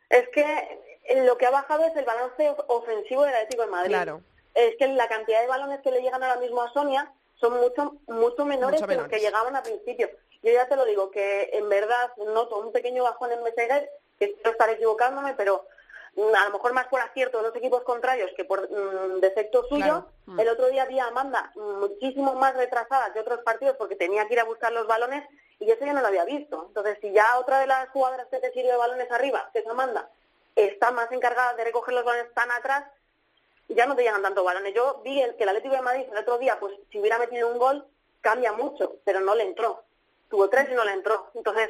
Es 0.09 0.27
que 0.29 0.79
lo 1.25 1.37
que 1.37 1.45
ha 1.45 1.51
bajado 1.51 1.85
es 1.85 1.95
el 1.95 2.05
balance 2.05 2.55
ofensivo 2.67 3.23
del 3.23 3.33
Atlético 3.33 3.63
de 3.63 3.71
Madrid. 3.71 3.89
Claro. 3.89 4.21
Es 4.53 4.75
que 4.77 4.87
la 4.87 5.07
cantidad 5.07 5.41
de 5.41 5.47
balones 5.47 5.81
que 5.81 5.91
le 5.91 6.01
llegan 6.01 6.21
ahora 6.21 6.39
mismo 6.39 6.61
a 6.61 6.71
Sonia 6.71 7.11
son 7.43 7.59
mucho, 7.59 7.97
mucho 8.07 8.45
menores 8.45 8.81
que 8.81 8.95
los 8.95 9.07
que 9.09 9.19
llegaban 9.19 9.53
al 9.55 9.63
principio. 9.63 10.09
Yo 10.41 10.51
ya 10.51 10.67
te 10.67 10.77
lo 10.77 10.85
digo, 10.85 11.11
que 11.11 11.49
en 11.51 11.67
verdad 11.67 12.11
noto 12.17 12.59
un 12.59 12.71
pequeño 12.71 13.03
bajón 13.03 13.33
en 13.33 13.43
Meseguer, 13.43 13.89
que 14.17 14.25
espero 14.25 14.51
estar 14.51 14.69
equivocándome, 14.69 15.33
pero 15.33 15.67
mm, 16.15 16.35
a 16.35 16.45
lo 16.45 16.51
mejor 16.51 16.71
más 16.71 16.87
por 16.87 17.01
acierto 17.01 17.37
de 17.39 17.43
los 17.49 17.55
equipos 17.57 17.83
contrarios 17.83 18.31
que 18.37 18.45
por 18.45 18.69
mm, 18.69 19.19
defecto 19.19 19.65
suyo. 19.67 20.07
Mm. 20.25 20.39
El 20.39 20.49
otro 20.49 20.67
día 20.67 20.85
vi 20.85 20.99
a 20.99 21.07
Amanda 21.07 21.51
muchísimo 21.55 22.33
más 22.35 22.55
retrasada 22.55 23.11
que 23.11 23.19
otros 23.19 23.41
partidos 23.41 23.75
porque 23.77 23.97
tenía 23.97 24.25
que 24.27 24.35
ir 24.35 24.39
a 24.39 24.45
buscar 24.45 24.71
los 24.71 24.87
balones 24.87 25.27
y 25.59 25.69
eso 25.69 25.85
yo 25.85 25.93
no 25.93 26.01
lo 26.01 26.07
había 26.07 26.23
visto. 26.23 26.65
Entonces, 26.69 26.97
si 27.01 27.11
ya 27.11 27.37
otra 27.39 27.59
de 27.59 27.67
las 27.67 27.89
jugadoras 27.89 28.27
que 28.27 28.39
te 28.39 28.53
sirve 28.53 28.71
de 28.71 28.77
balones 28.77 29.11
arriba, 29.11 29.49
que 29.51 29.59
es 29.59 29.67
Amanda, 29.67 30.09
está 30.55 30.91
más 30.91 31.11
encargada 31.11 31.55
de 31.55 31.65
recoger 31.65 31.93
los 31.93 32.05
balones 32.05 32.33
tan 32.33 32.51
atrás, 32.51 32.85
ya 33.69 33.85
no 33.85 33.95
te 33.95 34.03
llegan 34.03 34.21
tanto 34.21 34.43
balones. 34.43 34.73
Yo 34.73 35.01
vi 35.03 35.21
el, 35.21 35.35
que 35.35 35.43
el 35.43 35.49
Atlético 35.49 35.75
de 35.75 35.81
Madrid 35.81 36.05
el 36.11 36.17
otro 36.17 36.37
día, 36.37 36.57
pues 36.59 36.73
si 36.91 36.99
hubiera 36.99 37.17
metido 37.17 37.51
un 37.51 37.57
gol, 37.57 37.85
cambia 38.21 38.53
mucho, 38.53 38.97
pero 39.03 39.19
no 39.19 39.35
le 39.35 39.43
entró. 39.43 39.83
Tuvo 40.29 40.49
tres 40.49 40.67
y 40.71 40.73
no 40.73 40.83
le 40.83 40.93
entró. 40.93 41.29
Entonces, 41.35 41.69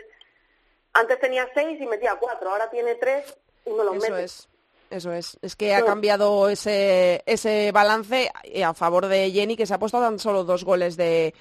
antes 0.94 1.20
tenía 1.20 1.50
seis 1.54 1.80
y 1.82 1.86
metía 1.86 2.16
cuatro, 2.16 2.52
ahora 2.52 2.70
tiene 2.70 2.96
tres 2.96 3.38
y 3.66 3.72
no 3.72 3.84
los 3.84 4.04
Eso 4.04 4.18
Es. 4.18 4.50
Eso 4.90 5.12
es, 5.12 5.40
es 5.42 5.56
que 5.56 5.74
ha 5.74 5.84
cambiado 5.84 6.50
ese, 6.50 7.24
ese 7.26 7.72
balance 7.72 8.30
a 8.64 8.74
favor 8.76 9.08
de 9.08 9.32
Jenny, 9.32 9.56
que 9.56 9.66
se 9.66 9.74
ha 9.74 9.80
puesto 9.80 10.00
tan 10.00 10.20
solo 10.20 10.44
dos 10.44 10.64
goles 10.64 10.98
de, 10.98 11.34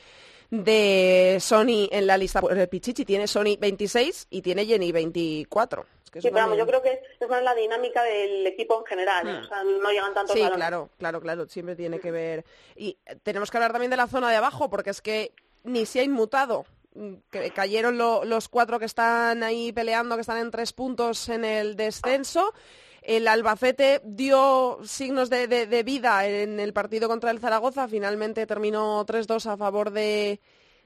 de 0.48 1.36
Sony 1.38 1.86
en 1.90 2.06
la 2.06 2.16
lista. 2.16 2.40
Pues 2.40 2.56
el 2.56 2.66
Pichichi 2.70 3.04
tiene 3.04 3.26
Sony 3.26 3.58
26 3.60 4.28
y 4.30 4.40
tiene 4.40 4.64
Jenny 4.64 4.90
24 4.90 5.84
sí, 6.20 6.30
pero 6.32 6.54
yo 6.54 6.66
creo 6.66 6.82
que 6.82 7.02
es 7.18 7.28
más 7.28 7.42
la 7.42 7.54
dinámica 7.54 8.02
del 8.02 8.46
equipo 8.46 8.78
en 8.80 8.86
general, 8.86 9.24
hmm. 9.24 9.44
o 9.44 9.48
sea, 9.48 9.64
no 9.64 9.90
llegan 9.90 10.14
tantos 10.14 10.36
Sí, 10.36 10.42
claro, 10.54 10.90
claro, 10.98 11.20
claro, 11.20 11.48
siempre 11.48 11.76
tiene 11.76 12.00
que 12.00 12.10
ver. 12.10 12.44
Y 12.76 12.98
tenemos 13.22 13.50
que 13.50 13.56
hablar 13.56 13.72
también 13.72 13.90
de 13.90 13.96
la 13.96 14.06
zona 14.06 14.30
de 14.30 14.36
abajo, 14.36 14.68
porque 14.68 14.90
es 14.90 15.00
que 15.00 15.32
ni 15.64 15.86
se 15.86 16.00
ha 16.00 16.04
inmutado. 16.04 16.64
Mm, 16.94 17.14
que 17.30 17.50
cayeron 17.52 17.96
los 17.96 18.48
cuatro 18.48 18.78
que 18.78 18.84
están 18.84 19.42
ahí 19.42 19.72
peleando, 19.72 20.14
que 20.16 20.20
están 20.20 20.38
en 20.38 20.50
tres 20.50 20.72
puntos 20.72 21.28
en 21.28 21.44
el 21.44 21.76
descenso. 21.76 22.52
El 23.00 23.26
Albacete 23.26 24.00
dio 24.04 24.78
signos 24.84 25.28
de, 25.28 25.82
vida 25.84 26.26
en 26.26 26.60
el 26.60 26.72
partido 26.72 27.08
contra 27.08 27.30
el 27.30 27.40
Zaragoza, 27.40 27.88
finalmente 27.88 28.46
terminó 28.46 29.04
3-2 29.04 29.46
a 29.46 29.56
favor 29.56 29.90
de, 29.90 30.38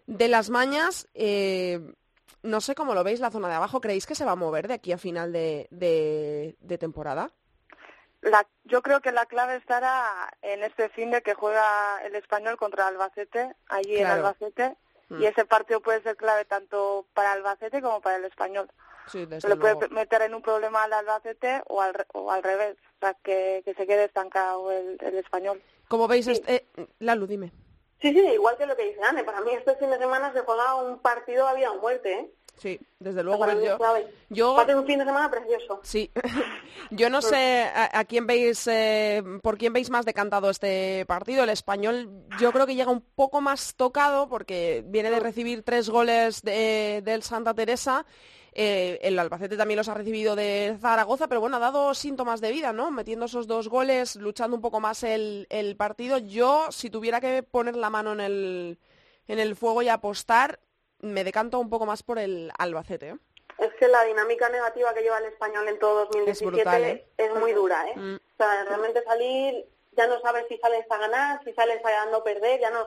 las 0.06 0.48
Mañas. 0.48 1.08
Eh, 1.12 1.80
no 2.42 2.60
sé 2.60 2.74
cómo 2.74 2.94
lo 2.94 3.04
veis 3.04 3.20
la 3.20 3.30
zona 3.30 3.48
de 3.48 3.54
abajo. 3.54 3.80
¿Creéis 3.80 4.06
que 4.06 4.14
se 4.14 4.24
va 4.24 4.32
a 4.32 4.36
mover 4.36 4.68
de 4.68 4.74
aquí 4.74 4.92
a 4.92 4.98
final 4.98 5.32
de, 5.32 5.66
de, 5.70 6.78
temporada? 6.78 7.30
La, 8.20 8.46
yo 8.64 8.82
creo 8.82 9.00
que 9.00 9.12
la 9.12 9.26
clave 9.26 9.56
estará 9.56 10.32
en 10.42 10.62
este 10.64 10.88
fin 10.88 11.10
de 11.10 11.22
que 11.22 11.34
juega 11.34 12.00
el 12.04 12.14
español 12.14 12.56
contra 12.56 12.88
Albacete, 12.88 13.54
allí 13.68 13.96
en 13.96 14.06
Albacete, 14.06 14.76
y 15.10 15.14
mm. 15.14 15.24
ese 15.24 15.44
partido 15.44 15.80
puede 15.80 16.02
ser 16.02 16.16
clave 16.16 16.44
tanto 16.44 17.06
para 17.14 17.32
Albacete 17.32 17.80
como 17.82 18.00
para 18.00 18.16
el 18.16 18.24
español. 18.24 18.70
Sí, 19.06 19.26
se 19.38 19.48
le 19.48 19.56
puede 19.56 19.88
meter 19.90 20.22
en 20.22 20.34
un 20.34 20.42
problema 20.42 20.82
al 20.82 20.92
Albacete 20.92 21.62
o 21.68 21.80
al, 21.80 22.06
o 22.12 22.32
al 22.32 22.42
revés, 22.42 22.76
o 22.96 22.98
sea, 23.00 23.14
que, 23.22 23.62
que 23.64 23.74
se 23.74 23.86
quede 23.86 24.04
estancado 24.04 24.72
el, 24.72 24.98
el 25.00 25.16
español. 25.16 25.62
Como 25.86 26.08
veis, 26.08 26.26
este, 26.26 26.66
eh, 26.76 26.88
Lalu, 26.98 27.26
dime. 27.28 27.52
Sí, 28.00 28.12
sí, 28.12 28.20
igual 28.20 28.56
que 28.56 28.66
lo 28.66 28.76
que 28.76 28.84
dice 28.84 29.00
Anne. 29.02 29.24
Para 29.24 29.40
mí 29.40 29.50
este 29.52 29.74
fin 29.76 29.90
de 29.90 29.98
semana 29.98 30.32
se 30.32 30.40
juega 30.40 30.74
un 30.76 30.98
partido 30.98 31.46
a 31.46 31.54
vida 31.54 31.72
o 31.72 31.80
muerte, 31.80 32.12
¿eh? 32.12 32.30
Sí, 32.56 32.80
desde 32.98 33.22
luego. 33.22 33.46
yo, 33.60 33.76
yo... 34.30 34.54
Va 34.54 34.62
a 34.62 34.66
ser 34.66 34.76
un 34.76 34.86
fin 34.86 34.98
de 34.98 35.04
semana 35.04 35.30
precioso. 35.30 35.80
Sí. 35.82 36.10
yo 36.90 37.10
no 37.10 37.20
sé 37.20 37.64
a, 37.74 38.04
quién 38.04 38.26
veis, 38.26 38.66
eh, 38.66 39.22
por 39.42 39.58
quién 39.58 39.74
veis 39.74 39.90
más 39.90 40.06
decantado 40.06 40.48
este 40.48 41.04
partido. 41.06 41.44
El 41.44 41.50
español 41.50 42.24
yo 42.40 42.52
creo 42.52 42.66
que 42.66 42.74
llega 42.74 42.90
un 42.90 43.02
poco 43.02 43.42
más 43.42 43.74
tocado 43.74 44.28
porque 44.28 44.82
viene 44.86 45.10
de 45.10 45.20
recibir 45.20 45.62
tres 45.64 45.90
goles 45.90 46.42
de, 46.42 47.02
del 47.04 47.22
Santa 47.22 47.52
Teresa 47.52 48.06
eh, 48.58 48.98
el 49.02 49.18
Albacete 49.18 49.58
también 49.58 49.76
los 49.76 49.88
ha 49.90 49.92
recibido 49.92 50.34
de 50.34 50.78
Zaragoza, 50.80 51.28
pero 51.28 51.42
bueno, 51.42 51.58
ha 51.58 51.60
dado 51.60 51.92
síntomas 51.92 52.40
de 52.40 52.52
vida, 52.52 52.72
¿no? 52.72 52.90
Metiendo 52.90 53.26
esos 53.26 53.46
dos 53.46 53.68
goles, 53.68 54.16
luchando 54.16 54.56
un 54.56 54.62
poco 54.62 54.80
más 54.80 55.02
el, 55.02 55.74
partido. 55.76 56.16
Yo, 56.16 56.72
si 56.72 56.88
tuviera 56.88 57.20
que 57.20 57.42
poner 57.42 57.76
la 57.76 57.90
mano 57.90 58.14
en 58.14 58.20
el, 58.20 58.78
en 59.28 59.40
el 59.40 59.56
fuego 59.56 59.82
y 59.82 59.90
apostar, 59.90 60.58
me 61.00 61.22
decanto 61.22 61.58
un 61.58 61.68
poco 61.68 61.84
más 61.84 62.02
por 62.02 62.18
el 62.18 62.50
Albacete. 62.56 63.10
¿eh? 63.10 63.16
Es 63.58 63.74
que 63.74 63.88
la 63.88 64.04
dinámica 64.04 64.48
negativa 64.48 64.94
que 64.94 65.02
lleva 65.02 65.18
el 65.18 65.26
español 65.26 65.68
en 65.68 65.78
todo 65.78 66.06
2017 66.06 67.10
es, 67.18 67.26
¿eh? 67.30 67.34
muy 67.38 67.52
dura, 67.52 67.86
¿eh? 67.90 67.94
Mm. 67.94 68.14
O 68.14 68.36
sea, 68.38 68.64
realmente 68.64 69.04
salir, 69.04 69.66
ya 69.92 70.06
no 70.06 70.18
sabes 70.20 70.46
si 70.48 70.56
sales 70.56 70.86
a 70.88 70.96
ganar, 70.96 71.44
si 71.44 71.52
sales 71.52 71.84
a 71.84 72.06
no 72.06 72.24
perder, 72.24 72.58
ya 72.60 72.70
no... 72.70 72.86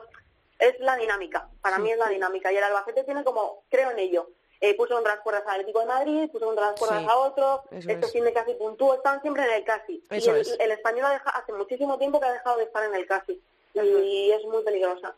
Es 0.58 0.78
la 0.80 0.96
dinámica, 0.96 1.48
para 1.62 1.78
mí 1.78 1.92
es 1.92 1.96
la 1.96 2.08
dinámica. 2.08 2.52
Y 2.52 2.56
el 2.56 2.64
Albacete 2.64 3.04
tiene 3.04 3.22
como, 3.22 3.62
creo 3.70 3.92
en 3.92 4.00
ello, 4.00 4.28
eh, 4.60 4.74
puso 4.74 4.94
contra 4.94 5.14
las 5.14 5.22
cuerdas 5.22 5.42
al 5.46 5.54
Atlético 5.54 5.80
de 5.80 5.86
Madrid, 5.86 6.30
puso 6.30 6.46
contra 6.46 6.70
las 6.70 6.78
cuerdas 6.78 7.06
a 7.06 7.16
otro, 7.16 7.62
este 7.70 8.06
fin 8.08 8.24
de 8.24 8.32
casi 8.32 8.54
puntúo, 8.54 8.94
están 8.94 9.20
siempre 9.22 9.44
en 9.44 9.52
el 9.52 9.64
casi. 9.64 10.04
y 10.10 10.28
el, 10.60 10.70
español 10.70 11.06
hace 11.24 11.52
muchísimo 11.52 11.98
tiempo 11.98 12.20
que 12.20 12.26
ha 12.26 12.32
dejado 12.32 12.58
de 12.58 12.64
estar 12.64 12.84
en 12.84 12.94
el 12.94 13.06
casi. 13.06 13.40
y 13.74 14.30
es 14.30 14.44
muy 14.44 14.62
peligrosa. 14.62 15.14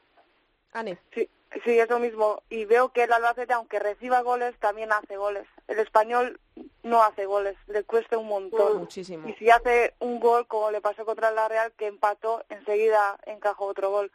Ane. 0.72 0.98
Sí, 1.14 1.28
sí, 1.64 1.78
eso 1.78 1.98
mismo. 1.98 2.42
Y 2.48 2.64
veo 2.64 2.90
que 2.90 3.04
el 3.04 3.12
Albacete, 3.12 3.52
aunque 3.52 3.78
reciba 3.78 4.22
goles, 4.22 4.54
también 4.58 4.92
hace 4.92 5.16
goles. 5.16 5.46
El 5.68 5.78
español 5.78 6.40
no 6.82 7.02
hace 7.02 7.26
goles, 7.26 7.56
le 7.66 7.84
cuesta 7.84 8.18
un 8.18 8.28
montón. 8.28 8.78
Muchísimo. 8.78 9.28
Y 9.28 9.34
si 9.34 9.50
hace 9.50 9.94
un 9.98 10.18
gol, 10.20 10.46
como 10.46 10.70
le 10.70 10.80
pasó 10.80 11.04
contra 11.04 11.30
la 11.30 11.48
Real, 11.48 11.72
que 11.76 11.86
empató, 11.86 12.44
enseguida 12.48 13.18
encajó 13.26 13.66
otro 13.66 13.90
gol. 13.90 14.10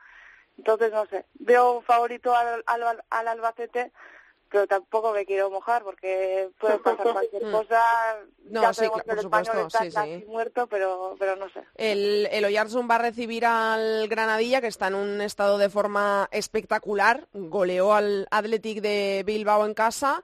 Entonces, 0.57 0.91
no 0.91 1.05
sé, 1.05 1.25
veo 1.35 1.81
favorito 1.81 2.35
al, 2.35 2.63
al, 2.65 3.03
al 3.09 3.27
Albacete, 3.27 3.91
pero 4.49 4.67
tampoco 4.67 5.11
me 5.13 5.25
quiero 5.25 5.49
mojar 5.49 5.83
porque 5.83 6.49
puede 6.59 6.79
pasar 6.79 7.11
cualquier 7.13 7.45
mm. 7.47 7.51
cosa. 7.51 7.81
No, 8.49 8.61
ya 8.61 8.73
sí, 8.73 8.87
claro, 8.87 9.03
por 9.03 9.21
supuesto, 9.21 9.69
sí, 9.81 9.91
sí. 9.91 10.25
muerto, 10.27 10.67
pero, 10.67 11.15
pero 11.19 11.35
no 11.35 11.49
sé. 11.49 11.61
El, 11.75 12.27
el 12.31 12.45
Oyarzún 12.45 12.87
va 12.89 12.95
a 12.95 12.99
recibir 12.99 13.45
al 13.45 14.07
Granadilla, 14.07 14.61
que 14.61 14.67
está 14.67 14.87
en 14.87 14.95
un 14.95 15.21
estado 15.21 15.57
de 15.57 15.69
forma 15.69 16.29
espectacular. 16.31 17.27
Goleó 17.33 17.93
al 17.93 18.27
Athletic 18.31 18.81
de 18.81 19.23
Bilbao 19.25 19.65
en 19.65 19.73
casa. 19.73 20.23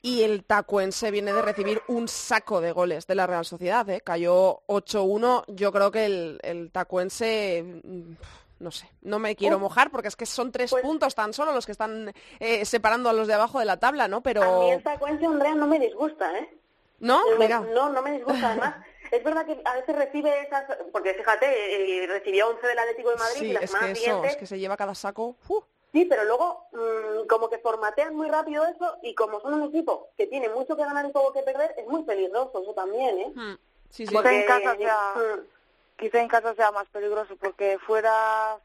Y 0.00 0.22
el 0.22 0.44
Tacuense 0.44 1.10
viene 1.10 1.32
de 1.32 1.42
recibir 1.42 1.82
un 1.88 2.06
saco 2.06 2.60
de 2.60 2.70
goles 2.70 3.06
de 3.08 3.16
la 3.16 3.26
Real 3.26 3.44
Sociedad. 3.44 3.88
¿eh? 3.90 4.00
Cayó 4.00 4.60
8-1. 4.68 5.44
Yo 5.48 5.72
creo 5.72 5.90
que 5.90 6.06
el, 6.06 6.38
el 6.44 6.70
Tacuense 6.70 7.82
mm, 7.82 8.12
no 8.58 8.70
sé, 8.70 8.90
no 9.02 9.18
me 9.18 9.36
quiero 9.36 9.58
mojar 9.58 9.90
porque 9.90 10.08
es 10.08 10.16
que 10.16 10.26
son 10.26 10.50
tres 10.50 10.70
pues 10.70 10.82
puntos 10.82 11.14
tan 11.14 11.32
solo 11.32 11.52
los 11.52 11.66
que 11.66 11.72
están 11.72 12.12
eh, 12.40 12.64
separando 12.64 13.08
a 13.08 13.12
los 13.12 13.28
de 13.28 13.34
abajo 13.34 13.58
de 13.58 13.64
la 13.64 13.78
tabla, 13.78 14.08
¿no? 14.08 14.22
Pero... 14.22 14.42
A 14.42 14.58
mí 14.58 14.70
esta 14.72 14.98
cuenta, 14.98 15.26
Andrea, 15.26 15.54
no 15.54 15.66
me 15.66 15.78
disgusta, 15.78 16.36
¿eh? 16.38 16.58
¿No? 17.00 17.22
Mira. 17.38 17.60
No, 17.60 17.90
no 17.90 18.02
me 18.02 18.12
disgusta. 18.12 18.50
Además, 18.50 18.74
es 19.12 19.22
verdad 19.22 19.46
que 19.46 19.60
a 19.64 19.74
veces 19.74 19.94
recibe 19.94 20.42
esas... 20.42 20.64
Porque 20.92 21.14
fíjate, 21.14 22.02
eh, 22.02 22.06
recibió 22.06 22.48
11 22.48 22.66
del 22.66 22.78
Atlético 22.78 23.10
de 23.10 23.16
Madrid 23.16 23.42
y 23.42 23.52
la 23.52 23.60
es 23.60 23.70
semana 23.70 23.88
que 23.88 23.94
siguiente... 23.94 24.28
es 24.28 24.36
que 24.36 24.46
se 24.46 24.58
lleva 24.58 24.76
cada 24.76 24.94
saco... 24.94 25.36
Sí, 25.92 26.04
pero 26.04 26.24
luego 26.24 26.66
mm, 26.72 27.26
como 27.28 27.48
que 27.48 27.58
formatean 27.58 28.14
muy 28.14 28.28
rápido 28.28 28.66
eso 28.66 28.98
y 29.02 29.14
como 29.14 29.40
son 29.40 29.54
un 29.54 29.68
equipo 29.68 30.10
que 30.18 30.26
tiene 30.26 30.48
mucho 30.50 30.76
que 30.76 30.82
ganar 30.82 31.06
y 31.06 31.12
poco 31.12 31.32
que 31.32 31.42
perder, 31.42 31.74
es 31.78 31.86
muy 31.86 32.02
peligroso 32.02 32.60
eso 32.60 32.74
también, 32.74 33.18
¿eh? 33.18 33.32
Sí, 33.88 34.06
sí. 34.06 34.14
Porque, 34.14 34.40
en 34.40 34.46
casa 34.46 34.76
sea, 34.76 35.14
mm. 35.16 35.57
Quizá 35.98 36.20
en 36.20 36.28
casa 36.28 36.54
sea 36.54 36.70
más 36.72 36.88
peligroso 36.88 37.36
porque 37.36 37.78
fuera 37.86 38.58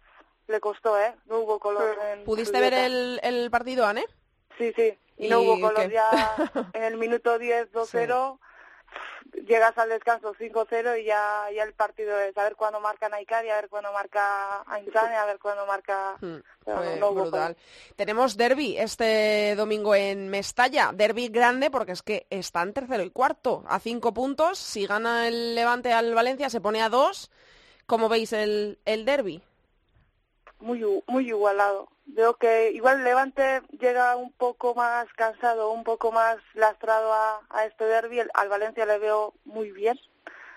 le 0.47 0.59
costó, 0.59 0.97
¿eh? 0.99 1.13
No 1.25 1.39
hubo 1.39 1.59
color. 1.59 1.97
En 2.11 2.23
¿Pudiste 2.23 2.59
ver 2.59 2.73
el, 2.73 3.19
el 3.23 3.49
partido, 3.49 3.85
Anne? 3.85 4.05
Sí, 4.57 4.71
sí. 4.75 4.97
Y 5.17 5.29
no 5.29 5.41
hubo 5.41 5.59
color 5.59 5.89
ya 5.89 6.09
en 6.73 6.83
el 6.83 6.97
minuto 6.97 7.37
10, 7.39 7.71
2-0. 7.71 8.39
Llegas 9.33 9.77
al 9.77 9.89
descanso 9.89 10.33
5-0 10.35 11.01
y 11.01 11.05
ya, 11.05 11.47
ya 11.55 11.63
el 11.63 11.73
partido 11.73 12.19
es 12.19 12.37
a 12.37 12.43
ver 12.43 12.55
cuándo 12.55 12.79
marca 12.79 13.09
Naikari, 13.09 13.49
a 13.49 13.55
ver 13.55 13.69
cuándo 13.69 13.91
marca 13.91 14.61
Ainzane, 14.67 15.15
a 15.15 15.25
ver 15.25 15.39
cuándo 15.39 15.65
marca... 15.65 16.17
Hmm, 16.21 16.37
brutal. 17.13 17.57
Tenemos 17.95 18.37
derby 18.37 18.77
este 18.77 19.55
domingo 19.55 19.95
en 19.95 20.29
Mestalla. 20.29 20.91
Derby 20.93 21.29
grande 21.29 21.71
porque 21.71 21.93
es 21.93 22.03
que 22.03 22.27
están 22.29 22.73
tercero 22.73 23.03
y 23.03 23.09
cuarto 23.09 23.63
a 23.67 23.79
cinco 23.79 24.13
puntos. 24.13 24.59
Si 24.59 24.85
gana 24.85 25.27
el 25.27 25.55
Levante 25.55 25.91
al 25.91 26.13
Valencia 26.13 26.49
se 26.49 26.61
pone 26.61 26.81
a 26.81 26.89
dos. 26.89 27.31
¿Cómo 27.85 28.07
veis 28.07 28.31
el, 28.33 28.79
el 28.85 29.03
derby? 29.03 29.41
muy, 30.63 30.83
muy 31.07 31.27
igualado. 31.27 31.89
Veo 32.05 32.35
que 32.35 32.71
igual 32.71 33.03
Levante 33.03 33.61
llega 33.79 34.15
un 34.15 34.31
poco 34.33 34.75
más 34.75 35.11
cansado, 35.13 35.71
un 35.71 35.83
poco 35.83 36.11
más 36.11 36.37
lastrado 36.53 37.13
a, 37.13 37.41
a 37.49 37.65
este 37.65 37.85
derby. 37.85 38.21
Al 38.33 38.49
Valencia 38.49 38.85
le 38.85 38.99
veo 38.99 39.33
muy 39.45 39.71
bien 39.71 39.97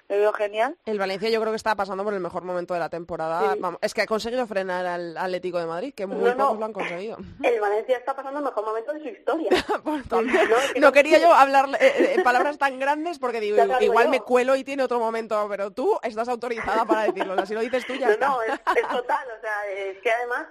le 0.08 0.18
veo 0.18 0.32
genial. 0.32 0.76
El 0.84 0.98
Valencia 0.98 1.28
yo 1.28 1.40
creo 1.40 1.52
que 1.52 1.56
está 1.56 1.74
pasando 1.74 2.04
por 2.04 2.14
el 2.14 2.20
mejor 2.20 2.44
momento 2.44 2.74
de 2.74 2.80
la 2.80 2.88
temporada. 2.88 3.56
es 3.80 3.94
que 3.94 4.02
ha 4.02 4.06
conseguido 4.06 4.46
frenar 4.46 4.86
al 4.86 5.16
Atlético 5.16 5.58
de 5.58 5.66
Madrid, 5.66 5.94
que 5.94 6.06
muy 6.06 6.30
pocos 6.32 6.58
lo 6.58 6.64
han 6.64 6.72
conseguido. 6.72 7.18
El 7.42 7.60
Valencia 7.60 7.96
está 7.96 8.14
pasando 8.14 8.38
el 8.38 8.44
mejor 8.44 8.64
momento 8.64 8.92
de 8.92 9.00
su 9.00 9.08
historia. 9.08 9.50
no, 10.80 10.92
quería 10.92 11.18
yo 11.18 11.32
hablar 11.32 11.68
eh, 11.80 11.92
eh, 11.98 12.12
en 12.16 12.22
palabras 12.22 12.58
tan 12.58 12.78
grandes 12.78 13.18
porque 13.18 13.40
digo, 13.40 13.56
igual 13.80 14.08
me 14.08 14.20
cuelo 14.20 14.56
y 14.56 14.64
tiene 14.64 14.82
otro 14.82 14.98
momento, 14.98 15.46
pero 15.48 15.70
tú 15.70 15.98
estás 16.02 16.28
autorizada 16.28 16.84
para 16.84 17.02
decirlo. 17.02 17.44
Si 17.46 17.54
lo 17.54 17.60
dices 17.60 17.86
tú 17.86 17.94
ya 17.94 18.16
No, 18.16 18.42
es, 18.42 18.52
es 18.52 18.88
total. 18.88 19.26
O 19.36 19.40
sea, 19.40 19.66
es 19.72 19.98
que 19.98 20.10
además 20.10 20.46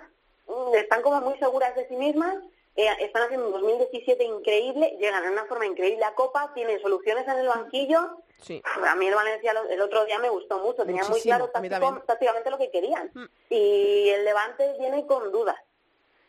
están 0.75 1.01
como 1.01 1.21
muy 1.21 1.37
seguras 1.39 1.75
de 1.75 1.87
sí 1.87 1.95
mismas 1.95 2.35
eh, 2.77 2.89
están 2.99 3.23
haciendo 3.23 3.47
un 3.47 3.53
2017 3.53 4.21
increíble, 4.25 4.97
llegan 4.99 5.23
en 5.23 5.31
una 5.31 5.45
forma 5.45 5.65
increíble 5.65 6.03
a 6.03 6.13
Copa, 6.13 6.51
tienen 6.53 6.81
soluciones 6.81 7.25
en 7.25 7.39
el 7.39 7.47
banquillo. 7.47 8.17
Sí. 8.41 8.61
A 8.85 8.95
mí 8.95 9.07
el 9.07 9.15
Valencia 9.15 9.53
el 9.69 9.81
otro 9.81 10.03
día 10.05 10.19
me 10.19 10.27
gustó 10.27 10.59
mucho, 10.59 10.85
tenía 10.85 11.05
muy 11.05 11.21
claro 11.21 11.49
tácticamente 11.49 12.51
lo 12.51 12.57
que 12.57 12.71
querían. 12.71 13.09
Mm. 13.13 13.25
Y 13.49 14.09
el 14.09 14.25
Levante 14.25 14.75
viene 14.77 15.07
con 15.07 15.31
dudas. 15.31 15.55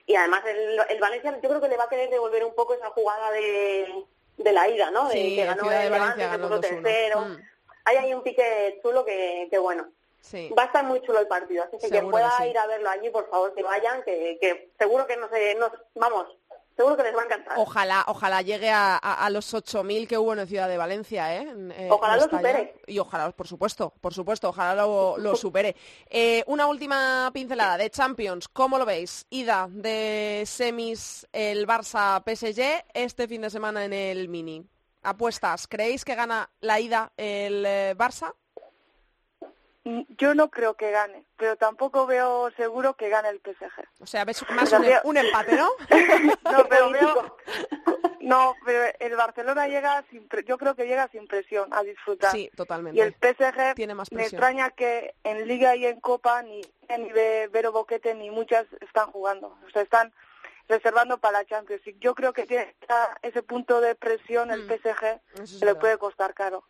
Y 0.07 0.15
además 0.15 0.45
el, 0.47 1.01
Valencia 1.01 1.37
yo 1.43 1.49
creo 1.49 1.61
que 1.61 1.69
le 1.69 1.77
va 1.77 1.85
a 1.85 1.89
querer 1.89 2.11
devolver 2.11 2.45
un 2.45 2.55
poco 2.55 2.75
esa 2.75 2.91
jugada 2.91 3.33
de, 3.33 4.05
de 4.37 4.53
la 4.53 4.69
ida, 4.69 4.93
¿no? 4.93 5.09
De 5.09 5.15
que 5.15 5.45
ganó 5.45 5.69
el 5.69 5.91
Levante, 5.91 6.29
que 6.31 6.69
tercero. 6.69 7.23
Mm. 7.23 7.37
Hay 7.87 7.97
ahí 7.97 8.15
un 8.15 8.23
pique 8.23 8.79
chulo 8.83 9.05
que, 9.05 9.49
que 9.51 9.59
bueno, 9.59 9.89
Va 10.57 10.63
a 10.63 10.67
estar 10.67 10.85
muy 10.85 11.01
chulo 11.03 11.21
el 11.21 11.29
partido, 11.29 11.65
así 11.65 11.79
que 11.79 11.89
quien 11.89 12.11
pueda 12.11 12.47
ir 12.47 12.59
a 12.59 12.67
verlo 12.67 12.91
allí, 12.91 13.11
por 13.11 13.29
favor, 13.31 13.55
que 13.55 13.63
vayan, 13.63 14.03
que, 14.03 14.39
que 14.41 14.73
seguro 14.79 15.07
que 15.07 15.17
no 15.17 15.29
sé, 15.29 15.55
no, 15.55 15.71
vamos, 15.95 16.27
seguro 16.77 16.97
que 16.97 17.03
les 17.03 17.17
va 17.17 17.23
a 17.23 17.25
encantar. 17.25 17.59
Ojalá, 17.59 18.05
ojalá 18.07 18.43
llegue 18.43 18.71
a, 18.71 18.97
a, 18.97 19.31
los 19.31 19.53
8.000 19.55 20.07
que 20.07 20.19
hubo 20.19 20.35
en 20.35 20.47
Ciudad 20.47 20.69
de 20.69 20.77
Valencia, 20.77 21.35
¿eh? 21.35 21.49
eh 21.71 21.89
ojalá 21.91 22.17
lo 22.17 22.23
supere. 22.25 22.75
Y 22.87 22.99
ojalá, 22.99 23.31
por 23.33 23.49
supuesto, 23.49 23.93
por 24.01 24.13
supuesto, 24.13 24.51
ojalá 24.51 24.75
lo, 24.75 25.17
lo 25.19 25.35
supere. 25.37 25.75
Eh, 26.09 26.45
una 26.47 26.67
última 26.67 27.31
pincelada 27.33 27.79
de 27.79 27.91
Champions, 27.91 28.49
¿cómo 28.49 28.79
lo 28.79 28.85
veis? 28.85 29.27
Ida 29.31 29.69
de 29.71 30.45
semis 30.47 31.27
el 31.33 31.67
Barça-PSG 31.67 32.85
este 32.93 33.27
fin 33.27 33.43
de 33.43 33.51
semana 33.51 33.85
en 33.85 33.93
el 33.93 34.29
Mini. 34.29 34.65
Apuestas, 35.03 35.69
¿creéis 35.69 36.05
que 36.05 36.15
gana 36.15 36.51
la 36.61 36.81
ida 36.81 37.13
el 37.17 37.65
eh, 37.65 37.95
Barça? 37.97 38.35
Mm, 39.87 40.03
yo 40.19 40.35
no 40.35 40.51
creo 40.51 40.75
que 40.75 40.91
gane, 40.91 41.25
pero 41.37 41.55
tampoco 41.55 42.09
veo 42.09 42.51
seguro 42.57 42.95
que 42.95 43.09
gane 43.09 43.29
el 43.29 43.39
PSG. 43.39 43.85
O 44.01 44.07
sea, 44.07 44.25
ves 44.25 44.45
más 44.51 44.73
un, 45.05 45.17
empate, 45.17 45.55
¿no? 45.55 45.69
no, 46.53 46.67
pero 46.69 46.91
veo... 46.91 47.37
No, 48.19 48.57
pero 48.65 48.93
el 48.99 49.15
Barcelona 49.15 49.69
llega 49.69 50.05
sin, 50.11 50.29
yo 50.45 50.59
creo 50.59 50.75
que 50.75 50.87
llega 50.87 51.07
sin 51.13 51.29
presión 51.29 51.73
a 51.73 51.85
disfrutar. 51.85 52.33
Sí, 52.33 52.51
totalmente. 52.57 52.99
Y 52.99 53.01
el 53.01 53.13
PSG 53.13 53.77
Tiene 53.77 53.95
más 53.95 54.11
me 54.11 54.23
extraña 54.23 54.71
que 54.71 55.15
en 55.23 55.47
Liga 55.47 55.77
y 55.77 55.87
en 55.87 56.01
Copa 56.01 56.43
ni 56.43 56.63
ni 56.99 57.13
Vero 57.13 57.71
Boquete 57.71 58.17
ni 58.17 58.29
muchas 58.33 58.67
están 58.81 59.13
jugando. 59.13 59.57
O 59.65 59.71
sea, 59.71 59.83
están 59.83 60.13
reservando 60.69 61.19
para 61.19 61.39
la 61.39 61.45
Champions. 61.45 61.87
Y 61.87 61.97
yo 62.01 62.17
creo 62.17 62.33
que 62.33 62.47
tiene 62.47 62.75
ese 63.23 63.45
punto 63.45 63.81
de 63.81 63.95
presión 63.95 64.51
el 64.51 64.65
mm. 64.65 64.69
PSG 64.69 65.21
se 65.45 65.65
le 65.65 65.77
puede 65.77 65.97
costar 65.97 66.35
caro. 66.35 66.65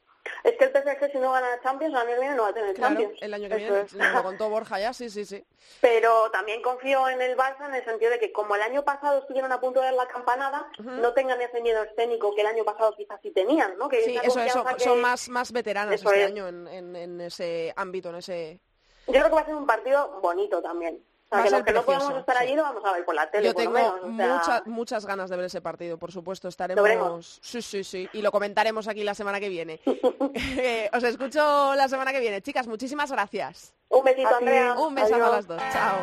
Es 0.46 0.56
que 0.56 0.64
el 0.64 0.70
PSG 0.70 1.10
si 1.10 1.18
no 1.18 1.32
gana 1.32 1.56
la 1.56 1.60
Champions, 1.60 1.92
el 1.92 2.00
año 2.00 2.14
que 2.14 2.20
viene 2.20 2.36
no 2.36 2.44
va 2.44 2.50
a 2.50 2.54
tener 2.54 2.76
Champions. 2.76 3.18
el 3.20 3.34
año 3.34 3.48
que 3.48 3.56
viene, 3.56 3.84
lo 4.14 4.22
contó 4.22 4.48
Borja 4.50 4.78
ya, 4.78 4.92
sí, 4.92 5.10
sí, 5.10 5.24
sí. 5.24 5.44
Pero 5.80 6.30
también 6.30 6.62
confío 6.62 7.08
en 7.08 7.20
el 7.20 7.36
Barça 7.36 7.66
en 7.66 7.74
el 7.74 7.84
sentido 7.84 8.12
de 8.12 8.20
que 8.20 8.30
como 8.30 8.54
el 8.54 8.62
año 8.62 8.84
pasado 8.84 9.18
estuvieron 9.18 9.50
a 9.50 9.60
punto 9.60 9.80
de 9.80 9.86
dar 9.86 9.94
la 9.94 10.06
campanada, 10.06 10.70
no 10.78 11.12
tengan 11.14 11.40
ese 11.42 11.60
miedo 11.60 11.82
escénico 11.82 12.32
que 12.32 12.42
el 12.42 12.46
año 12.46 12.64
pasado 12.64 12.94
quizás 12.96 13.18
sí 13.22 13.32
tenían, 13.32 13.76
¿no? 13.76 13.88
Que 13.88 14.02
sí, 14.02 14.16
eso, 14.22 14.38
eso, 14.38 14.64
son 14.78 15.00
más, 15.00 15.28
más 15.28 15.50
veteranas 15.50 15.96
este 15.96 16.22
año 16.22 16.46
en, 16.46 16.68
en, 16.68 16.94
en 16.94 17.20
ese 17.20 17.72
ámbito, 17.74 18.10
en 18.10 18.16
ese... 18.16 18.60
Yo 19.08 19.14
creo 19.14 19.28
que 19.28 19.34
va 19.34 19.40
a 19.40 19.46
ser 19.46 19.54
un 19.56 19.66
partido 19.66 20.20
bonito 20.22 20.62
también. 20.62 21.02
O 21.28 21.36
sea, 21.36 21.42
que 21.42 21.50
los 21.50 21.62
que 21.64 21.72
no 21.72 21.82
podemos 21.82 22.16
estar 22.16 22.36
allí 22.36 22.54
lo 22.54 22.62
vamos 22.62 22.84
a 22.84 22.92
ver 22.92 23.04
por 23.04 23.14
la 23.14 23.28
tele. 23.30 23.46
Yo 23.46 23.54
tengo 23.54 23.98
muchas, 24.04 24.66
muchas 24.66 25.06
ganas 25.06 25.28
de 25.28 25.36
ver 25.36 25.46
ese 25.46 25.60
partido, 25.60 25.98
por 25.98 26.12
supuesto. 26.12 26.46
Estaremos. 26.46 27.38
Sí, 27.42 27.62
sí, 27.62 27.82
sí. 27.82 28.08
Y 28.12 28.22
lo 28.22 28.30
comentaremos 28.30 28.86
aquí 28.86 29.02
la 29.02 29.14
semana 29.14 29.40
que 29.40 29.48
viene. 29.48 29.80
Os 30.92 31.02
escucho 31.02 31.74
la 31.74 31.88
semana 31.88 32.12
que 32.12 32.20
viene. 32.20 32.42
Chicas, 32.42 32.68
muchísimas 32.68 33.10
gracias. 33.10 33.74
Un 33.88 34.04
besito, 34.04 34.36
Andrea. 34.36 34.74
Un 34.78 34.94
beso 34.94 35.14
a 35.16 35.18
las 35.18 35.46
dos. 35.46 35.62
Chao. 35.72 35.96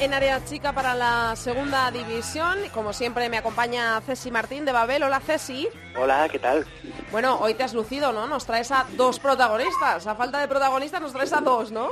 En 0.00 0.14
área 0.14 0.44
chica 0.44 0.72
para 0.72 0.94
la 0.94 1.34
segunda 1.34 1.90
división. 1.90 2.58
Como 2.72 2.92
siempre 2.92 3.28
me 3.28 3.38
acompaña 3.38 4.00
Ceci 4.02 4.30
Martín 4.30 4.64
de 4.64 4.72
Babel. 4.72 5.02
Hola 5.02 5.20
Ceci. 5.20 5.68
Hola, 5.96 6.28
¿qué 6.30 6.38
tal? 6.38 6.64
Bueno, 7.10 7.38
hoy 7.40 7.54
te 7.54 7.64
has 7.64 7.74
lucido, 7.74 8.12
¿no? 8.12 8.26
Nos 8.28 8.46
traes 8.46 8.70
a 8.70 8.86
dos 8.96 9.18
protagonistas. 9.18 10.06
A 10.06 10.14
falta 10.14 10.38
de 10.38 10.46
protagonistas 10.46 11.00
nos 11.00 11.12
traes 11.12 11.32
a 11.32 11.40
dos, 11.40 11.72
¿no? 11.72 11.88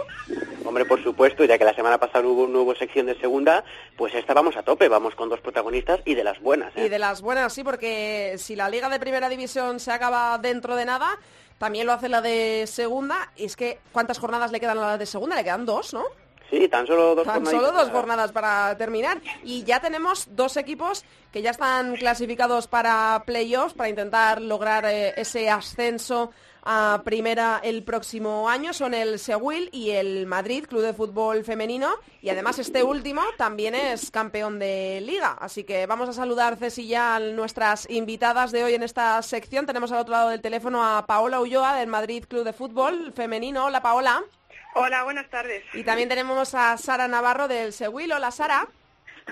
Hombre, 0.65 0.85
por 0.85 1.03
supuesto, 1.03 1.45
ya 1.45 1.59
que 1.59 1.65
la 1.65 1.75
semana 1.75 1.99
pasada 1.99 2.27
hubo 2.27 2.45
una 2.45 2.53
nueva 2.53 2.75
sección 2.77 3.07
de 3.07 3.19
segunda, 3.19 3.65
pues 3.97 4.15
esta 4.15 4.35
vamos 4.35 4.57
a 4.57 4.63
tope, 4.63 4.89
vamos 4.89 5.15
con 5.15 5.29
dos 5.29 5.41
protagonistas 5.41 6.01
y 6.05 6.15
de 6.15 6.23
las 6.23 6.41
buenas. 6.41 6.77
¿eh? 6.77 6.87
Y 6.87 6.89
de 6.89 6.99
las 6.99 7.23
buenas, 7.23 7.53
sí, 7.53 7.65
porque 7.65 8.35
si 8.39 8.55
la 8.55 8.69
liga 8.69 8.89
de 8.89 9.01
primera 9.01 9.29
división 9.29 9.81
se 9.81 9.91
acaba 9.91 10.39
dentro 10.39 10.77
de 10.77 10.85
nada, 10.85 11.19
también 11.59 11.87
lo 11.87 11.93
hace 11.93 12.09
la 12.09 12.21
de 12.21 12.67
segunda. 12.67 13.33
Y 13.37 13.47
es 13.47 13.57
que, 13.57 13.79
¿cuántas 13.93 14.19
jornadas 14.19 14.53
le 14.53 14.61
quedan 14.61 14.79
a 14.79 14.83
la 14.83 14.99
de 14.99 15.07
segunda? 15.07 15.35
Le 15.35 15.45
quedan 15.45 15.67
dos, 15.67 15.93
¿no? 15.93 16.05
Sí, 16.51 16.69
tan 16.69 16.87
solo 16.87 17.15
dos 17.15 17.27
tan 17.27 17.45
solo 17.45 17.73
dos 17.73 17.91
jornadas 17.91 18.33
para 18.33 18.77
terminar. 18.77 19.21
Y 19.43 19.65
ya 19.65 19.81
tenemos 19.81 20.29
dos 20.31 20.57
equipos 20.57 21.05
que 21.33 21.43
ya 21.43 21.51
están 21.51 21.97
clasificados 21.97 22.69
para 22.69 23.25
playoffs, 23.27 23.75
para 23.75 23.89
intentar 23.89 24.41
lograr 24.41 24.85
eh, 24.87 25.13
ese 25.17 25.51
ascenso 25.51 26.31
a 26.69 27.03
primera 27.05 27.61
el 27.63 27.85
próximo 27.85 28.49
año. 28.49 28.73
Son 28.73 28.95
el 28.95 29.19
Seguil 29.19 29.71
y 29.73 29.91
el 29.91 30.27
Madrid, 30.27 30.67
Club 30.67 30.83
de 30.83 30.93
Fútbol 30.93 31.45
Femenino. 31.45 31.95
Y 32.21 32.31
además 32.31 32.59
este 32.59 32.83
último 32.83 33.23
también 33.37 33.75
es 33.75 34.11
campeón 34.11 34.59
de 34.59 35.01
liga. 35.01 35.37
Así 35.41 35.65
que 35.65 35.87
vamos 35.87 36.09
a 36.09 36.13
saludar, 36.13 36.57
Ceci, 36.57 36.87
ya 36.87 37.17
a 37.17 37.21
nuestras 37.21 37.89
invitadas 37.91 38.51
de 38.51 38.65
hoy 38.65 38.75
en 38.75 38.83
esta 38.83 39.21
sección. 39.23 39.67
Tenemos 39.67 39.93
al 39.93 40.01
otro 40.01 40.13
lado 40.13 40.31
del 40.31 40.43
teléfono 40.43 40.85
a 40.85 41.07
Paola 41.07 41.41
Ulloa 41.41 41.77
del 41.77 41.89
Madrid 41.89 42.25
Club 42.29 42.45
de 42.45 42.53
Fútbol 42.53 43.13
Femenino. 43.13 43.67
Hola, 43.67 43.81
Paola. 43.81 44.25
Hola, 44.79 45.05
buenas 45.05 45.31
tardes. 45.31 45.65
Y 45.73 45.85
también 45.85 46.07
tenemos 46.07 46.55
a 46.55 46.77
Sara 46.77 47.09
Navarro 47.09 47.49
del 47.49 47.73
Seguil. 47.73 48.13
Hola, 48.13 48.31
Sara. 48.31 48.69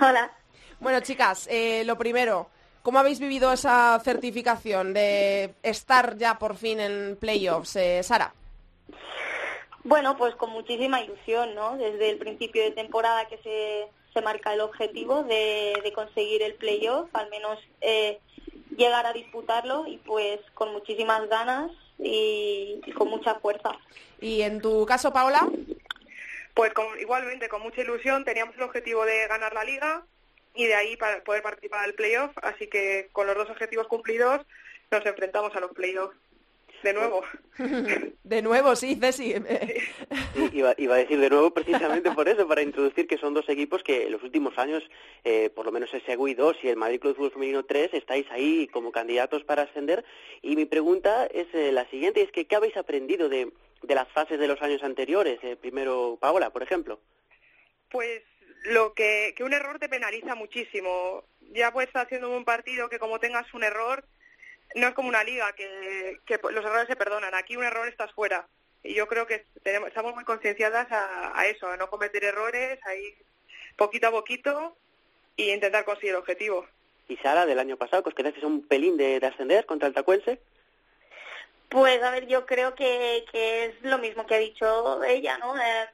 Hola. 0.01 0.33
Bueno, 0.81 1.01
chicas, 1.01 1.47
eh, 1.51 1.85
lo 1.85 1.99
primero, 1.99 2.49
¿cómo 2.81 2.99
habéis 2.99 3.21
vivido 3.21 3.53
esa 3.53 4.01
certificación 4.03 4.95
de 4.95 5.55
estar 5.63 6.17
ya 6.17 6.39
por 6.39 6.57
fin 6.57 6.81
en 6.81 7.19
playoffs, 7.21 7.77
eh, 7.77 8.03
Sara? 8.03 8.33
Bueno, 9.83 10.17
pues 10.17 10.35
con 10.37 10.49
muchísima 10.49 11.03
ilusión, 11.03 11.55
¿no? 11.55 11.77
Desde 11.77 12.09
el 12.09 12.17
principio 12.17 12.63
de 12.63 12.71
temporada 12.71 13.27
que 13.27 13.37
se, 13.43 13.89
se 14.15 14.23
marca 14.23 14.55
el 14.55 14.63
objetivo 14.63 15.25
de, 15.25 15.79
de 15.85 15.93
conseguir 15.93 16.43
el 16.43 16.55
playoff, 16.55 17.11
al 17.13 17.29
menos 17.29 17.59
eh, 17.83 18.19
llegar 18.79 19.05
a 19.05 19.13
disputarlo 19.13 19.87
y 19.87 19.99
pues 19.99 20.41
con 20.55 20.73
muchísimas 20.73 21.29
ganas 21.29 21.71
y, 21.99 22.81
con 22.97 23.09
mucha 23.09 23.35
fuerza. 23.37 23.71
¿Y 24.21 24.43
en 24.43 24.61
tu 24.61 24.87
caso, 24.87 25.13
Paola? 25.13 25.49
Pues 26.55 26.73
igualmente, 27.01 27.49
con 27.49 27.63
mucha 27.63 27.83
ilusión, 27.83 28.25
teníamos 28.25 28.57
el 28.57 28.63
objetivo 28.63 29.05
de 29.05 29.27
ganar 29.27 29.55
la 29.55 29.65
liga 29.65 30.05
y 30.55 30.67
de 30.67 30.75
ahí 30.75 30.97
para 30.97 31.23
poder 31.25 31.43
participar 31.43 31.85
del 31.85 31.95
playoff, 31.95 32.31
así 32.43 32.69
que 32.69 33.09
con 33.13 33.27
los 33.27 33.37
dos 33.37 33.51
objetivos 33.51 33.89
cumplidos 33.89 34.41
nos 34.91 35.05
enfrentamos 35.05 35.55
a 35.57 35.61
los 35.61 35.73
playoffs. 35.73 36.17
De 36.83 36.93
nuevo. 36.93 37.23
De 38.25 38.43
nuevo, 38.43 38.77
sí, 38.77 38.97
Ceci. 39.01 39.35
iba, 40.53 40.71
a 40.71 40.97
decir 40.97 41.19
de 41.21 41.31
nuevo 41.31 41.53
precisamente 41.53 42.11
por 42.13 42.29
eso, 42.29 42.47
para 42.47 42.63
introducir 42.63 43.07
que 43.07 43.19
son 43.19 43.35
dos 43.35 43.49
equipos 43.49 43.83
que 43.83 44.07
en 44.07 44.13
los 44.13 44.23
últimos 44.23 44.59
años, 44.59 44.83
eh, 45.25 45.51
por 45.51 45.67
lo 45.67 45.73
menos 45.73 45.93
el 45.95 46.05
Segui 46.05 46.35
2 46.35 46.57
y 46.63 46.69
el 46.69 46.77
Madrid 46.77 47.01
Club 47.01 47.13
de 47.13 47.17
Fútbol 47.17 47.33
Femenino 47.33 47.65
3, 47.65 47.95
estáis 47.95 48.27
ahí 48.31 48.67
como 48.69 48.93
candidatos 48.93 49.45
para 49.45 49.63
ascender. 49.63 50.05
Y 50.43 50.57
mi 50.57 50.65
pregunta 50.65 51.27
es 51.27 51.47
eh, 51.55 51.73
la 51.73 51.89
siguiente, 51.91 52.23
es 52.23 52.33
que 52.33 52.47
¿qué 52.47 52.57
habéis 52.57 52.77
aprendido 52.77 53.29
de, 53.29 53.53
de 53.83 53.95
las 53.95 54.09
fases 54.09 54.39
de 54.39 54.49
los 54.49 54.61
años 54.63 54.83
anteriores? 54.83 55.39
Eh, 55.43 55.57
primero, 55.57 56.19
Paola, 56.21 56.51
por 56.51 56.63
ejemplo. 56.63 57.01
Pues 57.91 58.23
lo 58.65 58.95
que, 58.95 59.35
que 59.37 59.45
un 59.45 59.53
error 59.53 59.79
te 59.79 59.89
penaliza 59.89 60.35
muchísimo. 60.35 61.25
Ya 61.53 61.73
puedes 61.73 61.89
estar 61.89 62.07
haciendo 62.07 62.35
un 62.35 62.45
partido 62.45 62.89
que 62.89 62.99
como 62.99 63.21
tengas 63.21 63.53
un 63.55 63.63
error 63.63 64.05
no 64.75 64.89
es 64.89 64.95
como 64.95 65.09
una 65.09 65.25
liga 65.25 65.53
que, 65.53 66.19
los 66.51 66.65
errores 66.65 66.89
se 66.89 66.97
perdonan. 66.97 67.35
Aquí 67.35 67.57
un 67.57 67.65
error 67.65 67.89
estás 67.89 68.13
fuera. 68.13 68.47
Y 68.83 68.95
yo 68.95 69.07
creo 69.07 69.27
que 69.27 69.47
tenemos, 69.63 69.89
estamos 69.89 70.15
muy 70.15 70.25
concienciadas 70.25 70.89
a, 70.91 71.47
eso, 71.47 71.69
a 71.69 71.77
no 71.77 71.89
cometer 71.89 72.23
errores, 72.25 72.79
a 72.85 72.95
ir 72.95 73.15
poquito 73.77 74.09
a 74.09 74.11
poquito 74.11 74.77
y 75.37 75.51
intentar 75.51 75.85
conseguir 75.85 76.11
el 76.11 76.17
objetivo. 76.17 76.67
¿Y 77.09 77.17
Sara, 77.19 77.47
del 77.47 77.59
año 77.59 77.77
pasado, 77.77 78.03
que 78.03 78.11
os 78.11 78.15
quedasteis 78.15 78.45
un 78.45 78.67
pelín 78.67 78.97
de, 78.97 79.17
ascender 79.25 79.65
contra 79.67 79.89
el 79.89 79.95
Tacuense? 79.95 80.41
Pues 81.69 82.03
a 82.03 82.11
ver, 82.11 82.27
yo 82.27 82.47
creo 82.47 82.75
que, 82.75 83.25
que 83.33 83.67
es 83.67 83.83
lo 83.83 83.99
mismo 83.99 84.27
que 84.27 84.35
ha 84.35 84.39
dicho 84.39 85.03
ella, 85.03 85.39
¿no? 85.39 85.57
Eh, 85.57 85.89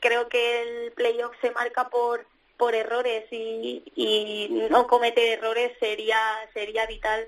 creo 0.00 0.28
que 0.28 0.62
el 0.62 0.92
playoff 0.92 1.34
se 1.40 1.50
marca 1.50 1.88
por 1.88 2.26
por 2.56 2.74
errores 2.74 3.24
y, 3.30 3.82
y 3.96 4.68
no 4.68 4.86
cometer 4.86 5.38
errores 5.38 5.72
sería 5.80 6.20
sería 6.52 6.84
vital 6.84 7.26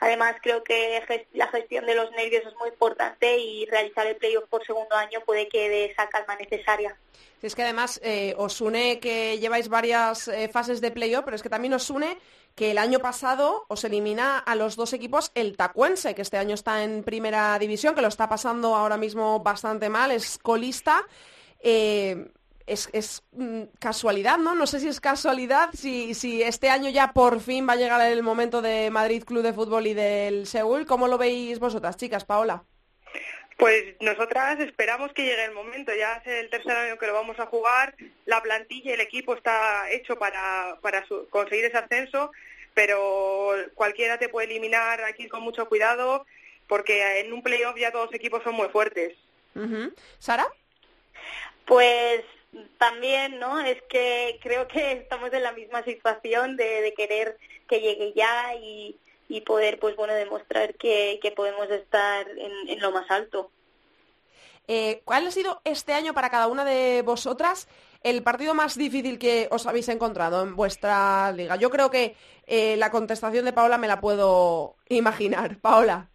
Además, 0.00 0.36
creo 0.42 0.62
que 0.62 1.02
la 1.32 1.48
gestión 1.48 1.86
de 1.86 1.94
los 1.94 2.10
nervios 2.12 2.44
es 2.46 2.54
muy 2.56 2.68
importante 2.68 3.38
y 3.38 3.66
realizar 3.66 4.06
el 4.06 4.16
playoff 4.16 4.48
por 4.48 4.64
segundo 4.64 4.94
año 4.94 5.20
puede 5.24 5.48
que 5.48 5.68
dé 5.68 5.84
esa 5.86 6.08
calma 6.08 6.36
necesaria. 6.36 6.96
Es 7.42 7.54
que 7.54 7.62
además 7.62 8.00
eh, 8.02 8.34
os 8.38 8.60
une 8.60 8.98
que 8.98 9.38
lleváis 9.38 9.68
varias 9.68 10.28
eh, 10.28 10.48
fases 10.48 10.80
de 10.80 10.90
playoff, 10.90 11.24
pero 11.24 11.36
es 11.36 11.42
que 11.42 11.48
también 11.48 11.74
os 11.74 11.90
une 11.90 12.18
que 12.54 12.70
el 12.70 12.78
año 12.78 12.98
pasado 12.98 13.66
os 13.68 13.84
elimina 13.84 14.38
a 14.38 14.54
los 14.54 14.76
dos 14.76 14.92
equipos 14.94 15.30
el 15.34 15.56
Tacuense, 15.56 16.14
que 16.14 16.22
este 16.22 16.38
año 16.38 16.54
está 16.54 16.82
en 16.82 17.04
primera 17.04 17.58
división, 17.58 17.94
que 17.94 18.00
lo 18.00 18.08
está 18.08 18.28
pasando 18.28 18.74
ahora 18.74 18.96
mismo 18.96 19.40
bastante 19.40 19.88
mal, 19.90 20.10
es 20.10 20.38
colista. 20.38 21.06
Eh, 21.60 22.30
es, 22.66 22.88
es 22.92 23.22
mm, 23.32 23.62
casualidad, 23.78 24.38
¿no? 24.38 24.54
No 24.54 24.66
sé 24.66 24.80
si 24.80 24.88
es 24.88 25.00
casualidad, 25.00 25.70
si, 25.72 26.14
si 26.14 26.42
este 26.42 26.68
año 26.68 26.90
ya 26.90 27.12
por 27.12 27.40
fin 27.40 27.66
va 27.68 27.74
a 27.74 27.76
llegar 27.76 28.00
el 28.10 28.22
momento 28.22 28.62
de 28.62 28.90
Madrid 28.90 29.24
Club 29.24 29.42
de 29.42 29.52
Fútbol 29.52 29.86
y 29.86 29.94
del 29.94 30.46
Seúl. 30.46 30.86
¿Cómo 30.86 31.08
lo 31.08 31.18
veis 31.18 31.58
vosotras, 31.58 31.96
chicas? 31.96 32.24
Paola. 32.24 32.64
Pues 33.56 33.94
nosotras 34.00 34.60
esperamos 34.60 35.12
que 35.14 35.22
llegue 35.22 35.44
el 35.44 35.54
momento, 35.54 35.92
ya 35.94 36.16
es 36.16 36.26
el 36.26 36.50
tercer 36.50 36.76
año 36.76 36.98
que 36.98 37.06
lo 37.06 37.14
vamos 37.14 37.38
a 37.40 37.46
jugar, 37.46 37.94
la 38.26 38.42
plantilla 38.42 38.90
y 38.90 38.94
el 38.94 39.00
equipo 39.00 39.34
está 39.34 39.90
hecho 39.90 40.18
para, 40.18 40.76
para 40.82 41.06
conseguir 41.30 41.64
ese 41.64 41.78
ascenso, 41.78 42.32
pero 42.74 43.54
cualquiera 43.74 44.18
te 44.18 44.28
puede 44.28 44.48
eliminar 44.48 45.02
aquí 45.04 45.26
con 45.28 45.42
mucho 45.42 45.66
cuidado, 45.70 46.26
porque 46.68 47.20
en 47.20 47.32
un 47.32 47.42
playoff 47.42 47.78
ya 47.78 47.92
todos 47.92 48.06
los 48.06 48.14
equipos 48.14 48.42
son 48.42 48.56
muy 48.56 48.68
fuertes. 48.68 49.16
¿Sara? 50.18 50.46
Pues 51.64 52.22
también, 52.78 53.38
¿no? 53.38 53.60
Es 53.60 53.82
que 53.82 54.38
creo 54.42 54.68
que 54.68 54.92
estamos 54.92 55.32
en 55.32 55.42
la 55.42 55.52
misma 55.52 55.82
situación 55.84 56.56
de, 56.56 56.92
querer 56.96 57.36
que 57.68 57.80
llegue 57.80 58.12
ya 58.14 58.54
y, 58.54 58.96
poder, 59.44 59.78
pues 59.78 59.96
bueno, 59.96 60.14
demostrar 60.14 60.74
que, 60.74 61.20
podemos 61.36 61.68
estar 61.70 62.26
en, 62.28 62.80
lo 62.80 62.90
más 62.90 63.10
alto. 63.10 63.50
Eh, 64.68 65.02
¿Cuál 65.04 65.26
ha 65.26 65.30
sido 65.30 65.60
este 65.64 65.92
año 65.92 66.12
para 66.12 66.30
cada 66.30 66.48
una 66.48 66.64
de 66.64 67.02
vosotras 67.02 67.68
el 68.02 68.22
partido 68.24 68.52
más 68.54 68.76
difícil 68.76 69.18
que 69.18 69.46
os 69.50 69.66
habéis 69.66 69.88
encontrado 69.88 70.42
en 70.42 70.56
vuestra 70.56 71.30
liga? 71.32 71.56
Yo 71.56 71.70
creo 71.70 71.90
que 71.90 72.16
eh, 72.46 72.76
la 72.76 72.90
contestación 72.90 73.44
de 73.44 73.52
Paola 73.52 73.78
me 73.78 73.86
la 73.86 74.00
puedo 74.00 74.76
imaginar. 74.88 75.58
Paola. 75.60 76.08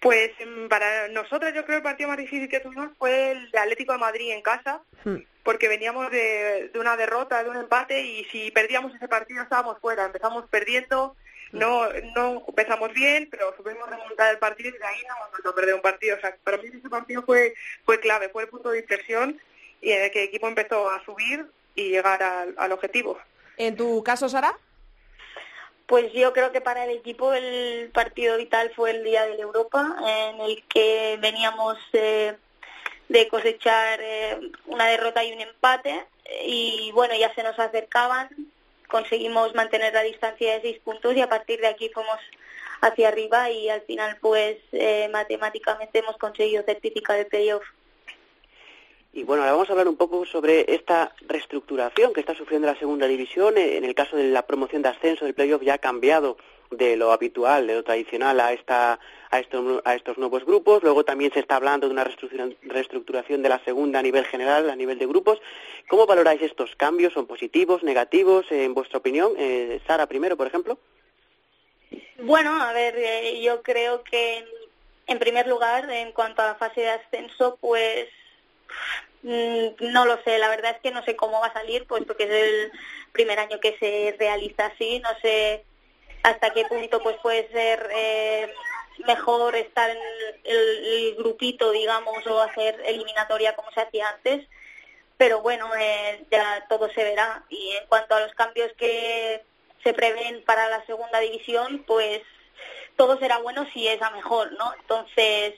Pues 0.00 0.30
mm, 0.44 0.68
para 0.68 1.08
nosotros 1.08 1.52
yo 1.54 1.64
creo 1.64 1.78
el 1.78 1.82
partido 1.82 2.08
más 2.08 2.18
difícil 2.18 2.48
que 2.48 2.60
tuvimos 2.60 2.90
fue 2.98 3.32
el 3.32 3.50
de 3.50 3.58
Atlético 3.58 3.92
de 3.92 3.98
Madrid 3.98 4.32
en 4.32 4.42
casa, 4.42 4.82
hmm. 5.04 5.16
Porque 5.42 5.68
veníamos 5.68 6.10
de, 6.10 6.70
una 6.74 6.96
derrota, 6.96 7.42
de 7.42 7.50
un 7.50 7.56
empate 7.56 8.02
y 8.02 8.24
si 8.26 8.50
perdíamos 8.50 8.94
ese 8.94 9.08
partido 9.08 9.42
estábamos 9.42 9.78
fuera, 9.78 10.06
empezamos 10.06 10.48
perdiendo, 10.48 11.16
no 11.52 11.88
no 12.14 12.44
empezamos 12.46 12.92
bien, 12.92 13.28
pero 13.30 13.54
supimos 13.56 13.88
remontar 13.88 14.32
el 14.32 14.38
partido 14.38 14.70
y 14.70 14.78
de 14.78 14.84
ahí 14.84 15.02
no 15.08 15.14
hemos 15.26 15.46
a 15.46 15.54
perder 15.54 15.74
un 15.74 15.82
partido. 15.82 16.16
O 16.16 16.20
sea, 16.20 16.36
para 16.44 16.58
mí 16.58 16.68
ese 16.72 16.88
partido 16.88 17.22
fue 17.22 17.54
fue 17.84 18.00
clave, 18.00 18.28
fue 18.28 18.44
el 18.44 18.48
punto 18.48 18.70
de 18.70 18.80
inflexión 18.80 19.40
y 19.80 19.92
en 19.92 20.02
el 20.02 20.10
que 20.10 20.22
el 20.22 20.28
equipo 20.28 20.48
empezó 20.48 20.90
a 20.90 21.04
subir 21.04 21.46
y 21.74 21.90
llegar 21.90 22.22
al, 22.22 22.54
al 22.56 22.72
objetivo. 22.72 23.18
¿En 23.56 23.76
tu 23.76 24.02
caso, 24.02 24.28
Sara? 24.28 24.56
Pues 25.90 26.12
yo 26.12 26.32
creo 26.32 26.52
que 26.52 26.60
para 26.60 26.84
el 26.84 26.90
equipo 26.90 27.32
el 27.34 27.90
partido 27.92 28.36
vital 28.36 28.70
fue 28.76 28.92
el 28.92 29.02
día 29.02 29.26
de 29.26 29.34
la 29.34 29.42
Europa, 29.42 29.96
en 30.06 30.40
el 30.40 30.62
que 30.68 31.18
veníamos 31.20 31.78
eh, 31.92 32.36
de 33.10 33.26
cosechar 33.26 33.98
eh, 34.00 34.52
una 34.66 34.86
derrota 34.86 35.24
y 35.24 35.32
un 35.32 35.40
empate 35.40 36.06
y 36.44 36.92
bueno, 36.94 37.12
ya 37.18 37.34
se 37.34 37.42
nos 37.42 37.58
acercaban, 37.58 38.28
conseguimos 38.86 39.52
mantener 39.56 39.92
la 39.92 40.02
distancia 40.02 40.54
de 40.54 40.60
seis 40.60 40.78
puntos 40.78 41.16
y 41.16 41.20
a 41.20 41.28
partir 41.28 41.60
de 41.60 41.66
aquí 41.66 41.90
fuimos 41.92 42.20
hacia 42.80 43.08
arriba 43.08 43.50
y 43.50 43.68
al 43.68 43.82
final 43.82 44.16
pues 44.20 44.58
eh, 44.70 45.08
matemáticamente 45.12 45.98
hemos 45.98 46.16
conseguido 46.18 46.62
certificar 46.62 47.18
el 47.18 47.26
playoff. 47.26 47.64
Y 49.12 49.24
bueno, 49.24 49.42
ahora 49.42 49.52
vamos 49.52 49.68
a 49.68 49.72
hablar 49.72 49.88
un 49.88 49.96
poco 49.96 50.24
sobre 50.24 50.72
esta 50.72 51.12
reestructuración 51.26 52.12
que 52.12 52.20
está 52.20 52.34
sufriendo 52.34 52.68
la 52.68 52.78
segunda 52.78 53.08
división. 53.08 53.58
Eh, 53.58 53.76
en 53.76 53.84
el 53.84 53.94
caso 53.94 54.16
de 54.16 54.28
la 54.28 54.46
promoción 54.46 54.82
de 54.82 54.90
ascenso 54.90 55.24
del 55.24 55.34
playoff 55.34 55.62
ya 55.62 55.74
ha 55.74 55.78
cambiado 55.78 56.36
de 56.70 56.96
lo 56.96 57.10
habitual, 57.10 57.66
de 57.66 57.74
lo 57.74 57.82
tradicional 57.82 58.38
a, 58.38 58.52
esta, 58.52 59.00
a, 59.30 59.40
estos, 59.40 59.82
a 59.84 59.96
estos 59.96 60.16
nuevos 60.16 60.44
grupos. 60.44 60.84
Luego 60.84 61.04
también 61.04 61.32
se 61.32 61.40
está 61.40 61.56
hablando 61.56 61.88
de 61.88 61.92
una 61.92 62.08
reestructuración 62.62 63.42
de 63.42 63.48
la 63.48 63.58
segunda 63.64 63.98
a 63.98 64.02
nivel 64.02 64.24
general, 64.26 64.70
a 64.70 64.76
nivel 64.76 65.00
de 65.00 65.06
grupos. 65.06 65.40
¿Cómo 65.88 66.06
valoráis 66.06 66.40
estos 66.42 66.76
cambios? 66.76 67.12
¿Son 67.12 67.26
positivos, 67.26 67.82
negativos, 67.82 68.46
eh, 68.52 68.62
en 68.62 68.74
vuestra 68.74 68.98
opinión? 68.98 69.32
Eh, 69.36 69.80
Sara, 69.88 70.06
primero, 70.06 70.36
por 70.36 70.46
ejemplo. 70.46 70.78
Bueno, 72.22 72.62
a 72.62 72.72
ver, 72.72 72.94
yo 73.40 73.62
creo 73.62 74.04
que 74.04 74.44
en 75.08 75.18
primer 75.18 75.48
lugar, 75.48 75.90
en 75.90 76.12
cuanto 76.12 76.42
a 76.42 76.46
la 76.46 76.54
fase 76.54 76.82
de 76.82 76.90
ascenso, 76.90 77.58
pues 77.60 78.06
no 79.22 80.06
lo 80.06 80.22
sé, 80.22 80.38
la 80.38 80.48
verdad 80.48 80.72
es 80.72 80.80
que 80.80 80.90
no 80.90 81.04
sé 81.04 81.16
cómo 81.16 81.40
va 81.40 81.48
a 81.48 81.52
salir, 81.52 81.86
puesto 81.86 82.16
que 82.16 82.24
es 82.24 82.30
el 82.30 82.72
primer 83.12 83.38
año 83.38 83.60
que 83.60 83.76
se 83.78 84.16
realiza 84.18 84.66
así, 84.66 85.00
no 85.00 85.10
sé 85.20 85.64
hasta 86.22 86.50
qué 86.52 86.64
punto 86.64 87.02
pues 87.02 87.16
puede 87.22 87.48
ser 87.50 87.88
eh, 87.92 88.52
mejor 89.06 89.56
estar 89.56 89.90
en 89.90 89.98
el, 90.44 91.14
grupito, 91.16 91.70
digamos, 91.70 92.26
o 92.26 92.40
hacer 92.40 92.80
eliminatoria 92.84 93.54
como 93.54 93.70
se 93.72 93.80
hacía 93.80 94.08
antes, 94.08 94.46
pero 95.16 95.42
bueno, 95.42 95.70
eh, 95.78 96.24
ya 96.30 96.64
todo 96.68 96.90
se 96.92 97.04
verá. 97.04 97.44
Y 97.48 97.72
en 97.76 97.86
cuanto 97.88 98.14
a 98.14 98.20
los 98.20 98.34
cambios 98.34 98.72
que 98.78 99.42
se 99.82 99.92
prevén 99.92 100.42
para 100.44 100.68
la 100.68 100.84
segunda 100.86 101.20
división, 101.20 101.84
pues 101.86 102.22
todo 102.96 103.18
será 103.18 103.38
bueno 103.38 103.66
si 103.72 103.86
es 103.86 104.00
a 104.00 104.10
mejor, 104.10 104.52
¿no? 104.52 104.72
Entonces, 104.80 105.54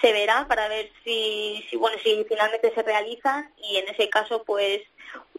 se 0.00 0.12
verá 0.12 0.46
para 0.48 0.68
ver 0.68 0.90
si, 1.04 1.64
si, 1.70 1.76
bueno, 1.76 1.96
si 2.02 2.24
finalmente 2.28 2.72
se 2.74 2.82
realizan 2.82 3.52
y 3.58 3.76
en 3.76 3.88
ese 3.88 4.08
caso, 4.08 4.44
pues 4.44 4.82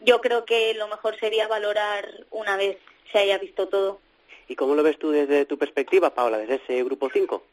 yo 0.01 0.21
creo 0.21 0.45
que 0.45 0.73
lo 0.73 0.87
mejor 0.87 1.19
sería 1.19 1.47
valorar 1.47 2.07
una 2.31 2.57
vez 2.57 2.77
se 3.11 3.19
haya 3.19 3.37
visto 3.37 3.67
todo. 3.67 3.99
¿Y 4.47 4.55
cómo 4.55 4.75
lo 4.75 4.83
ves 4.83 4.99
tú 4.99 5.11
desde 5.11 5.45
tu 5.45 5.57
perspectiva, 5.57 6.13
Paula, 6.13 6.37
desde 6.37 6.55
ese 6.55 6.83
grupo 6.83 7.09
5? 7.11 7.43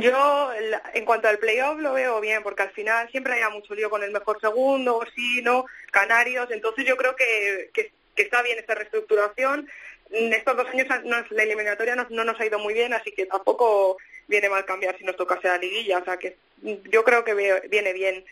Yo, 0.00 0.50
en 0.92 1.04
cuanto 1.06 1.28
al 1.28 1.38
playoff, 1.38 1.78
lo 1.78 1.94
veo 1.94 2.20
bien, 2.20 2.42
porque 2.42 2.62
al 2.62 2.70
final 2.72 3.10
siempre 3.10 3.32
haya 3.32 3.48
mucho 3.48 3.74
lío 3.74 3.88
con 3.88 4.02
el 4.02 4.10
mejor 4.10 4.38
segundo, 4.38 5.02
sí, 5.14 5.40
no, 5.42 5.64
Canarios, 5.90 6.50
entonces 6.50 6.84
yo 6.84 6.98
creo 6.98 7.16
que, 7.16 7.70
que, 7.72 7.90
está 8.16 8.42
bien 8.42 8.58
esta 8.58 8.74
reestructuración. 8.74 9.70
Estos 10.10 10.56
dos 10.56 10.66
años 10.68 10.86
la 11.30 11.42
eliminatoria 11.42 11.96
no, 11.96 12.06
no, 12.10 12.24
nos 12.24 12.38
ha 12.38 12.44
ido 12.44 12.58
muy 12.58 12.74
bien, 12.74 12.92
así 12.92 13.12
que 13.12 13.24
tampoco 13.24 13.96
viene 14.30 14.48
mal 14.48 14.64
cambiar 14.64 14.96
si 14.96 15.04
nos 15.04 15.16
tocase 15.16 15.48
la 15.48 15.58
liguilla. 15.58 15.98
O 15.98 16.04
sea 16.04 16.16
que 16.16 16.36
yo 16.62 17.04
creo 17.04 17.24
que 17.24 17.34
viene 17.68 17.92
bien. 17.92 18.24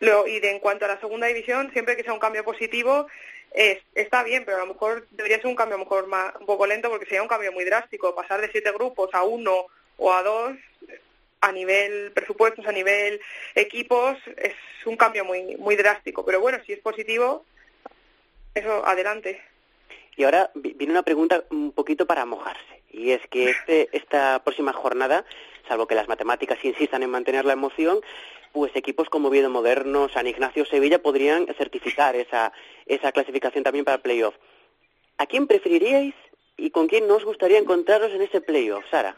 Lo, 0.00 0.26
y 0.26 0.40
de, 0.40 0.50
en 0.50 0.58
cuanto 0.58 0.86
a 0.86 0.88
la 0.88 1.00
segunda 1.00 1.28
división, 1.28 1.70
siempre 1.72 1.96
que 1.96 2.02
sea 2.02 2.12
un 2.12 2.18
cambio 2.18 2.42
positivo, 2.44 3.06
está 3.94 4.24
bien, 4.24 4.44
pero 4.44 4.56
a 4.56 4.60
lo 4.60 4.74
mejor 4.74 5.06
debería 5.12 5.36
ser 5.36 5.46
un 5.46 5.54
cambio 5.54 5.78
mejor 5.78 6.08
más, 6.08 6.34
un 6.40 6.46
poco 6.46 6.66
lento 6.66 6.90
porque 6.90 7.06
sería 7.06 7.22
un 7.22 7.28
cambio 7.28 7.52
muy 7.52 7.64
drástico. 7.64 8.14
Pasar 8.14 8.40
de 8.40 8.50
siete 8.50 8.72
grupos 8.72 9.10
a 9.12 9.22
uno 9.22 9.66
o 9.96 10.12
a 10.12 10.22
dos 10.22 10.56
a 11.40 11.52
nivel 11.52 12.10
presupuestos, 12.12 12.66
a 12.66 12.72
nivel 12.72 13.20
equipos, 13.54 14.16
es 14.38 14.54
un 14.86 14.96
cambio 14.96 15.26
muy, 15.26 15.56
muy 15.56 15.76
drástico. 15.76 16.24
Pero 16.24 16.40
bueno, 16.40 16.58
si 16.64 16.72
es 16.72 16.80
positivo, 16.80 17.44
eso 18.54 18.86
adelante. 18.86 19.42
Y 20.16 20.24
ahora 20.24 20.50
viene 20.54 20.92
una 20.92 21.02
pregunta 21.02 21.44
un 21.50 21.72
poquito 21.72 22.06
para 22.06 22.24
mojarse. 22.24 22.83
Y 22.94 23.10
es 23.10 23.26
que 23.28 23.50
este, 23.50 23.88
esta 23.92 24.42
próxima 24.44 24.72
jornada, 24.72 25.24
salvo 25.68 25.88
que 25.88 25.96
las 25.96 26.06
matemáticas 26.06 26.64
insistan 26.64 27.02
en 27.02 27.10
mantener 27.10 27.44
la 27.44 27.54
emoción, 27.54 28.00
pues 28.52 28.74
equipos 28.76 29.08
como 29.08 29.28
Oviedo 29.28 29.50
Moderno, 29.50 30.08
San 30.08 30.28
Ignacio, 30.28 30.64
Sevilla 30.64 31.02
podrían 31.02 31.46
certificar 31.58 32.14
esa, 32.14 32.52
esa 32.86 33.10
clasificación 33.10 33.64
también 33.64 33.84
para 33.84 33.98
playoff. 33.98 34.36
¿A 35.18 35.26
quién 35.26 35.48
preferiríais 35.48 36.14
y 36.56 36.70
con 36.70 36.86
quién 36.86 37.08
nos 37.08 37.24
gustaría 37.24 37.58
encontraros 37.58 38.12
en 38.12 38.22
ese 38.22 38.40
playoff, 38.40 38.84
Sara? 38.90 39.16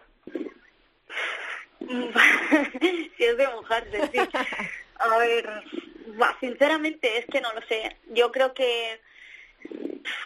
si 1.80 3.24
es 3.24 3.36
de 3.36 3.46
mojarse, 3.48 4.08
sí. 4.10 4.18
A 4.98 5.18
ver, 5.18 5.50
sinceramente 6.40 7.18
es 7.18 7.26
que 7.26 7.42
no 7.42 7.52
lo 7.52 7.60
sé. 7.66 7.94
Yo 8.08 8.32
creo 8.32 8.54
que 8.54 8.98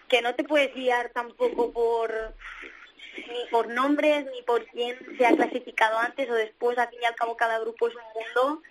que 0.08 0.22
no 0.22 0.34
te 0.34 0.44
puedes 0.44 0.74
guiar 0.74 1.10
tampoco 1.10 1.72
por 1.72 2.34
ni 3.16 3.50
por 3.50 3.68
nombres 3.68 4.26
ni 4.32 4.42
por 4.42 4.64
quién 4.66 4.96
se 5.16 5.26
ha 5.26 5.36
clasificado 5.36 5.98
antes 5.98 6.28
o 6.30 6.34
después. 6.34 6.78
Al 6.78 6.88
fin 6.88 7.00
y 7.02 7.06
al 7.06 7.14
cabo 7.14 7.36
cada 7.36 7.58
grupo 7.58 7.88
es 7.88 7.94
un 7.94 8.02
mundo 8.14 8.62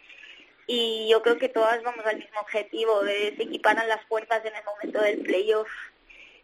y 0.71 1.07
yo 1.09 1.23
creo 1.23 1.39
que 1.39 1.49
todas 1.49 1.81
vamos 1.81 2.05
al 2.05 2.17
mismo 2.17 2.39
objetivo, 2.41 3.01
de 3.01 3.33
se 3.35 3.41
equiparan 3.41 3.87
las 3.87 4.05
fuerzas 4.05 4.45
en 4.45 4.55
el 4.55 4.63
momento 4.63 5.01
del 5.01 5.23
playoff. 5.23 5.67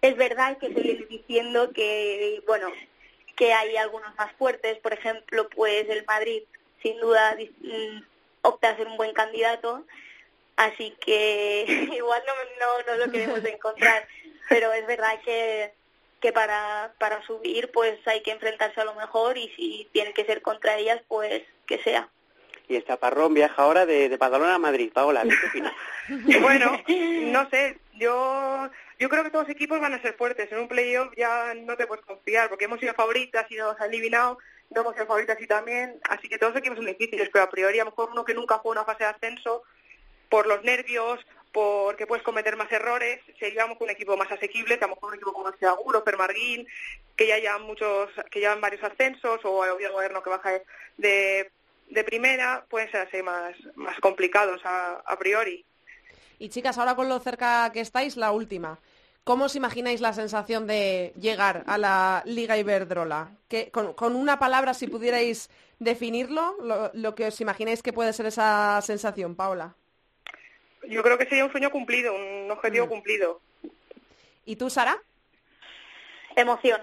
Es 0.02 0.18
verdad 0.18 0.58
que 0.58 0.74
seguir 0.74 1.08
diciendo 1.08 1.72
que, 1.72 2.42
bueno, 2.48 2.72
que 3.36 3.54
hay 3.54 3.78
algunos 3.78 4.16
más 4.16 4.32
fuertes, 4.34 4.80
por 4.80 4.94
ejemplo, 4.94 5.48
pues 5.50 5.88
el 5.90 6.04
Madrid 6.06 6.42
sin 6.82 7.00
duda 7.00 7.38
mm, 7.38 8.02
opta 8.42 8.70
a 8.70 8.76
ser 8.76 8.88
un 8.88 8.98
buen 8.98 9.14
candidato, 9.14 9.86
así 10.56 10.96
que 11.00 11.66
igual 11.96 12.24
no, 12.26 12.34
no, 12.66 12.98
no 12.98 13.06
lo 13.06 13.12
queremos 13.12 13.46
encontrar, 13.46 14.08
pero 14.50 14.74
es 14.74 14.88
verdad 14.88 15.22
que 15.24 15.72
que 16.26 16.34
para, 16.34 16.92
para 16.98 17.22
subir 17.28 17.70
pues 17.72 18.00
hay 18.08 18.24
que 18.24 18.32
enfrentarse 18.32 18.82
a 18.82 18.86
lo 18.86 18.96
mejor 18.96 19.38
y 19.38 19.48
si 19.50 19.88
tiene 19.94 20.12
que 20.12 20.26
ser 20.26 20.42
contra 20.42 20.76
ellas 20.76 21.00
pues 21.08 21.44
que 21.68 21.78
sea. 21.84 22.10
Y 22.68 22.78
el 22.78 22.84
Chaparrón 22.84 23.36
viaja 23.36 23.62
ahora 23.62 23.86
de, 23.86 24.10
de 24.10 24.18
Badalona 24.18 24.56
a 24.56 24.60
Madrid. 24.60 24.92
Paola, 24.92 25.24
¿qué 25.54 26.40
bueno, 26.40 26.82
no 26.88 27.48
sé, 27.52 27.78
yo 27.94 28.72
yo 28.98 29.08
creo 29.08 29.24
que 29.24 29.30
todos 29.30 29.48
los 29.48 29.56
equipos 29.56 29.80
van 29.80 29.94
a 29.94 30.02
ser 30.02 30.16
fuertes. 30.16 30.52
En 30.52 30.58
un 30.58 30.68
playoff 30.68 31.14
ya 31.16 31.54
no 31.54 31.78
te 31.78 31.86
puedes 31.86 32.04
confiar 32.04 32.50
porque 32.50 32.66
hemos 32.66 32.80
sido 32.80 32.96
favoritas 32.96 33.46
y 33.52 33.56
nos 33.58 33.80
han 33.80 33.90
eliminado, 33.90 34.40
no 34.72 34.82
hemos 34.82 34.96
sido 34.96 35.06
favoritas 35.06 35.40
y 35.40 35.46
también, 35.46 36.00
así 36.10 36.28
que 36.28 36.40
todos 36.40 36.54
los 36.54 36.60
equipos 36.60 36.78
son 36.78 36.88
difíciles, 36.88 37.30
pero 37.32 37.46
a 37.46 37.52
priori 37.52 37.78
a 37.80 37.84
lo 37.84 37.92
mejor 37.92 38.10
uno 38.12 38.26
que 38.26 38.34
nunca 38.34 38.58
juega 38.58 38.82
una 38.82 38.92
fase 38.92 39.04
de 39.04 39.12
ascenso 39.12 39.62
por 40.30 40.48
los 40.48 40.64
nervios 40.64 41.20
porque 41.56 42.06
puedes 42.06 42.22
cometer 42.22 42.58
más 42.58 42.70
errores, 42.70 43.22
seríamos 43.40 43.80
un 43.80 43.90
equipo 43.90 44.18
más 44.18 44.30
asequible, 44.30 44.78
que 44.78 44.84
a 44.84 44.90
lo 44.90 44.96
mejor 44.96 45.12
un 45.12 45.16
equipo 45.16 45.32
como 45.32 45.54
Seguro, 45.54 46.04
Permarguín, 46.04 46.68
que 47.16 47.28
ya 47.28 47.38
llevan 47.38 47.62
muchos, 47.62 48.10
que 48.30 48.42
llevan 48.42 48.60
varios 48.60 48.84
ascensos, 48.84 49.40
o 49.46 49.64
el 49.64 49.90
gobierno 49.94 50.22
que 50.22 50.30
baja 50.30 50.50
de, 50.98 51.50
de 51.90 52.04
primera, 52.04 52.66
pueden 52.70 52.92
ser 52.92 53.08
así 53.08 53.24
más, 53.24 53.56
más 53.76 53.98
complicados 54.02 54.60
a, 54.66 55.18
priori. 55.18 55.64
Y 56.40 56.50
chicas, 56.50 56.78
ahora 56.78 56.94
con 56.94 57.08
lo 57.08 57.20
cerca 57.20 57.72
que 57.72 57.80
estáis, 57.80 58.18
la 58.18 58.34
última. 58.34 58.78
¿Cómo 59.24 59.46
os 59.46 59.56
imagináis 59.56 60.02
la 60.02 60.12
sensación 60.12 60.68
de 60.68 61.14
llegar 61.18 61.64
a 61.68 61.78
la 61.78 62.22
Liga 62.26 62.58
Iberdrola? 62.58 63.32
Que, 63.48 63.72
con, 63.72 63.96
una 64.14 64.40
palabra, 64.40 64.74
si 64.74 64.88
pudierais 64.88 65.50
definirlo, 65.80 66.58
lo, 66.62 66.92
lo 66.94 67.16
que 67.16 67.28
os 67.28 67.40
imagináis 67.40 67.82
que 67.82 67.94
puede 67.94 68.12
ser 68.12 68.26
esa 68.26 68.82
sensación, 68.82 69.38
Paola. 69.38 69.74
Yo 70.90 71.04
creo 71.04 71.18
que 71.18 71.26
sería 71.26 71.46
un 71.46 71.52
sueño 71.52 71.72
cumplido, 71.72 72.14
un 72.14 72.50
objetivo 72.52 72.86
mm. 72.86 72.90
cumplido. 72.90 73.42
¿Y 74.46 74.56
tú, 74.56 74.70
Sara? 74.70 74.98
Emoción. 76.36 76.82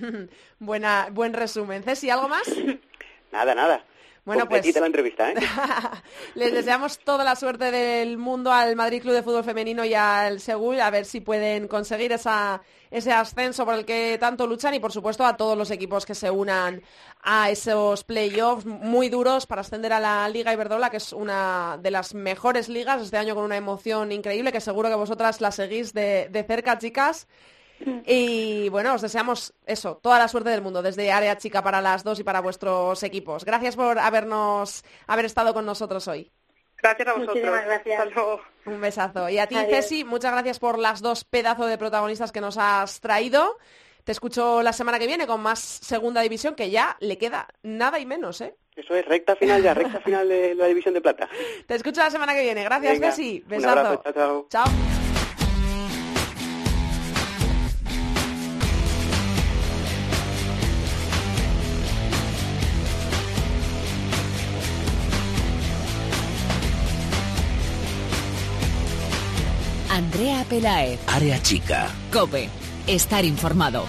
Buena, 0.58 1.08
buen 1.10 1.32
resumen. 1.32 1.82
Ceci, 1.82 2.10
¿algo 2.10 2.28
más? 2.28 2.44
nada, 3.32 3.54
nada. 3.54 3.84
Bueno, 4.30 4.48
pues 4.48 4.76
la 4.76 4.86
entrevista, 4.86 5.32
¿eh? 5.32 5.34
les 6.36 6.52
deseamos 6.52 7.00
toda 7.00 7.24
la 7.24 7.34
suerte 7.34 7.72
del 7.72 8.16
mundo 8.16 8.52
al 8.52 8.76
Madrid 8.76 9.02
Club 9.02 9.14
de 9.14 9.24
Fútbol 9.24 9.42
Femenino 9.42 9.84
y 9.84 9.92
al 9.92 10.38
Seúl, 10.38 10.80
a 10.80 10.88
ver 10.88 11.04
si 11.04 11.20
pueden 11.20 11.66
conseguir 11.66 12.12
esa, 12.12 12.62
ese 12.92 13.10
ascenso 13.10 13.64
por 13.64 13.74
el 13.74 13.84
que 13.84 14.18
tanto 14.20 14.46
luchan 14.46 14.72
y, 14.74 14.78
por 14.78 14.92
supuesto, 14.92 15.26
a 15.26 15.36
todos 15.36 15.58
los 15.58 15.72
equipos 15.72 16.06
que 16.06 16.14
se 16.14 16.30
unan 16.30 16.80
a 17.22 17.50
esos 17.50 18.04
playoffs 18.04 18.66
muy 18.66 19.08
duros 19.08 19.46
para 19.46 19.62
ascender 19.62 19.92
a 19.92 19.98
la 19.98 20.28
Liga 20.28 20.52
Iberdrola, 20.52 20.90
que 20.90 20.98
es 20.98 21.12
una 21.12 21.76
de 21.82 21.90
las 21.90 22.14
mejores 22.14 22.68
ligas 22.68 23.02
este 23.02 23.16
año 23.16 23.34
con 23.34 23.42
una 23.42 23.56
emoción 23.56 24.12
increíble, 24.12 24.52
que 24.52 24.60
seguro 24.60 24.88
que 24.88 24.94
vosotras 24.94 25.40
la 25.40 25.50
seguís 25.50 25.92
de, 25.92 26.28
de 26.30 26.44
cerca, 26.44 26.78
chicas. 26.78 27.26
Y 28.06 28.68
bueno, 28.68 28.94
os 28.94 29.02
deseamos 29.02 29.54
eso, 29.66 29.96
toda 30.02 30.18
la 30.18 30.28
suerte 30.28 30.50
del 30.50 30.62
mundo, 30.62 30.82
desde 30.82 31.12
Área 31.12 31.36
Chica 31.36 31.62
para 31.62 31.80
las 31.80 32.04
dos 32.04 32.18
y 32.20 32.24
para 32.24 32.40
vuestros 32.40 33.02
equipos. 33.02 33.44
Gracias 33.44 33.76
por 33.76 33.98
habernos, 33.98 34.84
haber 35.06 35.24
estado 35.24 35.54
con 35.54 35.66
nosotros 35.66 36.06
hoy. 36.08 36.30
Gracias 36.82 37.08
a 37.08 37.12
vosotros. 37.12 37.60
gracias. 37.66 38.08
Un 38.64 38.80
besazo. 38.80 39.28
Y 39.28 39.38
a 39.38 39.46
ti, 39.46 39.56
Ceci, 39.68 40.04
muchas 40.04 40.32
gracias 40.32 40.58
por 40.58 40.78
las 40.78 41.02
dos 41.02 41.24
pedazos 41.24 41.68
de 41.68 41.78
protagonistas 41.78 42.32
que 42.32 42.40
nos 42.40 42.56
has 42.58 43.00
traído. 43.00 43.58
Te 44.04 44.12
escucho 44.12 44.62
la 44.62 44.72
semana 44.72 44.98
que 44.98 45.06
viene 45.06 45.26
con 45.26 45.42
más 45.42 45.58
segunda 45.58 46.22
división, 46.22 46.54
que 46.54 46.70
ya 46.70 46.96
le 47.00 47.18
queda 47.18 47.48
nada 47.62 47.98
y 47.98 48.06
menos, 48.06 48.40
¿eh? 48.40 48.54
Eso 48.74 48.94
es, 48.94 49.04
recta 49.04 49.36
final 49.36 49.62
ya, 49.62 49.74
recta 49.74 50.00
final 50.00 50.26
de 50.28 50.54
la 50.54 50.66
división 50.66 50.94
de 50.94 51.02
plata. 51.02 51.28
Te 51.66 51.74
escucho 51.74 52.00
la 52.00 52.10
semana 52.10 52.34
que 52.34 52.42
viene. 52.42 52.64
Gracias, 52.64 52.98
Ceci. 52.98 53.44
Besazo. 53.46 54.02
chao. 54.14 54.46
chao. 54.48 55.09
Andrea 70.20 70.44
Pelaez. 70.50 71.00
Área 71.06 71.40
chica. 71.40 71.88
Cope. 72.12 72.50
Estar 72.86 73.24
informado. 73.24 73.86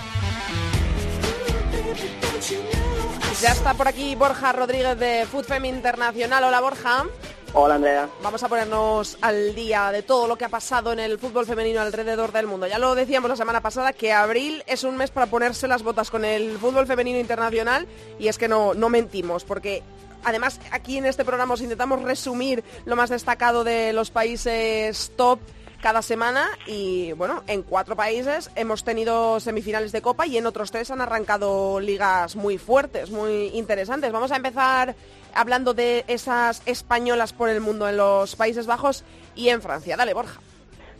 Ya 3.41 3.49
está 3.49 3.73
por 3.73 3.89
aquí 3.89 4.15
Borja 4.15 4.53
Rodríguez 4.53 4.97
de 4.97 5.25
Food 5.29 5.51
Internacional. 5.65 6.45
Hola 6.45 6.61
Borja. 6.61 7.05
Hola 7.51 7.75
Andrea. 7.75 8.07
Vamos 8.23 8.41
a 8.43 8.47
ponernos 8.47 9.17
al 9.19 9.53
día 9.55 9.91
de 9.91 10.03
todo 10.03 10.25
lo 10.25 10.37
que 10.37 10.45
ha 10.45 10.49
pasado 10.49 10.93
en 10.93 11.01
el 11.01 11.19
fútbol 11.19 11.45
femenino 11.45 11.81
alrededor 11.81 12.31
del 12.31 12.47
mundo. 12.47 12.65
Ya 12.65 12.79
lo 12.79 12.95
decíamos 12.95 13.29
la 13.29 13.35
semana 13.35 13.59
pasada 13.59 13.91
que 13.91 14.13
abril 14.13 14.63
es 14.67 14.85
un 14.85 14.95
mes 14.95 15.11
para 15.11 15.25
ponerse 15.25 15.67
las 15.67 15.83
botas 15.83 16.09
con 16.09 16.23
el 16.23 16.57
fútbol 16.59 16.87
femenino 16.87 17.19
internacional 17.19 17.89
y 18.19 18.29
es 18.29 18.37
que 18.37 18.47
no, 18.47 18.73
no 18.73 18.87
mentimos 18.87 19.43
porque 19.43 19.83
además 20.23 20.61
aquí 20.71 20.97
en 20.97 21.07
este 21.07 21.25
programa 21.25 21.55
os 21.55 21.61
intentamos 21.61 22.01
resumir 22.03 22.63
lo 22.85 22.95
más 22.95 23.09
destacado 23.09 23.65
de 23.65 23.91
los 23.91 24.11
países 24.11 25.11
top 25.17 25.41
cada 25.81 26.01
semana 26.01 26.47
y 26.67 27.11
bueno, 27.13 27.43
en 27.47 27.63
cuatro 27.63 27.95
países 27.95 28.51
hemos 28.55 28.83
tenido 28.83 29.39
semifinales 29.39 29.91
de 29.91 30.01
Copa 30.01 30.27
y 30.27 30.37
en 30.37 30.45
otros 30.45 30.71
tres 30.71 30.91
han 30.91 31.01
arrancado 31.01 31.79
ligas 31.79 32.35
muy 32.35 32.57
fuertes, 32.57 33.09
muy 33.09 33.47
interesantes. 33.53 34.11
Vamos 34.11 34.31
a 34.31 34.35
empezar 34.35 34.95
hablando 35.33 35.73
de 35.73 36.05
esas 36.07 36.61
españolas 36.65 37.33
por 37.33 37.49
el 37.49 37.61
mundo 37.61 37.89
en 37.89 37.97
los 37.97 38.35
Países 38.35 38.67
Bajos 38.67 39.03
y 39.35 39.49
en 39.49 39.61
Francia. 39.61 39.97
Dale, 39.97 40.13
Borja. 40.13 40.39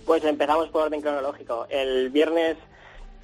Pues 0.06 0.24
empezamos 0.24 0.70
por 0.70 0.84
orden 0.84 1.02
cronológico. 1.02 1.68
El 1.70 2.10
viernes 2.10 2.58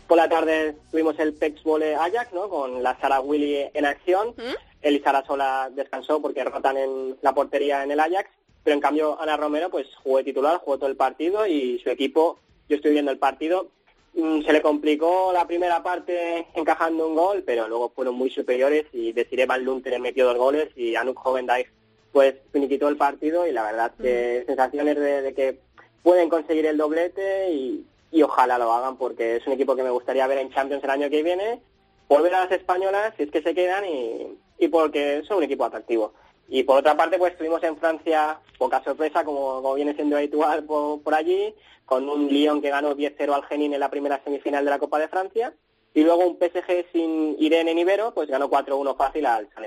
por 0.08 0.18
la 0.18 0.30
tarde 0.30 0.76
tuvimos 0.91 1.18
el 1.20 1.34
Pex 1.34 1.64
Vole 1.64 1.95
Ajax, 1.95 2.32
¿no? 2.34 2.49
Con 2.49 2.84
la 2.84 2.97
Sara 2.99 3.20
Willy 3.20 3.70
en 3.74 3.86
acción. 3.86 4.30
¿Mm? 4.38 4.55
Elisa 4.82 5.24
Sola 5.26 5.70
descansó 5.74 6.22
porque 6.22 6.43
rotan 6.43 6.78
en 6.78 7.18
la 7.22 7.34
portería 7.34 7.84
en 7.84 7.91
el 7.91 7.99
Ajax. 7.99 8.30
Pero 8.68 8.76
en 8.76 8.82
cambio 8.82 9.18
Ana 9.22 9.38
Romero 9.38 9.70
pues 9.70 9.88
jugó 10.03 10.22
titular, 10.26 10.57
jugó 10.57 10.78
todo 10.78 10.89
el 10.89 10.97
partido 10.97 11.47
y 11.47 11.80
su 11.80 11.89
equipo, 11.89 12.38
yo 12.68 12.76
estoy 12.76 12.91
viendo 12.91 13.11
el 13.11 13.18
partido, 13.18 13.70
mm, 14.13 14.41
se 14.41 14.51
le 14.51 14.61
complicó 14.61 15.32
la 15.32 15.47
primera 15.47 15.82
parte 15.84 16.47
encajando 16.53 17.07
un 17.07 17.15
gol, 17.15 17.43
pero 17.45 17.70
luego 17.70 17.93
fueron 17.95 18.15
muy 18.15 18.30
superiores 18.30 18.86
y 18.91 19.13
Desiree 19.13 19.45
Van 19.45 19.63
Lunter 19.63 19.97
metió 20.01 20.26
dos 20.26 20.36
goles 20.38 20.68
y 20.76 20.97
Anuk 20.97 21.26
Hovendijk 21.26 21.72
pues 22.11 22.36
finiquitó 22.51 22.89
el 22.89 22.97
partido 22.97 23.47
y 23.47 23.53
la 23.53 23.63
verdad 23.63 23.93
que 24.01 24.43
sensaciones 24.45 24.97
de, 24.97 25.34
que 25.34 25.59
pueden 26.03 26.28
conseguir 26.28 26.65
el 26.65 26.76
doblete 26.76 27.49
y, 27.53 27.86
ojalá 28.22 28.57
lo 28.57 28.74
hagan 28.74 28.97
porque 28.97 29.38
es 29.38 29.47
un 29.47 29.53
equipo 29.53 29.78
que 29.78 29.84
me 29.84 29.91
gustaría 29.91 30.28
ver 30.28 30.39
en 30.39 30.51
Champions 30.51 30.84
el 30.84 30.89
año 30.89 31.09
que 31.09 31.24
viene, 31.24 31.61
volver 32.09 32.36
a 32.36 32.43
las 32.43 32.51
españolas 32.51 33.13
si 33.15 33.24
es 33.24 33.32
que 33.32 33.41
se 33.41 33.55
quedan 33.55 33.86
y, 33.86 34.38
y 34.59 34.68
porque 34.68 35.24
son 35.26 35.38
un 35.38 35.43
equipo 35.43 35.63
atractivo. 35.63 36.11
Y 36.48 36.64
por 36.64 36.80
otra 36.80 36.95
parte, 36.95 37.18
pues 37.18 37.34
estuvimos 37.34 37.62
en 37.64 37.78
Francia, 37.78 38.39
poca 38.58 38.84
sorpresa, 38.84 39.24
como, 39.24 39.74
viene 39.74 39.93
siendo 39.93 40.16
habitual 40.16 40.64
por, 40.64 41.14
allí, 41.14 41.54
con 41.86 42.08
un 42.08 42.28
Lyon 42.28 42.62
que 42.62 42.70
ganó 42.70 42.95
10-0 42.95 43.34
al 43.34 43.45
Genin 43.45 43.74
en 43.74 43.80
la 43.80 43.89
primera 43.89 44.22
semifinal 44.24 44.64
de 44.64 44.72
la 44.72 44.80
Copa 44.80 45.00
de 45.00 45.10
Francia. 45.10 45.54
Y 45.93 46.04
luego 46.04 46.28
un 46.28 46.38
PSG 46.38 46.91
sin 46.91 47.36
Irene 47.39 47.74
Nivero, 47.74 48.14
pues 48.14 48.30
ganó 48.30 48.50
4-1 48.50 48.95
fácil 48.95 49.26
al 49.26 49.50
San 49.54 49.66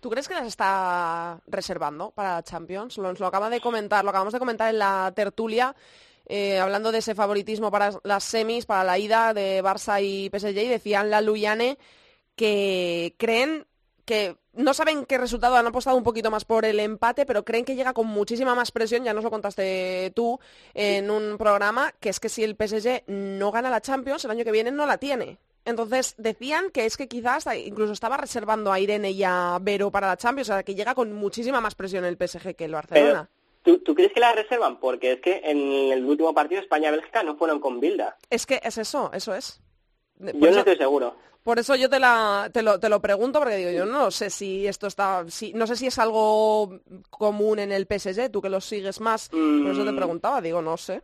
¿Tú 0.00 0.08
crees 0.08 0.28
que 0.28 0.34
las 0.34 0.46
está 0.46 1.40
reservando 1.46 2.12
para 2.12 2.42
Champions? 2.42 2.96
Lo, 2.96 3.12
lo 3.12 3.26
acaba 3.26 3.50
de 3.50 3.60
comentar, 3.60 4.04
lo 4.04 4.10
acabamos 4.10 4.32
de 4.32 4.38
comentar 4.38 4.70
en 4.70 4.78
la 4.78 5.12
tertulia. 5.14 5.74
Eh, 6.26 6.58
hablando 6.58 6.90
de 6.90 6.98
ese 6.98 7.14
favoritismo 7.14 7.70
para 7.70 7.90
las 8.02 8.24
semis, 8.24 8.64
para 8.64 8.84
la 8.84 8.98
ida 8.98 9.34
de 9.34 9.62
Barça 9.62 10.02
y 10.02 10.30
PSG, 10.30 10.58
y 10.58 10.68
decían 10.68 11.10
la 11.10 11.20
Luyane 11.20 11.76
que 12.34 13.14
creen 13.18 13.66
que 14.06 14.36
no 14.56 14.74
saben 14.74 15.04
qué 15.06 15.18
resultado, 15.18 15.56
han 15.56 15.66
apostado 15.66 15.96
un 15.96 16.02
poquito 16.04 16.30
más 16.30 16.44
por 16.44 16.64
el 16.64 16.80
empate, 16.80 17.26
pero 17.26 17.44
creen 17.44 17.64
que 17.64 17.76
llega 17.76 17.92
con 17.92 18.06
muchísima 18.06 18.54
más 18.54 18.70
presión, 18.70 19.04
ya 19.04 19.14
nos 19.14 19.24
lo 19.24 19.30
contaste 19.30 20.12
tú 20.14 20.38
en 20.74 21.10
un 21.10 21.36
programa, 21.38 21.92
que 22.00 22.08
es 22.08 22.20
que 22.20 22.28
si 22.28 22.44
el 22.44 22.56
PSG 22.56 23.04
no 23.06 23.50
gana 23.50 23.70
la 23.70 23.80
Champions, 23.80 24.24
el 24.24 24.30
año 24.30 24.44
que 24.44 24.52
viene 24.52 24.70
no 24.70 24.86
la 24.86 24.98
tiene. 24.98 25.38
Entonces 25.64 26.14
decían 26.18 26.70
que 26.70 26.84
es 26.84 26.96
que 26.96 27.08
quizás 27.08 27.46
incluso 27.56 27.92
estaba 27.92 28.16
reservando 28.16 28.70
a 28.70 28.78
Irene 28.78 29.12
y 29.12 29.24
a 29.24 29.58
Vero 29.60 29.90
para 29.90 30.08
la 30.08 30.16
Champions, 30.16 30.50
o 30.50 30.52
sea 30.52 30.62
que 30.62 30.74
llega 30.74 30.94
con 30.94 31.12
muchísima 31.12 31.60
más 31.60 31.74
presión 31.74 32.04
el 32.04 32.16
PSG 32.16 32.54
que 32.54 32.66
el 32.66 32.72
Barcelona. 32.72 33.28
¿tú, 33.64 33.94
crees 33.94 34.12
que 34.12 34.20
la 34.20 34.32
reservan? 34.32 34.78
Porque 34.78 35.12
es 35.12 35.20
que 35.20 35.40
en 35.44 35.92
el 35.92 36.04
último 36.04 36.34
partido 36.34 36.60
España-Bélgica 36.60 37.22
no 37.22 37.36
fueron 37.36 37.60
con 37.60 37.80
Bilda. 37.80 38.16
Es 38.30 38.46
que 38.46 38.60
es 38.62 38.78
eso, 38.78 39.10
eso 39.12 39.34
es. 39.34 39.60
Yo 40.18 40.50
no 40.50 40.58
estoy 40.58 40.76
seguro. 40.76 41.14
Por 41.44 41.58
eso 41.58 41.76
yo 41.76 41.90
te, 41.90 42.00
la, 42.00 42.48
te, 42.50 42.62
lo, 42.62 42.80
te 42.80 42.88
lo 42.88 43.00
pregunto, 43.02 43.38
porque 43.38 43.56
digo, 43.56 43.70
yo 43.70 43.84
no 43.84 44.10
sé 44.10 44.30
si 44.30 44.66
esto 44.66 44.86
está, 44.86 45.26
si, 45.28 45.52
no 45.52 45.66
sé 45.66 45.76
si 45.76 45.88
es 45.88 45.98
algo 45.98 46.80
común 47.10 47.58
en 47.58 47.70
el 47.70 47.86
PSG, 47.86 48.30
tú 48.30 48.40
que 48.40 48.48
lo 48.48 48.62
sigues 48.62 48.98
más, 48.98 49.28
por 49.28 49.38
eso 49.38 49.84
te 49.84 49.92
mm. 49.92 49.96
preguntaba, 49.96 50.40
digo, 50.40 50.62
no 50.62 50.78
sé. 50.78 51.02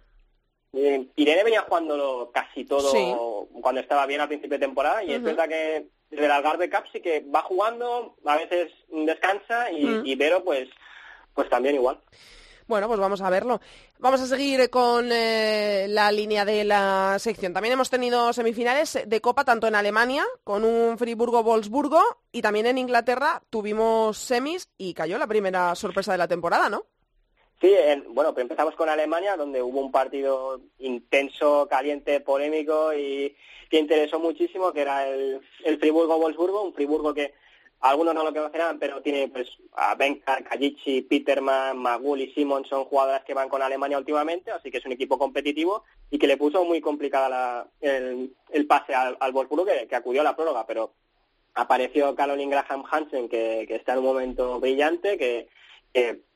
Eh, 0.73 1.09
Irene 1.17 1.45
venía 1.45 1.63
jugando 1.63 2.31
casi 2.33 2.65
todo 2.65 3.49
cuando 3.61 3.83
estaba 3.83 4.07
bien 4.07 4.23
al 4.23 4.29
principio 4.29 4.57
de 4.57 4.65
temporada 4.65 5.05
y 5.05 5.13
es 5.13 5.23
verdad 5.23 5.49
que 5.49 5.89
desde 6.09 6.25
el 6.25 6.31
Algarve 6.31 6.71
Cup 6.71 6.85
sí 6.91 7.01
que 7.01 7.21
va 7.23 7.43
jugando, 7.43 8.17
a 8.25 8.37
veces 8.37 8.73
descansa 8.89 9.71
y, 9.71 10.01
y 10.05 10.15
Vero 10.15 10.43
pues, 10.43 10.71
pues 11.35 11.51
también 11.51 11.75
igual. 11.75 12.01
Bueno, 12.71 12.87
pues 12.87 13.01
vamos 13.01 13.21
a 13.21 13.29
verlo. 13.31 13.61
Vamos 13.99 14.21
a 14.21 14.27
seguir 14.29 14.71
con 14.71 15.11
eh, 15.11 15.87
la 15.89 16.13
línea 16.13 16.45
de 16.45 16.63
la 16.63 17.17
sección. 17.19 17.53
También 17.53 17.73
hemos 17.73 17.91
tenido 17.91 18.33
semifinales 18.33 18.97
de 19.05 19.21
Copa 19.21 19.45
tanto 19.45 19.67
en 19.67 19.75
Alemania 19.75 20.25
con 20.45 20.65
un 20.65 20.97
Friburgo-Wolfsburgo 20.97 22.01
y 22.31 22.43
también 22.43 22.67
en 22.67 22.79
Inglaterra 22.79 23.43
tuvimos 23.51 24.19
semis 24.19 24.71
y 24.79 24.95
cayó 24.95 25.19
la 25.19 25.27
primera 25.27 25.75
sorpresa 25.75 26.13
de 26.13 26.19
la 26.19 26.29
temporada, 26.29 26.69
¿no? 26.69 26.85
Sí, 27.61 27.75
bueno, 28.11 28.33
pues 28.33 28.43
empezamos 28.43 28.77
con 28.77 28.89
Alemania, 28.89 29.37
donde 29.37 29.61
hubo 29.61 29.81
un 29.81 29.91
partido 29.91 30.61
intenso, 30.79 31.67
caliente, 31.69 32.21
polémico 32.21 32.95
y 32.95 33.35
que 33.69 33.81
interesó 33.81 34.21
muchísimo, 34.21 34.73
que 34.73 34.83
era 34.83 35.09
el, 35.09 35.41
el 35.65 35.81
Friburgo-Wolfsburgo, 35.81 36.63
un 36.63 36.73
Friburgo 36.73 37.13
que 37.15 37.35
algunos 37.81 38.15
no 38.15 38.25
lo 38.25 38.35
conocerán, 38.35 38.79
pero 38.79 39.01
tiene 39.01 39.29
pues 39.29 39.49
a 39.73 39.95
Benkar, 39.95 40.45
Kajici, 40.45 41.03
Peterman, 41.03 41.79
Magul 41.79 42.21
y 42.21 42.33
Simon 42.33 42.65
son 42.67 42.85
jugadoras 42.85 43.25
que 43.25 43.35
van 43.35 43.49
con 43.49 43.63
Alemania 43.63 43.99
últimamente, 43.99 44.51
así 44.51 44.71
que 44.71 44.79
es 44.79 44.87
un 44.87 44.93
equipo 44.93 45.19
competitivo 45.19 45.85
y 46.11 46.19
que 46.19 46.27
le 46.27 46.37
puso 46.37 46.65
muy 46.65 46.81
complicada 46.81 47.69
el, 47.81 48.35
pase 48.69 48.95
al, 48.95 49.17
al 49.19 49.33
que, 49.89 49.97
acudió 49.97 50.21
a 50.21 50.25
la 50.25 50.37
prórroga, 50.37 50.67
pero 50.67 50.93
apareció 51.55 52.15
Caroline 52.15 52.51
Graham 52.51 52.85
Hansen, 52.91 53.29
que, 53.29 53.63
está 53.71 53.93
en 53.93 54.01
un 54.01 54.05
momento 54.05 54.61
brillante, 54.61 55.17
que, 55.17 55.49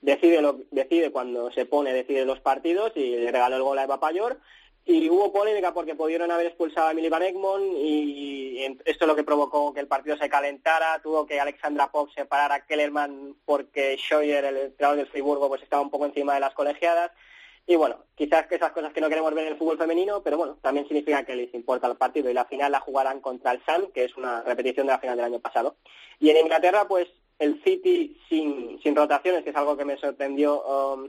decide, 0.00 0.40
lo, 0.40 0.60
decide 0.70 1.12
cuando 1.12 1.50
se 1.52 1.66
pone, 1.66 1.92
decide 1.92 2.24
los 2.24 2.40
partidos 2.40 2.92
y 2.96 3.16
le 3.16 3.30
regaló 3.30 3.56
el 3.56 3.62
gol 3.62 3.78
a 3.78 3.84
Eva 3.84 4.00
Payor 4.00 4.40
y 4.86 5.08
hubo 5.08 5.32
polémica 5.32 5.72
porque 5.72 5.94
pudieron 5.94 6.30
haber 6.30 6.46
expulsado 6.46 6.88
a 6.88 6.90
Emily 6.90 7.08
Van 7.08 7.22
Egmond 7.22 7.76
y 7.78 8.64
esto 8.84 9.04
es 9.04 9.08
lo 9.08 9.16
que 9.16 9.24
provocó 9.24 9.72
que 9.72 9.80
el 9.80 9.86
partido 9.86 10.16
se 10.16 10.28
calentara. 10.28 11.00
Tuvo 11.02 11.26
que 11.26 11.40
Alexandra 11.40 11.90
Pop 11.90 12.10
separar 12.14 12.52
a 12.52 12.66
Kellerman 12.66 13.36
porque 13.44 13.96
Scheuer, 13.96 14.44
el 14.44 14.56
entrenador 14.56 14.98
del 14.98 15.06
Friburgo, 15.06 15.48
pues 15.48 15.62
estaba 15.62 15.82
un 15.82 15.90
poco 15.90 16.06
encima 16.06 16.34
de 16.34 16.40
las 16.40 16.54
colegiadas. 16.54 17.12
Y 17.66 17.76
bueno, 17.76 18.04
quizás 18.14 18.46
que 18.46 18.56
esas 18.56 18.72
cosas 18.72 18.92
que 18.92 19.00
no 19.00 19.08
queremos 19.08 19.32
ver 19.34 19.46
en 19.46 19.52
el 19.52 19.58
fútbol 19.58 19.78
femenino, 19.78 20.22
pero 20.22 20.36
bueno, 20.36 20.58
también 20.60 20.86
significa 20.86 21.24
que 21.24 21.34
les 21.34 21.54
importa 21.54 21.86
el 21.86 21.96
partido 21.96 22.28
y 22.28 22.34
la 22.34 22.44
final 22.44 22.70
la 22.70 22.80
jugarán 22.80 23.20
contra 23.20 23.52
el 23.52 23.64
Sam, 23.64 23.90
que 23.92 24.04
es 24.04 24.14
una 24.18 24.42
repetición 24.42 24.86
de 24.86 24.92
la 24.92 24.98
final 24.98 25.16
del 25.16 25.24
año 25.24 25.40
pasado. 25.40 25.76
Y 26.20 26.28
en 26.28 26.36
Inglaterra, 26.36 26.86
pues 26.86 27.08
el 27.38 27.62
City 27.64 28.20
sin, 28.28 28.78
sin 28.82 28.94
rotaciones, 28.94 29.44
que 29.44 29.50
es 29.50 29.56
algo 29.56 29.78
que 29.78 29.86
me 29.86 29.96
sorprendió 29.96 30.62
um, 30.62 31.08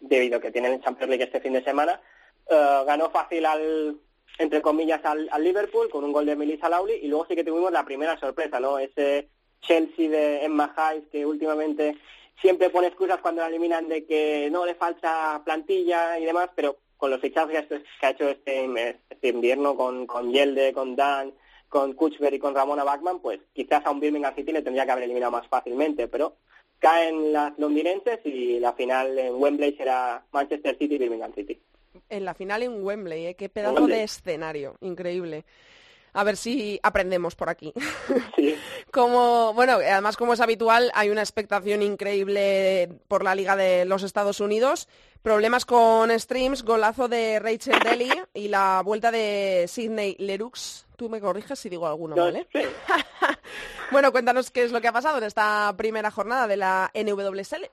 debido 0.00 0.36
a 0.36 0.40
que 0.42 0.50
tienen 0.50 0.74
el 0.74 0.82
Champions 0.82 1.08
League 1.08 1.24
este 1.24 1.40
fin 1.40 1.54
de 1.54 1.64
semana. 1.64 2.00
Uh, 2.46 2.84
ganó 2.84 3.10
fácil 3.10 3.46
al, 3.46 3.96
entre 4.38 4.60
comillas, 4.60 5.00
al, 5.04 5.28
Liverpool 5.42 5.88
con 5.88 6.04
un 6.04 6.12
gol 6.12 6.26
de 6.26 6.36
Melissa 6.36 6.68
Lawley 6.68 7.00
y 7.02 7.08
luego 7.08 7.26
sí 7.26 7.34
que 7.34 7.44
tuvimos 7.44 7.72
la 7.72 7.84
primera 7.84 8.18
sorpresa, 8.18 8.60
¿no? 8.60 8.78
Ese 8.78 9.28
Chelsea 9.60 10.10
de 10.10 10.44
Emma 10.44 10.74
Hayes 10.76 11.08
que 11.10 11.24
últimamente 11.24 11.96
siempre 12.40 12.70
pone 12.70 12.88
excusas 12.88 13.20
cuando 13.20 13.42
la 13.42 13.48
eliminan 13.48 13.88
de 13.88 14.04
que 14.04 14.48
no 14.50 14.66
le 14.66 14.74
falta 14.74 15.40
plantilla 15.44 16.18
y 16.18 16.24
demás, 16.24 16.50
pero 16.54 16.76
con 16.96 17.10
los 17.10 17.20
fichajes 17.20 17.66
que 17.66 18.06
ha 18.06 18.10
hecho 18.10 18.28
este, 18.28 19.00
este 19.08 19.28
invierno 19.28 19.76
con, 19.76 20.06
con 20.06 20.32
Yelde, 20.32 20.72
con 20.72 20.96
Dan, 20.96 21.32
con 21.68 21.94
Kuchber 21.94 22.32
y 22.34 22.38
con 22.38 22.54
Ramona 22.54 22.84
Bachman, 22.84 23.20
pues 23.20 23.40
quizás 23.52 23.84
a 23.84 23.90
un 23.90 24.00
Birmingham 24.00 24.34
City 24.34 24.52
le 24.52 24.62
tendría 24.62 24.84
que 24.84 24.92
haber 24.92 25.04
eliminado 25.04 25.32
más 25.32 25.48
fácilmente, 25.48 26.08
pero 26.08 26.36
caen 26.78 27.32
las 27.32 27.58
londinenses 27.58 28.20
y 28.24 28.60
la 28.60 28.74
final 28.74 29.18
en 29.18 29.34
Wembley 29.34 29.76
será 29.76 30.24
Manchester 30.32 30.76
City 30.78 30.96
y 30.96 30.98
Birmingham 30.98 31.32
City. 31.34 31.60
En 32.08 32.24
la 32.24 32.34
final 32.34 32.62
en 32.62 32.82
Wembley, 32.82 33.26
¿eh? 33.26 33.34
qué 33.34 33.48
pedazo 33.48 33.86
de 33.86 34.02
escenario, 34.02 34.76
increíble 34.80 35.44
a 36.14 36.24
ver 36.24 36.36
si 36.36 36.80
aprendemos 36.82 37.34
por 37.34 37.50
aquí. 37.50 37.74
como, 38.92 39.52
bueno, 39.52 39.74
además 39.74 40.16
como 40.16 40.32
es 40.32 40.40
habitual, 40.40 40.90
hay 40.94 41.10
una 41.10 41.20
expectación 41.20 41.82
increíble 41.82 42.88
por 43.08 43.24
la 43.24 43.34
Liga 43.34 43.56
de 43.56 43.84
los 43.84 44.02
Estados 44.02 44.40
Unidos. 44.40 44.88
Problemas 45.22 45.66
con 45.66 46.18
streams, 46.18 46.62
golazo 46.62 47.08
de 47.08 47.40
Rachel 47.40 47.80
Daly 47.82 48.10
y 48.32 48.48
la 48.48 48.82
vuelta 48.84 49.10
de 49.10 49.66
Sidney 49.68 50.16
Leroux. 50.18 50.86
Tú 50.96 51.08
me 51.08 51.20
corriges 51.20 51.58
si 51.58 51.68
digo 51.68 51.86
alguno, 51.86 52.14
¿vale? 52.14 52.46
bueno, 53.90 54.12
cuéntanos 54.12 54.50
qué 54.52 54.62
es 54.62 54.70
lo 54.70 54.80
que 54.80 54.88
ha 54.88 54.92
pasado 54.92 55.18
en 55.18 55.24
esta 55.24 55.74
primera 55.76 56.12
jornada 56.12 56.46
de 56.46 56.56
la 56.56 56.92
NWSL. 56.94 57.70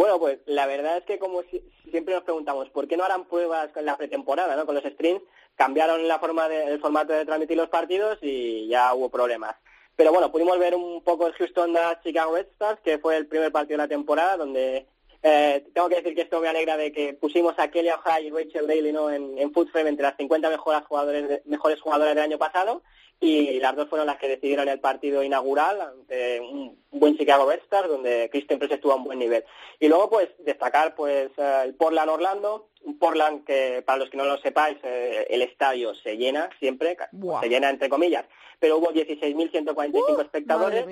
Bueno, 0.00 0.18
pues 0.18 0.38
la 0.46 0.64
verdad 0.64 0.96
es 0.96 1.04
que 1.04 1.18
como 1.18 1.42
siempre 1.90 2.14
nos 2.14 2.22
preguntamos, 2.22 2.70
¿por 2.70 2.88
qué 2.88 2.96
no 2.96 3.04
harán 3.04 3.26
pruebas 3.26 3.70
con 3.70 3.84
la 3.84 3.98
pretemporada, 3.98 4.56
¿no? 4.56 4.64
con 4.64 4.74
los 4.74 4.82
streams? 4.82 5.20
Cambiaron 5.56 6.08
la 6.08 6.18
forma 6.18 6.48
de, 6.48 6.72
el 6.72 6.80
formato 6.80 7.12
de 7.12 7.26
transmitir 7.26 7.58
los 7.58 7.68
partidos 7.68 8.16
y 8.22 8.66
ya 8.66 8.94
hubo 8.94 9.10
problemas. 9.10 9.56
Pero 9.96 10.10
bueno, 10.10 10.32
pudimos 10.32 10.58
ver 10.58 10.74
un 10.74 11.04
poco 11.04 11.26
el 11.26 11.34
Houston 11.34 11.74
de 11.74 11.80
Chicago 12.02 12.34
Red 12.34 12.46
Stars, 12.52 12.80
que 12.80 12.98
fue 12.98 13.14
el 13.18 13.26
primer 13.26 13.52
partido 13.52 13.76
de 13.76 13.84
la 13.84 13.88
temporada, 13.88 14.38
donde 14.38 14.86
eh, 15.22 15.66
tengo 15.74 15.90
que 15.90 15.96
decir 15.96 16.14
que 16.14 16.22
esto 16.22 16.40
me 16.40 16.48
alegra 16.48 16.78
de 16.78 16.92
que 16.92 17.12
pusimos 17.12 17.58
a 17.58 17.70
Kelly 17.70 17.90
O'Hara 17.90 18.22
y 18.22 18.30
Rachel 18.30 18.66
Daly 18.66 18.92
¿no? 18.92 19.10
en, 19.10 19.36
en 19.36 19.52
entre 19.54 20.02
las 20.02 20.16
50 20.16 20.48
mejores 20.48 20.80
jugadores, 20.86 21.44
mejores 21.44 21.78
jugadoras 21.78 22.14
del 22.14 22.24
año 22.24 22.38
pasado 22.38 22.80
y 23.22 23.60
las 23.60 23.76
dos 23.76 23.88
fueron 23.88 24.06
las 24.06 24.16
que 24.16 24.28
decidieron 24.28 24.66
el 24.68 24.80
partido 24.80 25.22
inaugural 25.22 25.78
ante 25.78 26.40
un 26.40 26.78
buen 26.90 27.18
Chicago 27.18 27.48
Red 27.48 27.60
Stars 27.64 27.88
donde 27.88 28.30
Kristen 28.30 28.58
Press 28.58 28.72
estuvo 28.72 28.92
a 28.92 28.96
un 28.96 29.04
buen 29.04 29.18
nivel. 29.18 29.44
Y 29.78 29.88
luego 29.88 30.08
pues 30.08 30.30
destacar 30.38 30.94
pues 30.94 31.30
eh, 31.36 31.62
el 31.64 31.74
Portland 31.74 32.08
Orlando, 32.10 32.70
un 32.82 32.98
Portland 32.98 33.44
que 33.44 33.82
para 33.84 33.98
los 33.98 34.08
que 34.08 34.16
no 34.16 34.24
lo 34.24 34.38
sepáis 34.38 34.78
eh, 34.82 35.26
el 35.28 35.42
estadio 35.42 35.94
se 35.96 36.16
llena 36.16 36.48
siempre, 36.58 36.96
se 37.42 37.48
llena 37.48 37.68
entre 37.68 37.90
comillas, 37.90 38.24
pero 38.58 38.78
hubo 38.78 38.90
16.145 38.90 40.16
uh, 40.16 40.20
espectadores. 40.22 40.86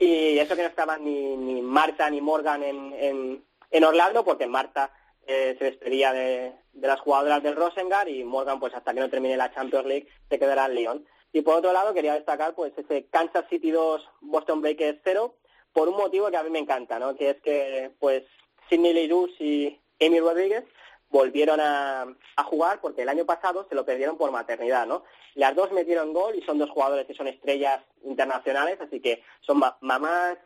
Y 0.00 0.38
eso 0.38 0.56
que 0.56 0.62
no 0.62 0.68
estaban 0.68 1.04
ni, 1.04 1.36
ni 1.36 1.62
Marta 1.62 2.10
ni 2.10 2.20
Morgan 2.20 2.64
en, 2.64 3.42
en, 3.70 3.84
Orlando 3.84 4.24
porque 4.24 4.46
Marta 4.46 4.90
eh, 5.26 5.54
se 5.58 5.64
despedía 5.64 6.12
de, 6.12 6.52
de 6.72 6.86
las 6.88 7.00
jugadoras 7.00 7.42
del 7.42 7.54
Rosengar 7.54 8.08
y 8.08 8.24
Morgan 8.24 8.58
pues 8.58 8.74
hasta 8.74 8.92
que 8.92 9.00
no 9.00 9.08
termine 9.08 9.36
la 9.36 9.54
Champions 9.54 9.86
League 9.86 10.08
se 10.28 10.38
quedará 10.40 10.66
en 10.66 10.74
Lyon. 10.74 11.06
Y 11.32 11.42
por 11.42 11.56
otro 11.56 11.72
lado 11.72 11.92
quería 11.92 12.14
destacar 12.14 12.54
pues 12.54 12.72
ese 12.76 13.06
Kansas 13.06 13.44
City 13.50 13.70
2, 13.70 14.08
Boston 14.20 14.60
Breakers 14.60 15.00
0, 15.04 15.34
por 15.72 15.88
un 15.88 15.96
motivo 15.96 16.30
que 16.30 16.36
a 16.36 16.42
mí 16.42 16.50
me 16.50 16.58
encanta, 16.58 16.98
¿no? 16.98 17.14
Que 17.16 17.30
es 17.30 17.40
que 17.42 17.90
pues 17.98 18.24
Sidney 18.68 18.94
Leroux 18.94 19.30
y 19.38 19.78
Amy 20.00 20.20
Rodríguez 20.20 20.64
volvieron 21.10 21.60
a, 21.60 22.06
jugar 22.44 22.80
porque 22.80 23.02
el 23.02 23.08
año 23.08 23.24
pasado 23.24 23.66
se 23.68 23.74
lo 23.74 23.84
perdieron 23.84 24.16
por 24.16 24.30
maternidad, 24.30 24.86
¿no? 24.86 25.04
Las 25.34 25.54
dos 25.54 25.72
metieron 25.72 26.12
gol 26.12 26.34
y 26.36 26.42
son 26.42 26.58
dos 26.58 26.70
jugadores 26.70 27.06
que 27.06 27.14
son 27.14 27.26
estrellas 27.26 27.82
internacionales, 28.04 28.78
así 28.80 29.00
que 29.00 29.22
son 29.40 29.60
mamás 29.80 30.38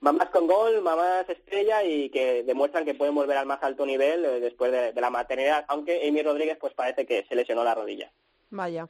mamás 0.00 0.30
con 0.30 0.46
gol, 0.46 0.80
mamás 0.80 1.28
estrella 1.28 1.84
y 1.84 2.08
que 2.08 2.42
demuestran 2.42 2.86
que 2.86 2.94
pueden 2.94 3.14
volver 3.14 3.36
al 3.36 3.46
más 3.46 3.62
alto 3.62 3.84
nivel 3.84 4.24
eh, 4.24 4.40
después 4.40 4.72
de, 4.72 4.92
de, 4.92 5.00
la 5.00 5.10
maternidad, 5.10 5.66
aunque 5.68 6.08
Amy 6.08 6.22
Rodríguez 6.22 6.56
pues 6.58 6.72
parece 6.72 7.04
que 7.06 7.26
se 7.28 7.34
lesionó 7.34 7.62
la 7.64 7.74
rodilla. 7.74 8.10
Vaya. 8.50 8.88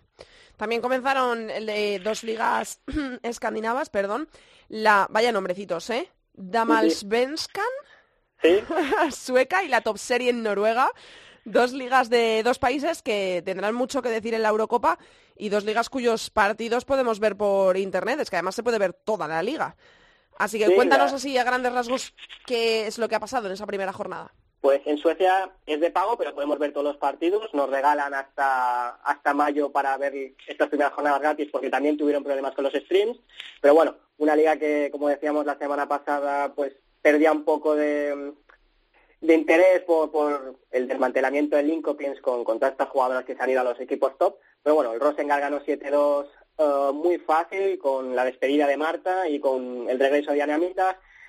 También 0.56 0.80
comenzaron 0.82 1.46
de 1.46 2.00
dos 2.02 2.22
ligas 2.22 2.80
escandinavas, 3.22 3.90
perdón. 3.90 4.28
La, 4.68 5.06
vaya 5.10 5.32
nombrecitos, 5.32 5.90
¿eh? 5.90 6.10
Damalsvenskan, 6.34 7.64
¿Sí? 8.42 8.60
sueca 9.12 9.62
y 9.62 9.68
la 9.68 9.82
Top 9.82 9.98
Serie 9.98 10.30
en 10.30 10.42
Noruega. 10.42 10.90
Dos 11.44 11.72
ligas 11.72 12.10
de 12.10 12.42
dos 12.42 12.58
países 12.58 13.02
que 13.02 13.42
tendrán 13.44 13.74
mucho 13.74 14.02
que 14.02 14.10
decir 14.10 14.34
en 14.34 14.42
la 14.42 14.50
Eurocopa 14.50 14.98
y 15.36 15.48
dos 15.48 15.64
ligas 15.64 15.88
cuyos 15.88 16.30
partidos 16.30 16.84
podemos 16.84 17.18
ver 17.18 17.36
por 17.36 17.76
internet. 17.76 18.20
Es 18.20 18.30
que 18.30 18.36
además 18.36 18.54
se 18.54 18.62
puede 18.62 18.78
ver 18.78 18.92
toda 18.92 19.26
la 19.26 19.42
liga. 19.42 19.76
Así 20.38 20.58
que 20.58 20.74
cuéntanos 20.74 21.12
así 21.12 21.36
a 21.36 21.44
grandes 21.44 21.72
rasgos 21.72 22.14
qué 22.46 22.86
es 22.86 22.98
lo 22.98 23.08
que 23.08 23.14
ha 23.14 23.20
pasado 23.20 23.46
en 23.46 23.52
esa 23.52 23.66
primera 23.66 23.92
jornada. 23.92 24.32
Pues 24.60 24.82
en 24.84 24.98
Suecia 24.98 25.50
es 25.64 25.80
de 25.80 25.90
pago, 25.90 26.18
pero 26.18 26.34
podemos 26.34 26.58
ver 26.58 26.72
todos 26.72 26.84
los 26.84 26.96
partidos. 26.98 27.52
Nos 27.54 27.70
regalan 27.70 28.12
hasta, 28.12 28.90
hasta 28.96 29.32
mayo 29.32 29.72
para 29.72 29.96
ver 29.96 30.34
estas 30.46 30.68
primeras 30.68 30.92
jornadas 30.92 31.20
gratis 31.20 31.48
porque 31.50 31.70
también 31.70 31.96
tuvieron 31.96 32.22
problemas 32.22 32.54
con 32.54 32.64
los 32.64 32.74
streams. 32.74 33.18
Pero 33.60 33.74
bueno, 33.74 33.96
una 34.18 34.36
liga 34.36 34.56
que, 34.56 34.90
como 34.92 35.08
decíamos 35.08 35.46
la 35.46 35.56
semana 35.56 35.88
pasada, 35.88 36.52
pues 36.54 36.74
perdía 37.00 37.32
un 37.32 37.44
poco 37.44 37.74
de, 37.74 38.34
de 39.22 39.34
interés 39.34 39.80
por, 39.82 40.10
por 40.10 40.56
el 40.70 40.88
desmantelamiento 40.88 41.56
del 41.56 41.68
Linkopins 41.68 42.20
con, 42.20 42.44
con 42.44 42.58
todas 42.58 42.72
estas 42.72 42.90
jugadoras 42.90 43.24
que 43.24 43.34
se 43.34 43.42
han 43.42 43.50
ido 43.50 43.62
a 43.62 43.64
los 43.64 43.80
equipos 43.80 44.18
top. 44.18 44.36
Pero 44.62 44.74
bueno, 44.74 44.92
el 44.92 45.00
Rosengar 45.00 45.40
ganó 45.40 45.60
7-2 45.60 46.26
eh, 46.58 46.92
muy 46.92 47.16
fácil 47.16 47.78
con 47.78 48.14
la 48.14 48.26
despedida 48.26 48.66
de 48.66 48.76
Marta 48.76 49.26
y 49.26 49.40
con 49.40 49.88
el 49.88 49.98
regreso 49.98 50.32
de 50.32 50.38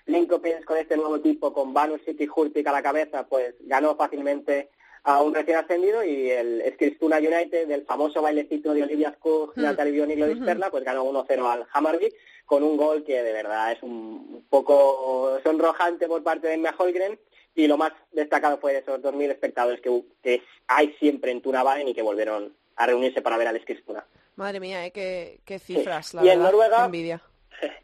Anamitas 0.07 0.29
Linkopins 0.41 0.65
con 0.65 0.77
este 0.77 0.97
nuevo 0.97 1.19
tipo, 1.19 1.53
con 1.53 1.73
Banus 1.73 2.01
City 2.05 2.27
Hurtik 2.33 2.67
a 2.67 2.71
la 2.71 2.81
cabeza, 2.81 3.25
pues 3.27 3.55
ganó 3.61 3.95
fácilmente 3.95 4.69
a 5.03 5.21
un 5.21 5.33
recién 5.33 5.57
ascendido 5.57 6.03
y 6.03 6.29
el 6.29 6.63
Skristuna 6.73 7.17
United 7.17 7.67
del 7.67 7.85
famoso 7.85 8.21
bailecito 8.21 8.73
de 8.73 8.83
Olivia 8.83 9.13
Skog, 9.13 9.53
mm. 9.55 9.61
Natalie 9.61 9.93
Bionic 9.93 10.19
lo 10.19 10.27
Disperla, 10.27 10.69
pues 10.69 10.83
ganó 10.83 11.03
1-0 11.05 11.51
al 11.51 11.67
Hammarby 11.73 12.13
con 12.45 12.63
un 12.63 12.77
gol 12.77 13.03
que 13.03 13.23
de 13.23 13.33
verdad 13.33 13.71
es 13.71 13.81
un 13.81 14.45
poco 14.49 15.39
sonrojante 15.43 16.07
por 16.07 16.21
parte 16.21 16.47
de 16.47 16.55
Emma 16.55 16.75
Holgren 16.77 17.17
y 17.55 17.67
lo 17.67 17.77
más 17.77 17.93
destacado 18.11 18.57
fue 18.59 18.77
esos 18.77 19.01
2.000 19.01 19.31
espectadores 19.31 19.81
que, 19.81 20.03
que 20.21 20.43
hay 20.67 20.93
siempre 20.99 21.31
en 21.31 21.41
Tunabaren 21.41 21.87
y 21.87 21.93
que 21.93 22.01
volvieron 22.01 22.53
a 22.75 22.85
reunirse 22.85 23.21
para 23.21 23.37
ver 23.37 23.47
al 23.47 23.59
Skristuna. 23.61 24.05
Madre 24.35 24.59
mía, 24.59 24.85
¿eh? 24.85 24.91
qué, 24.91 25.59
cifras, 25.59 26.13
la 26.13 26.25
y 26.25 26.29
en 26.29 26.39
Noruega, 26.39 26.85
envidia. 26.85 27.21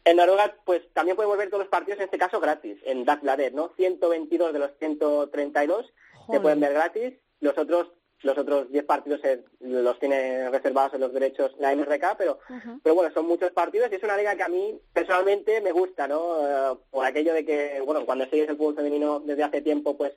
En 0.04 0.16
Noruega, 0.16 0.54
pues 0.64 0.82
también 0.92 1.16
puede 1.16 1.28
volver 1.28 1.48
todos 1.48 1.64
los 1.64 1.70
partidos, 1.70 1.98
en 2.00 2.06
este 2.06 2.18
caso 2.18 2.40
gratis, 2.40 2.78
en 2.84 3.04
Dagbladet, 3.04 3.52
¿no? 3.54 3.72
122 3.76 4.52
de 4.52 4.58
los 4.58 4.70
132 4.78 5.92
se 6.30 6.40
pueden 6.40 6.60
ver 6.60 6.72
gratis. 6.72 7.14
Los 7.40 7.56
otros 7.56 7.88
los 8.22 8.36
otros 8.36 8.70
10 8.70 8.84
partidos 8.84 9.20
los 9.60 9.98
tiene 10.00 10.50
reservados 10.50 10.94
en 10.94 11.00
los 11.00 11.12
derechos 11.12 11.54
la 11.58 11.74
MRK, 11.74 12.16
pero, 12.16 12.40
pero 12.82 12.94
bueno, 12.94 13.12
son 13.14 13.26
muchos 13.26 13.52
partidos 13.52 13.90
y 13.92 13.94
es 13.94 14.02
una 14.02 14.16
liga 14.16 14.34
que 14.34 14.42
a 14.42 14.48
mí 14.48 14.80
personalmente 14.92 15.60
me 15.60 15.70
gusta, 15.70 16.08
¿no? 16.08 16.38
Eh, 16.40 16.78
por 16.90 17.06
aquello 17.06 17.32
de 17.32 17.44
que, 17.44 17.80
bueno, 17.84 18.04
cuando 18.04 18.24
sigues 18.24 18.48
el 18.48 18.56
fútbol 18.56 18.74
femenino 18.74 19.20
desde 19.20 19.44
hace 19.44 19.60
tiempo, 19.60 19.96
pues 19.96 20.14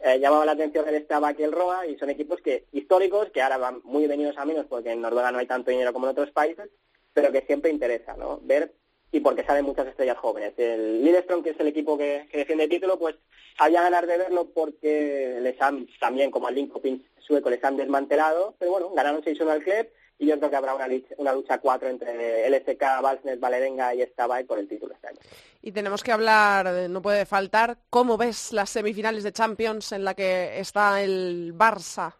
eh, 0.00 0.18
llamaba 0.18 0.44
la 0.44 0.52
atención 0.52 0.88
el 0.88 1.02
Stava 1.04 1.32
y 1.38 1.42
el 1.42 1.52
Roa 1.52 1.86
y 1.86 1.96
son 1.96 2.10
equipos 2.10 2.40
que 2.40 2.66
históricos, 2.72 3.30
que 3.30 3.40
ahora 3.40 3.58
van 3.58 3.80
muy 3.84 4.06
venidos 4.06 4.36
a 4.36 4.44
menos 4.44 4.66
porque 4.66 4.90
en 4.90 5.00
Noruega 5.00 5.30
no 5.30 5.38
hay 5.38 5.46
tanto 5.46 5.70
dinero 5.70 5.92
como 5.92 6.06
en 6.06 6.12
otros 6.12 6.32
países, 6.32 6.68
pero 7.12 7.30
que 7.30 7.42
siempre 7.42 7.70
interesa, 7.70 8.16
¿no? 8.16 8.40
Ver 8.42 8.74
y 9.14 9.20
porque 9.20 9.44
salen 9.44 9.64
muchas 9.64 9.86
estrellas 9.86 10.18
jóvenes. 10.18 10.54
El 10.56 11.04
Lillestrøm, 11.04 11.44
que 11.44 11.50
es 11.50 11.60
el 11.60 11.68
equipo 11.68 11.96
que, 11.96 12.26
defiende 12.32 12.64
el 12.64 12.70
título, 12.70 12.98
pues 12.98 13.14
había 13.58 13.82
ganar 13.82 14.08
de 14.08 14.18
verlo 14.18 14.50
porque 14.52 15.38
les 15.40 15.60
han, 15.62 15.86
también 16.00 16.32
como 16.32 16.48
al 16.48 16.56
Linkopin 16.56 17.06
sueco, 17.20 17.48
les 17.48 17.62
han 17.62 17.76
desmantelado, 17.76 18.56
pero 18.58 18.72
bueno, 18.72 18.90
ganaron 18.90 19.22
6-1 19.22 19.48
al 19.48 19.62
club 19.62 19.86
y 20.18 20.26
yo 20.26 20.36
creo 20.38 20.50
que 20.50 20.56
habrá 20.56 20.74
una, 20.74 20.88
una 21.18 21.32
lucha 21.32 21.58
4 21.58 21.88
entre 21.90 22.50
LSK, 22.50 22.82
Valsnet, 23.00 23.38
Valerenga 23.38 23.94
y 23.94 24.02
Stavai 24.02 24.42
por 24.44 24.58
el 24.58 24.66
título 24.66 24.94
este 24.94 25.06
año. 25.06 25.18
Y 25.62 25.70
tenemos 25.70 26.02
que 26.02 26.10
hablar, 26.10 26.90
no 26.90 27.00
puede 27.00 27.24
faltar, 27.24 27.78
¿cómo 27.90 28.16
ves 28.16 28.52
las 28.52 28.70
semifinales 28.70 29.22
de 29.22 29.32
Champions 29.32 29.92
en 29.92 30.02
la 30.02 30.14
que 30.14 30.58
está 30.58 31.00
el 31.00 31.54
Barça? 31.56 32.14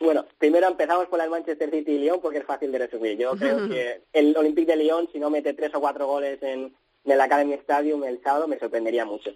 Bueno, 0.00 0.26
primero 0.36 0.68
empezamos 0.68 1.06
por 1.06 1.20
el 1.20 1.30
Manchester 1.30 1.70
City 1.70 1.92
y 1.92 1.98
Lyon 1.98 2.20
porque 2.20 2.38
es 2.38 2.44
fácil 2.44 2.70
de 2.70 2.78
resumir. 2.78 3.16
Yo 3.16 3.32
creo 3.36 3.68
que 3.68 4.02
el 4.12 4.36
Olympique 4.36 4.72
de 4.72 4.76
Lyon, 4.76 5.08
si 5.12 5.18
no 5.18 5.30
mete 5.30 5.54
tres 5.54 5.74
o 5.74 5.80
cuatro 5.80 6.06
goles 6.06 6.42
en, 6.42 6.74
el 7.04 7.20
Academy 7.20 7.54
Stadium 7.54 8.04
el 8.04 8.22
sábado, 8.22 8.46
me 8.46 8.58
sorprendería 8.58 9.06
mucho. 9.06 9.30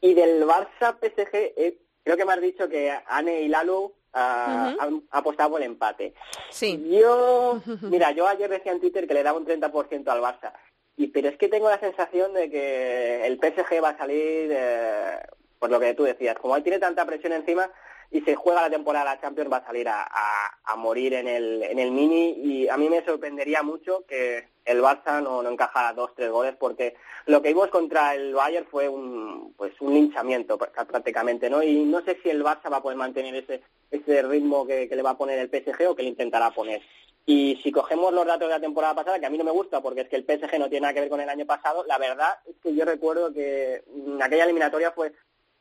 Y 0.00 0.12
del 0.12 0.44
Barça 0.44 0.98
PSG, 1.00 1.54
eh, 1.56 1.78
creo 2.04 2.16
que 2.18 2.24
me 2.26 2.34
has 2.34 2.40
dicho 2.40 2.68
que 2.68 2.92
Anne 3.06 3.40
y 3.40 3.48
Lalo 3.48 3.94
ah, 4.12 4.74
han 4.78 5.02
apostado 5.10 5.50
por 5.50 5.62
el 5.62 5.68
empate. 5.68 6.12
Sí. 6.50 6.86
Yo, 6.90 7.62
mira, 7.82 8.12
yo 8.12 8.26
ayer 8.26 8.50
decía 8.50 8.72
en 8.72 8.80
Twitter 8.80 9.08
que 9.08 9.14
le 9.14 9.22
daba 9.22 9.38
un 9.38 9.46
30% 9.46 10.08
al 10.08 10.20
Barça. 10.20 10.52
y 10.96 11.06
pero 11.06 11.28
es 11.28 11.38
que 11.38 11.48
tengo 11.48 11.70
la 11.70 11.80
sensación 11.80 12.34
de 12.34 12.50
que 12.50 13.26
el 13.26 13.38
PSG 13.38 13.82
va 13.82 13.90
a 13.90 13.98
salir, 13.98 14.50
eh, 14.52 15.18
por 15.58 15.70
lo 15.70 15.80
que 15.80 15.94
tú 15.94 16.02
decías, 16.02 16.36
como 16.38 16.56
él 16.56 16.62
tiene 16.62 16.78
tanta 16.78 17.06
presión 17.06 17.32
encima 17.32 17.70
y 18.10 18.20
se 18.22 18.34
juega 18.34 18.62
la 18.62 18.70
temporada 18.70 19.04
la 19.04 19.20
Champions, 19.20 19.52
va 19.52 19.58
a 19.58 19.66
salir 19.66 19.88
a, 19.88 20.08
a, 20.64 20.76
morir 20.76 21.14
en 21.14 21.28
el, 21.28 21.62
en 21.62 21.78
el 21.78 21.90
mini 21.90 22.30
y 22.42 22.68
a 22.68 22.76
mí 22.76 22.88
me 22.88 23.04
sorprendería 23.04 23.62
mucho 23.62 24.04
que 24.06 24.48
el 24.64 24.80
Barça 24.80 25.22
no, 25.22 25.42
no 25.42 25.50
encajara 25.50 25.92
dos, 25.92 26.14
tres 26.14 26.30
goles 26.30 26.54
porque 26.58 26.94
lo 27.26 27.42
que 27.42 27.48
vimos 27.48 27.68
contra 27.68 28.14
el 28.14 28.34
Bayern 28.34 28.66
fue 28.70 28.88
un, 28.88 29.52
pues 29.56 29.72
un 29.80 29.92
linchamiento 29.92 30.56
prácticamente, 30.56 31.50
¿no? 31.50 31.62
Y 31.62 31.84
no 31.84 32.00
sé 32.02 32.18
si 32.22 32.30
el 32.30 32.42
Barça 32.42 32.70
va 32.72 32.78
a 32.78 32.82
poder 32.82 32.96
mantener 32.96 33.34
ese, 33.34 33.62
ese 33.90 34.22
ritmo 34.22 34.66
que, 34.66 34.88
que 34.88 34.96
le 34.96 35.02
va 35.02 35.10
a 35.10 35.18
poner 35.18 35.38
el 35.38 35.50
PSG 35.50 35.88
o 35.88 35.94
que 35.94 36.02
le 36.02 36.10
intentará 36.10 36.50
poner. 36.50 36.80
Y 37.26 37.60
si 37.62 37.70
cogemos 37.70 38.10
los 38.14 38.24
datos 38.24 38.48
de 38.48 38.54
la 38.54 38.60
temporada 38.60 38.94
pasada, 38.94 39.20
que 39.20 39.26
a 39.26 39.30
mí 39.30 39.36
no 39.36 39.44
me 39.44 39.50
gusta 39.50 39.82
porque 39.82 40.00
es 40.00 40.08
que 40.08 40.16
el 40.16 40.24
PSG 40.24 40.58
no 40.58 40.70
tiene 40.70 40.80
nada 40.80 40.94
que 40.94 41.00
ver 41.00 41.10
con 41.10 41.20
el 41.20 41.28
año 41.28 41.44
pasado, 41.44 41.84
la 41.86 41.98
verdad 41.98 42.38
es 42.46 42.56
que 42.62 42.74
yo 42.74 42.86
recuerdo 42.86 43.34
que 43.34 43.82
aquella 44.22 44.44
eliminatoria 44.44 44.92
fue 44.92 45.12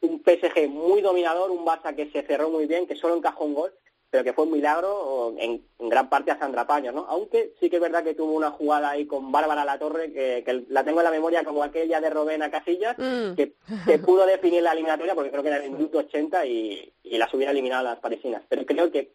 un 0.02 0.24
PSG 0.24 0.70
muy 0.70 1.02
dominador, 1.02 1.52
un 1.52 1.66
Barça 1.66 1.96
que 1.96 2.10
se 2.12 2.24
cerró 2.24 2.50
muy 2.50 2.66
bien, 2.66 2.88
que 2.88 2.96
solo 2.96 3.16
encajó 3.16 3.46
un 3.46 3.54
gol, 3.54 3.74
pero 4.10 4.24
que 4.24 4.34
fue 4.34 4.46
un 4.46 4.52
milagro 4.52 5.34
en, 5.38 5.66
gran 5.80 6.10
parte 6.10 6.32
a 6.32 6.40
Sandra 6.40 6.66
Paño, 6.66 6.92
¿no? 6.92 7.06
Aunque 7.10 7.54
sí 7.60 7.70
que 7.70 7.76
es 7.76 7.82
verdad 7.82 8.04
que 8.04 8.14
tuvo 8.14 8.34
una 8.34 8.52
jugada 8.52 8.92
ahí 8.92 9.06
con 9.06 9.32
Bárbara 9.32 9.66
La 9.66 9.78
Torre, 9.80 10.14
que, 10.14 10.66
la 10.70 10.84
tengo 10.84 11.00
en 11.00 11.06
la 11.06 11.12
memoria 11.12 11.44
como 11.44 11.64
aquella 11.64 12.00
de 12.00 12.10
Robena 12.10 12.50
Casillas, 12.50 12.98
mm. 12.98 13.34
que, 13.34 13.54
pudo 14.00 14.26
definir 14.26 14.64
la 14.64 14.72
eliminatoria 14.72 15.16
porque 15.16 15.32
creo 15.32 15.44
que 15.44 15.50
era 15.50 15.64
el 15.64 15.72
minuto 15.72 15.98
80 15.98 16.46
y, 16.46 16.94
y 17.04 17.18
las 17.18 17.34
hubiera 17.34 17.52
eliminado 17.52 17.84
las 17.84 18.00
parisinas. 18.00 18.44
Pero 18.48 18.66
creo 18.66 18.92
que 18.92 19.12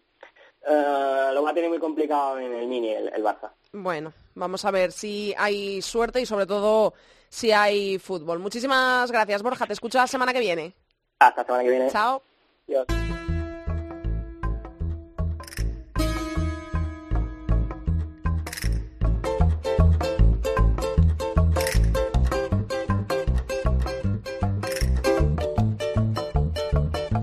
eh, 0.66 1.30
lo 1.34 1.42
va 1.42 1.50
a 1.50 1.54
tener 1.54 1.68
muy 1.68 1.78
complicado 1.78 2.38
en 2.38 2.52
el 2.52 2.66
mini, 2.66 2.90
el, 2.90 3.22
Barça. 3.22 3.50
Bueno, 3.72 4.12
vamos 4.34 4.64
a 4.64 4.70
ver 4.70 4.92
si 4.92 5.34
hay 5.36 5.82
suerte 5.82 6.20
y 6.20 6.26
sobre 6.26 6.46
todo 6.46 6.94
si 7.32 7.50
hay 7.50 7.98
fútbol. 7.98 8.38
Muchísimas 8.38 9.10
gracias, 9.10 9.42
Borja. 9.42 9.66
Te 9.66 9.72
escucho 9.72 9.98
la 9.98 10.06
semana 10.06 10.32
que 10.34 10.40
viene. 10.40 10.74
Hasta 11.18 11.40
la 11.40 11.46
semana 11.46 11.64
que 11.64 11.70
viene. 11.70 11.90
Chao. 11.90 12.22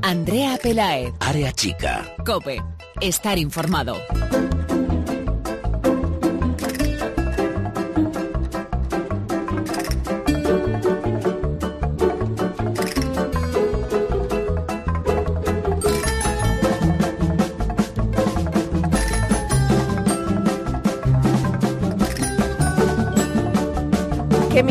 Andrea 0.01 0.57
Pelaez. 0.57 1.13
Área 1.19 1.51
chica. 1.51 2.15
Cope 2.25 2.59
estar 2.99 3.37
informado. 3.37 3.95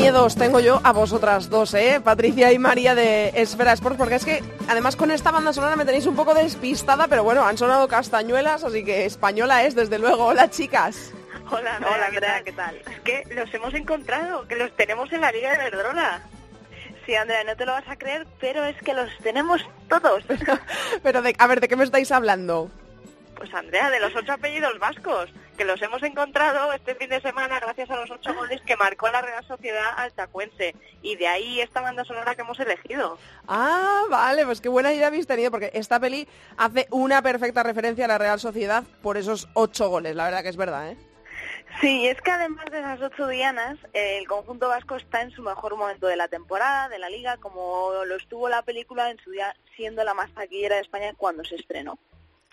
Miedo 0.09 0.25
os 0.25 0.37
tengo 0.37 0.59
yo 0.59 0.81
a 0.85 0.93
vosotras 0.93 1.51
dos, 1.51 1.75
¿eh? 1.75 2.01
Patricia 2.03 2.51
y 2.51 2.59
María 2.59 2.95
de 2.95 3.29
Esfera 3.35 3.75
Sports, 3.75 3.99
porque 3.99 4.15
es 4.15 4.25
que 4.25 4.43
además 4.67 4.97
con 4.97 5.11
esta 5.11 5.31
banda 5.31 5.53
sonora 5.53 5.77
me 5.77 5.85
tenéis 5.85 6.07
un 6.07 6.17
poco 6.17 6.33
despistada, 6.33 7.09
pero 7.09 7.25
bueno, 7.25 7.45
han 7.45 7.59
sonado 7.59 7.87
castañuelas, 7.89 8.65
así 8.65 8.87
que 8.87 9.05
española 9.05 9.65
es, 9.65 9.75
desde 9.75 9.99
luego. 9.99 10.25
Hola, 10.25 10.49
chicas. 10.49 11.13
Hola, 11.51 11.77
Andrea, 11.77 11.95
Hola, 11.95 12.07
Andrea 12.07 12.43
¿qué 12.43 12.53
tal? 12.53 12.77
Es 12.77 13.01
que 13.01 13.35
los 13.35 13.53
hemos 13.53 13.75
encontrado, 13.75 14.49
que 14.49 14.57
los 14.57 14.75
tenemos 14.77 15.13
en 15.13 15.21
la 15.21 15.31
Liga 15.31 15.53
de 15.53 15.59
Verdrola. 15.59 16.23
Sí, 17.05 17.15
Andrea, 17.15 17.45
no 17.45 17.55
te 17.55 17.67
lo 17.67 17.73
vas 17.73 17.89
a 17.89 17.97
creer, 17.97 18.27
pero 18.41 18.65
es 18.65 18.81
que 18.81 18.95
los 18.95 19.11
tenemos 19.23 19.61
todos. 19.91 20.25
pero, 21.03 21.21
de, 21.21 21.35
a 21.39 21.47
ver, 21.47 21.61
¿de 21.61 21.69
qué 21.69 21.77
me 21.77 21.85
estáis 21.85 22.11
hablando? 22.13 22.71
Pues 23.37 23.53
Andrea, 23.53 23.91
de 23.91 24.01
los 24.01 24.17
ocho 24.17 24.33
apellidos 24.33 24.79
vascos, 24.79 25.29
que 25.59 25.65
los 25.65 25.83
hemos 25.83 26.03
encontrado 26.05 26.73
este 26.73 26.95
fin 26.95 27.11
de 27.11 27.21
semana 27.21 27.59
gracias 27.59 27.91
a 27.91 27.97
los 27.97 28.11
ocho 28.13 28.33
goles 28.33 28.63
que 28.63 28.77
marcó 28.77 29.09
la 29.09 29.21
Real 29.21 29.45
Sociedad 29.45 29.93
Altacuense. 29.97 30.75
Y 31.03 31.17
de 31.17 31.27
ahí 31.27 31.61
esta 31.61 31.81
banda 31.81 32.05
sonora 32.05 32.37
que 32.37 32.43
hemos 32.43 32.61
elegido. 32.61 33.19
Ah, 33.49 34.05
vale, 34.09 34.47
pues 34.47 34.61
qué 34.61 34.69
buena 34.69 34.93
idea 34.93 35.09
habéis 35.09 35.27
tenido, 35.27 35.51
porque 35.51 35.73
esta 35.75 35.99
peli 35.99 36.29
hace 36.57 36.87
una 36.91 37.21
perfecta 37.23 37.65
referencia 37.65 38.05
a 38.05 38.09
la 38.09 38.19
Real 38.19 38.39
Sociedad 38.39 38.85
por 39.03 39.17
esos 39.17 39.49
ocho 39.55 39.91
goles, 39.91 40.15
la 40.15 40.27
verdad 40.27 40.43
que 40.43 40.49
es 40.49 40.57
verdad, 40.57 40.93
¿eh? 40.93 40.97
Sí, 41.81 42.07
es 42.07 42.21
que 42.23 42.31
además 42.31 42.65
de 42.71 42.79
esas 42.79 43.01
ocho 43.03 43.27
dianas, 43.27 43.79
el 43.93 44.27
conjunto 44.29 44.69
vasco 44.69 44.97
está 44.97 45.23
en 45.23 45.33
su 45.33 45.43
mejor 45.43 45.77
momento 45.77 46.07
de 46.07 46.17
la 46.17 46.29
temporada, 46.29 46.89
de 46.89 46.99
la 46.99 47.11
liga, 47.11 47.37
como 47.37 48.05
lo 48.07 48.17
estuvo 48.17 48.49
la 48.49 48.63
película 48.63 49.11
en 49.11 49.19
su 49.19 49.33
día 49.33 49.55
siendo 49.77 50.05
la 50.05 50.15
más 50.15 50.33
taquillera 50.35 50.77
de 50.77 50.83
España 50.83 51.13
cuando 51.17 51.45
se 51.45 51.57
estrenó. 51.57 51.99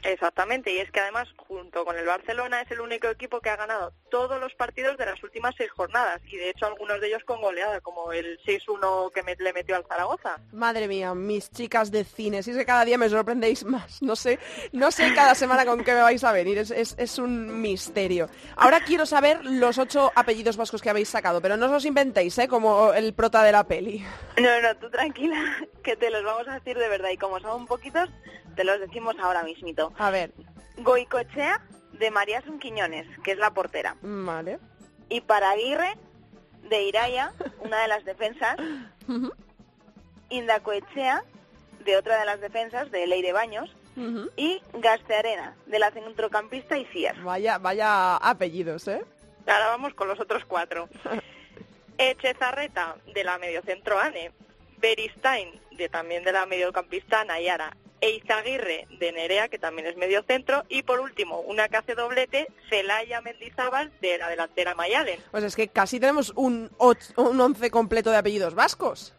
Exactamente, 0.04 0.72
y 0.72 0.78
es 0.78 0.92
que 0.92 1.00
además, 1.00 1.28
junto 1.36 1.84
con 1.84 1.98
el 1.98 2.06
Barcelona, 2.06 2.62
es 2.62 2.70
el 2.70 2.80
único 2.80 3.08
equipo 3.08 3.40
que 3.40 3.50
ha 3.50 3.56
ganado 3.56 3.92
todos 4.10 4.40
los 4.40 4.54
partidos 4.54 4.98
de 4.98 5.06
las 5.06 5.22
últimas 5.24 5.56
seis 5.58 5.72
jornadas, 5.72 6.22
y 6.28 6.38
de 6.38 6.50
hecho 6.50 6.68
algunos 6.68 7.02
de 7.02 7.08
ellos 7.08 7.24
con 7.26 7.42
goleada, 7.42 7.82
como 7.82 8.12
el 8.12 8.40
6-1 8.46 9.12
que 9.12 9.24
le 9.44 9.54
metió 9.54 9.76
al 9.76 9.86
Zaragoza. 9.86 10.38
Madre 10.52 10.88
mía, 10.88 11.16
mis 11.16 11.50
chicas 11.50 11.92
de 11.92 12.04
cine, 12.04 12.44
si 12.44 12.52
es 12.52 12.58
que 12.58 12.66
cada 12.66 12.86
día 12.86 12.98
me 12.98 13.10
sorprendéis 13.10 13.66
más, 13.66 14.02
no 14.02 14.16
sé, 14.16 14.40
no 14.72 14.92
sé 14.92 15.12
cada 15.16 15.34
semana 15.34 15.66
con 15.66 15.84
qué 15.84 15.94
me 15.94 16.02
vais 16.02 16.24
a 16.24 16.32
venir, 16.32 16.60
es, 16.60 16.72
es, 16.72 16.96
es 16.98 17.18
un 17.18 17.60
misterio. 17.62 18.30
Ahora 18.58 18.82
quiero 18.82 19.06
saber 19.06 19.44
los 19.44 19.78
ocho 19.80 20.12
apellidos 20.16 20.56
vascos 20.56 20.82
que 20.82 20.90
habéis 20.90 21.10
sacado, 21.10 21.42
pero 21.42 21.58
no 21.58 21.66
os 21.66 21.72
los 21.72 21.86
inventéis, 21.86 22.38
¿eh? 22.38 22.48
Como 22.48 22.94
el 22.94 23.14
prota 23.14 23.44
de 23.44 23.52
la 23.52 23.64
peli. 23.66 24.06
No, 24.38 24.62
no, 24.62 24.76
tú 24.78 24.90
tranquila, 24.90 25.36
que 25.84 25.96
te 25.96 26.10
los 26.12 26.24
vamos 26.24 26.48
a 26.48 26.56
decir 26.56 26.78
de 26.78 26.90
verdad, 26.90 27.10
y 27.10 27.18
como 27.18 27.40
son 27.40 27.66
poquitos, 27.66 28.10
te 28.56 28.64
los 28.64 28.80
decimos 28.80 29.16
ahora 29.20 29.44
mismito. 29.44 29.94
A 29.98 30.10
ver. 30.10 30.32
Goicochea 30.78 31.62
de 31.94 32.12
María 32.12 32.44
Quiñones, 32.60 33.08
que 33.24 33.32
es 33.32 33.38
la 33.38 33.54
portera. 33.54 33.96
Vale. 34.02 34.60
Y 35.10 35.22
para 35.22 35.52
Aguirre 35.52 35.98
de 36.70 36.84
Iraya, 36.84 37.34
una 37.60 37.82
de 37.82 37.88
las 37.88 38.06
defensas. 38.06 38.58
Indacoechea 40.30 41.24
de 41.86 41.98
otra 41.98 42.20
de 42.20 42.26
las 42.26 42.42
defensas, 42.42 42.92
de 42.92 43.08
Leire 43.08 43.32
Baños. 43.32 43.74
Y 44.36 44.62
Gastearena, 44.74 45.56
de 45.68 45.80
la 45.80 45.90
centrocampista 45.90 46.78
Icías. 46.78 47.16
Vaya, 47.24 47.60
vaya 47.60 48.18
apellidos, 48.18 48.90
¿eh? 48.90 49.02
Ahora 49.48 49.68
vamos 49.68 49.94
con 49.94 50.10
los 50.10 50.20
otros 50.20 50.44
cuatro. 50.44 50.90
Echezarreta, 51.98 52.98
de 53.14 53.24
la 53.24 53.38
mediocentro 53.38 53.98
Ane. 53.98 54.34
Beristain, 54.80 55.50
de 55.72 55.88
también 55.88 56.26
de 56.26 56.34
la 56.34 56.46
mediocampista 56.46 57.24
Nayara. 57.24 57.78
Eizaguirre 58.06 58.88
de 59.00 59.12
Nerea, 59.12 59.48
que 59.48 59.58
también 59.58 59.88
es 59.88 59.98
medio 59.98 60.24
centro, 60.24 60.64
y 60.70 60.84
por 60.84 61.00
último, 61.00 61.40
una 61.42 61.68
que 61.70 61.78
hace 61.78 61.96
doblete, 61.96 62.48
Celaya 62.70 63.22
Mendizábal 63.22 63.92
de 64.00 64.18
la 64.18 64.30
delantera 64.30 64.76
Mayalen. 64.76 65.20
Pues 65.32 65.44
es 65.44 65.56
que 65.56 65.68
casi 65.68 66.00
tenemos 66.00 66.32
un, 66.36 66.70
un 66.78 67.42
once 67.42 67.72
completo 67.72 68.12
de 68.12 68.18
apellidos 68.18 68.54
vascos. 68.54 69.16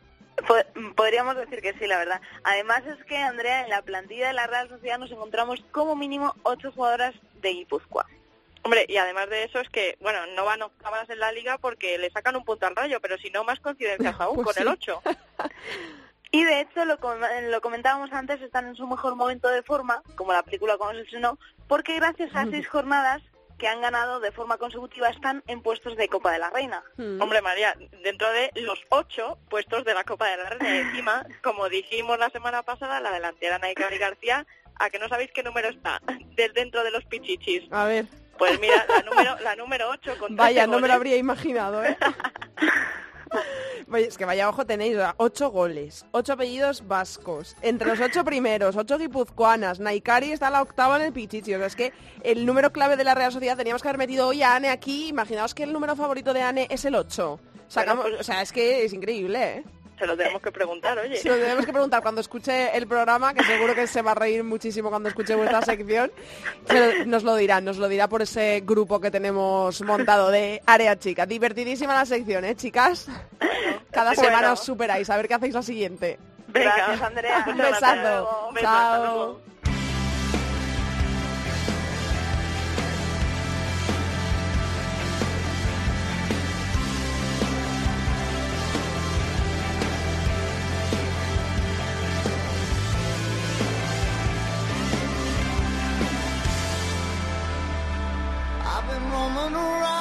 Podríamos 0.95 1.37
decir 1.37 1.63
que 1.63 1.73
sí, 1.79 1.87
la 1.87 1.99
verdad. 1.99 2.21
Además 2.45 2.83
es 2.87 3.03
que, 3.07 3.17
Andrea, 3.17 3.65
en 3.65 3.71
la 3.71 3.83
plantilla 3.83 4.29
de 4.29 4.35
la 4.35 4.47
Real 4.47 4.69
Sociedad 4.69 4.99
nos 4.99 5.11
encontramos 5.11 5.65
como 5.73 5.97
mínimo 5.97 6.35
ocho 6.43 6.71
jugadoras 6.73 7.15
de 7.41 7.51
Guipúzcoa. 7.51 8.07
Hombre, 8.63 8.85
y 8.89 8.97
además 8.97 9.31
de 9.31 9.45
eso 9.45 9.61
es 9.61 9.69
que, 9.71 9.97
bueno, 10.01 10.19
no 10.35 10.45
van 10.45 10.63
octavas 10.63 11.09
en 11.09 11.21
la 11.21 11.33
liga 11.33 11.57
porque 11.59 11.99
le 11.99 12.11
sacan 12.11 12.37
un 12.37 12.45
punto 12.45 12.67
al 12.67 12.77
rayo, 12.77 13.01
pero 13.01 13.17
si 13.17 13.31
no, 13.31 13.45
más 13.45 13.61
coincidencias 13.61 14.17
aún 14.21 14.43
pues 14.43 14.57
con 14.57 14.63
el 14.63 14.69
8. 14.69 15.03
Y 16.31 16.45
de 16.45 16.61
hecho, 16.61 16.85
lo, 16.85 16.99
lo 17.51 17.61
comentábamos 17.61 18.13
antes, 18.13 18.41
están 18.43 18.67
en 18.67 18.77
su 18.77 18.87
mejor 18.87 19.17
momento 19.17 19.49
de 19.49 19.63
forma, 19.63 20.03
como 20.17 20.33
la 20.33 20.43
película 20.43 20.77
como 20.77 20.93
se 20.93 21.03
estrenó, 21.03 21.39
porque 21.69 21.97
gracias 21.97 22.35
a 22.35 22.47
seis 22.47 22.69
jornadas 22.69 23.23
que 23.59 23.69
han 23.69 23.81
ganado 23.81 24.21
de 24.21 24.33
forma 24.33 24.59
consecutiva 24.59 25.09
están 25.09 25.43
en 25.47 25.63
puestos 25.63 25.97
de 25.97 26.09
Copa 26.09 26.31
de 26.33 26.39
la 26.39 26.51
Reina. 26.51 26.83
Mm. 26.97 27.21
Hombre, 27.21 27.41
María, 27.41 27.75
dentro 28.03 28.31
de 28.33 28.51
los 28.57 28.79
ocho 28.91 29.39
puestos 29.49 29.85
de 29.85 29.95
la 29.95 30.05
Copa 30.05 30.29
de 30.29 30.37
la 30.37 30.51
Reina, 30.51 30.79
encima, 30.79 31.27
como 31.43 31.69
dijimos 31.69 32.19
la 32.19 32.31
semana 32.31 32.63
pasada, 32.63 33.01
la 33.01 33.13
delantera 33.13 33.59
Naikari 33.59 33.99
García, 33.99 34.47
¿a 34.79 34.91
que 34.91 34.99
no 34.99 35.09
sabéis 35.09 35.31
qué 35.33 35.43
número 35.43 35.69
está? 35.69 36.03
Del 36.35 36.53
dentro 36.53 36.85
de 36.85 36.91
los 36.91 37.05
pichichis. 37.05 37.65
A 37.71 37.87
ver. 37.87 38.07
Pues 38.37 38.61
mira, 38.61 38.85
la 38.89 39.01
número, 39.01 39.37
la 39.43 39.57
número 39.57 39.89
8 39.89 40.19
con 40.19 40.37
Vaya, 40.37 40.67
no 40.67 40.79
me 40.79 40.89
lo 40.89 40.95
habría 40.95 41.17
imaginado, 41.17 41.83
¿eh? 41.83 41.97
es 43.95 44.19
que 44.19 44.25
vaya 44.25 44.49
ojo 44.49 44.67
tenéis, 44.67 44.97
ocho 45.17 45.51
goles, 45.51 46.07
ocho 46.13 46.33
apellidos 46.33 46.87
vascos, 46.87 47.57
entre 47.63 47.89
los 47.89 48.01
ocho 48.01 48.25
primeros, 48.25 48.77
ocho 48.77 48.99
guipuzcoanas, 48.99 49.81
Naikari 49.81 50.33
está 50.33 50.51
la 50.51 50.63
octava 50.63 50.97
en 50.97 51.03
el 51.03 51.13
Pichichi, 51.13 51.55
o 51.55 51.59
sea, 51.59 51.67
es 51.67 51.77
que 51.77 51.93
el 52.23 52.47
número 52.47 52.73
clave 52.73 52.97
de 52.97 53.05
la 53.05 53.15
Real 53.15 53.33
Sociedad 53.33 53.57
teníamos 53.57 53.83
que 53.83 53.89
haber 53.89 53.99
metido 53.99 54.29
hoy 54.29 54.43
a 54.43 54.57
Ane 54.57 54.71
aquí, 54.71 55.09
imaginaos 55.09 55.55
que 55.55 55.63
el 55.63 55.73
número 55.73 55.97
favorito 55.97 56.33
de 56.33 56.43
Ane 56.43 56.67
es 56.71 56.85
el 56.85 56.95
8. 56.95 57.41
Sacamos, 57.69 58.07
pues 58.07 58.21
o 58.21 58.25
sea, 58.25 58.43
es 58.43 58.53
que 58.53 58.85
es 58.85 58.93
increíble, 58.93 59.43
¿eh? 59.43 59.65
Se 59.99 60.07
lo 60.07 60.17
tenemos 60.17 60.43
que 60.43 60.53
preguntar, 60.53 60.99
oye. 60.99 61.17
Se 61.17 61.29
lo 61.29 61.37
tenemos 61.37 61.65
que 61.65 61.73
preguntar 61.73 62.03
cuando 62.03 62.21
escuche 62.21 62.77
el 62.77 62.87
programa, 62.87 63.33
que 63.33 63.43
seguro 63.45 63.75
que 63.75 63.87
se 63.87 64.03
va 64.03 64.13
a 64.13 64.15
reír 64.15 64.45
muchísimo 64.45 64.91
cuando 64.91 65.09
escuche 65.09 65.35
vuestra 65.35 65.63
sección. 65.63 66.11
nos 67.07 67.23
lo 67.23 67.35
dirá, 67.37 67.61
nos 67.61 67.79
lo 67.79 67.89
dirá 67.89 68.09
por 68.09 68.23
ese 68.23 68.63
grupo 68.65 69.01
que 69.01 69.11
tenemos 69.11 69.81
montado 69.83 70.31
de 70.31 70.61
Área 70.67 70.99
Chica. 70.99 71.25
Divertidísima 71.25 71.95
la 71.95 72.05
sección, 72.05 72.45
¿eh, 72.45 72.55
chicas? 72.55 73.09
Cada 73.91 74.15
semana 74.15 74.53
os 74.53 74.61
superáis. 74.61 75.09
A 75.09 75.17
ver 75.17 75.29
qué 75.29 75.35
hacéis 75.35 75.55
la 75.55 75.63
siguiente. 75.63 76.19
Gracias, 76.49 77.03
Andrea. 77.03 77.45
Un 77.49 77.57
besazo. 77.57 78.51
Chao. 78.61 79.41
I've 98.89 98.93
been 98.93 99.11
roaming 99.11 99.55
around. 99.57 99.96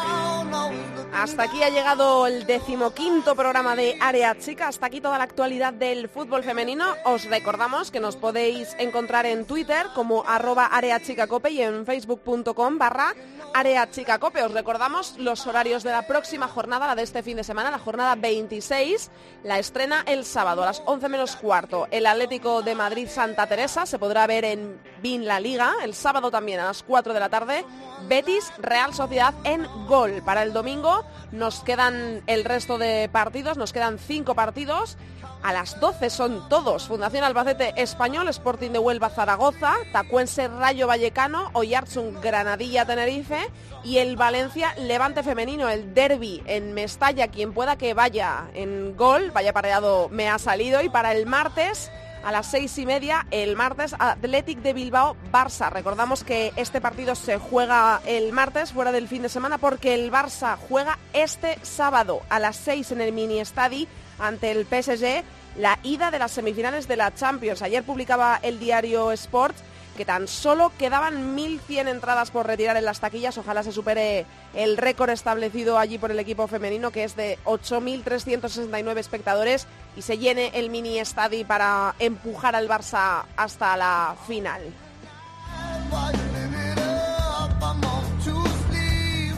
Hasta 1.14 1.44
aquí 1.44 1.64
ha 1.64 1.70
llegado 1.70 2.28
el 2.28 2.46
decimoquinto 2.46 3.36
programa 3.36 3.76
de 3.76 3.98
Área 4.02 4.38
Chica. 4.38 4.68
Hasta 4.68 4.88
aquí 4.88 5.00
toda 5.00 5.18
la 5.18 5.24
actualidad 5.24 5.74
del 5.74 6.10
fútbol 6.10 6.44
femenino. 6.44 6.86
Os 7.06 7.26
recordamos 7.26 7.90
que 7.90 8.02
nos 8.02 8.18
podéis 8.18 8.76
encontrar 8.80 9.26
en 9.26 9.46
Twitter 9.46 9.88
como 9.96 10.24
arroba 10.28 10.66
areachicacope 10.66 11.52
y 11.52 11.62
en 11.62 11.86
facebook.com 11.86 12.78
barra 12.78 13.16
areachicacope. 13.54 14.44
Os 14.44 14.52
recordamos 14.52 15.18
los 15.18 15.48
horarios 15.48 15.84
de 15.84 15.92
la 15.92 16.06
próxima 16.06 16.50
jornada, 16.50 16.88
la 16.88 16.96
de 16.96 17.04
este 17.04 17.24
fin 17.24 17.38
de 17.38 17.44
semana, 17.46 17.72
la 17.72 17.80
jornada 17.80 18.16
26. 18.16 19.10
La 19.44 19.58
estrena 19.58 20.04
el 20.08 20.26
sábado 20.26 20.64
a 20.64 20.66
las 20.66 20.84
11 20.86 21.08
menos 21.08 21.38
cuarto. 21.38 21.88
El 21.92 22.06
Atlético 22.06 22.62
de 22.62 22.76
Madrid 22.76 23.08
Santa 23.08 23.48
Teresa 23.48 23.86
se 23.86 24.00
podrá 24.00 24.28
ver 24.28 24.44
en 24.44 24.82
BIN 25.02 25.26
La 25.26 25.40
Liga. 25.40 25.76
El 25.82 25.94
sábado 25.94 26.30
también 26.30 26.60
a 26.60 26.66
las 26.66 26.84
4 26.84 27.14
de 27.14 27.20
la 27.20 27.30
tarde. 27.30 27.66
Betis 28.10 28.52
Real 28.58 28.94
Sociedad 28.94 29.34
en 29.46 29.66
Gol. 29.88 30.22
Para 30.26 30.44
el 30.44 30.52
domingo 30.56 31.06
nos 31.32 31.60
quedan 31.60 32.24
el 32.26 32.44
resto 32.44 32.80
de 32.80 33.08
partidos, 33.12 33.58
nos 33.58 33.74
quedan 33.74 34.00
cinco 34.00 34.34
partidos. 34.34 34.98
A 35.44 35.54
las 35.54 35.80
12 35.80 36.10
son 36.10 36.50
todos. 36.50 36.88
Fundación 36.88 37.24
Albacete 37.24 37.74
Español, 37.78 38.28
Sporting 38.30 38.72
de 38.72 38.80
Huelva 38.80 39.10
Zaragoza, 39.12 39.76
Tacuense 39.92 40.48
Rayo 40.48 40.88
Vallecano, 40.88 41.52
Oyarzun 41.54 42.20
Granadilla 42.20 42.86
Tenerife 42.86 43.52
y 43.84 44.00
el 44.00 44.18
Valencia 44.18 44.74
Levante 44.80 45.22
Femenino, 45.22 45.70
el 45.70 45.94
derby 45.94 46.42
en 46.48 46.74
Mestalla. 46.74 47.28
Quien 47.28 47.54
pueda 47.54 47.76
que 47.76 47.94
vaya 47.94 48.50
en 48.56 48.98
gol, 48.98 49.30
vaya 49.30 49.54
pareado 49.54 50.10
me 50.10 50.30
ha 50.30 50.40
salido. 50.40 50.82
Y 50.82 50.90
para 50.90 51.12
el 51.12 51.28
martes 51.28 51.92
a 52.26 52.32
las 52.32 52.48
seis 52.48 52.78
y 52.80 52.88
media 52.88 53.28
el 53.30 53.56
martes 53.56 53.96
Athletic 54.00 54.60
de 54.60 54.74
Bilbao 54.74 55.16
Barça. 55.32 55.70
Recordamos 55.70 56.24
que 56.24 56.52
este 56.56 56.82
partido 56.82 57.14
se 57.14 57.38
juega 57.38 58.02
el 58.08 58.34
martes 58.34 58.74
fuera 58.74 58.92
del 58.92 59.08
fin 59.08 59.22
de 59.22 59.30
semana 59.30 59.60
porque 59.60 59.94
el 59.94 60.12
Barça 60.12 60.58
juega 60.68 60.98
este 61.14 61.60
sábado 61.62 62.22
a 62.30 62.40
las 62.40 62.56
seis 62.56 62.92
en 62.92 63.00
el 63.00 63.14
mini 63.14 63.40
estadi 63.40 63.88
ante 64.18 64.50
el 64.50 64.66
PSG 64.66 65.24
la 65.58 65.78
ida 65.84 66.10
de 66.10 66.18
las 66.20 66.32
semifinales 66.32 66.88
de 66.88 66.98
la 66.98 67.14
Champions. 67.14 67.62
Ayer 67.62 67.84
publicaba 67.84 68.40
el 68.42 68.60
diario 68.60 69.12
Sport 69.12 69.56
que 69.96 70.06
tan 70.06 70.28
solo 70.28 70.72
quedaban 70.78 71.36
1.100 71.36 71.90
entradas 71.90 72.32
por 72.32 72.46
retirar 72.46 72.78
en 72.78 72.86
las 72.86 73.00
taquillas. 73.00 73.38
Ojalá 73.38 73.64
se 73.64 73.72
supere 73.72 74.26
el 74.54 74.78
récord 74.78 75.10
establecido 75.10 75.78
allí 75.78 75.98
por 75.98 76.12
el 76.12 76.20
equipo 76.20 76.48
femenino, 76.48 76.92
que 76.92 77.04
es 77.04 77.16
de 77.16 77.40
8.369 77.46 78.98
espectadores, 78.98 79.68
y 79.96 80.02
se 80.02 80.18
llene 80.18 80.52
el 80.54 80.70
mini 80.70 81.00
estadio 81.00 81.46
para 81.48 81.96
empujar 82.00 82.56
al 82.56 82.68
Barça 82.68 83.24
hasta 83.38 83.78
la 83.78 84.16
final. 84.28 84.62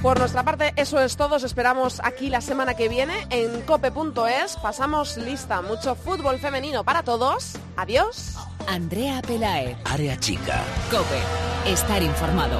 Por 0.02 0.20
nuestra 0.20 0.44
parte, 0.44 0.74
eso 0.76 1.00
es 1.00 1.18
todo. 1.18 1.36
Os 1.36 1.44
esperamos 1.44 2.00
aquí 2.04 2.30
la 2.30 2.42
semana 2.42 2.76
que 2.76 2.88
viene 2.88 3.28
en 3.30 3.62
cope.es. 3.62 4.56
Pasamos 4.62 5.18
lista. 5.18 5.62
Mucho 5.62 5.96
fútbol 5.96 6.40
femenino 6.40 6.84
para 6.84 7.04
todos. 7.04 7.54
Adiós. 7.76 8.36
Andrea 8.68 9.22
Pelae. 9.22 9.78
Área 9.86 10.18
chica. 10.20 10.62
Cope. 10.92 11.72
Estar 11.72 12.02
informado. 12.04 12.60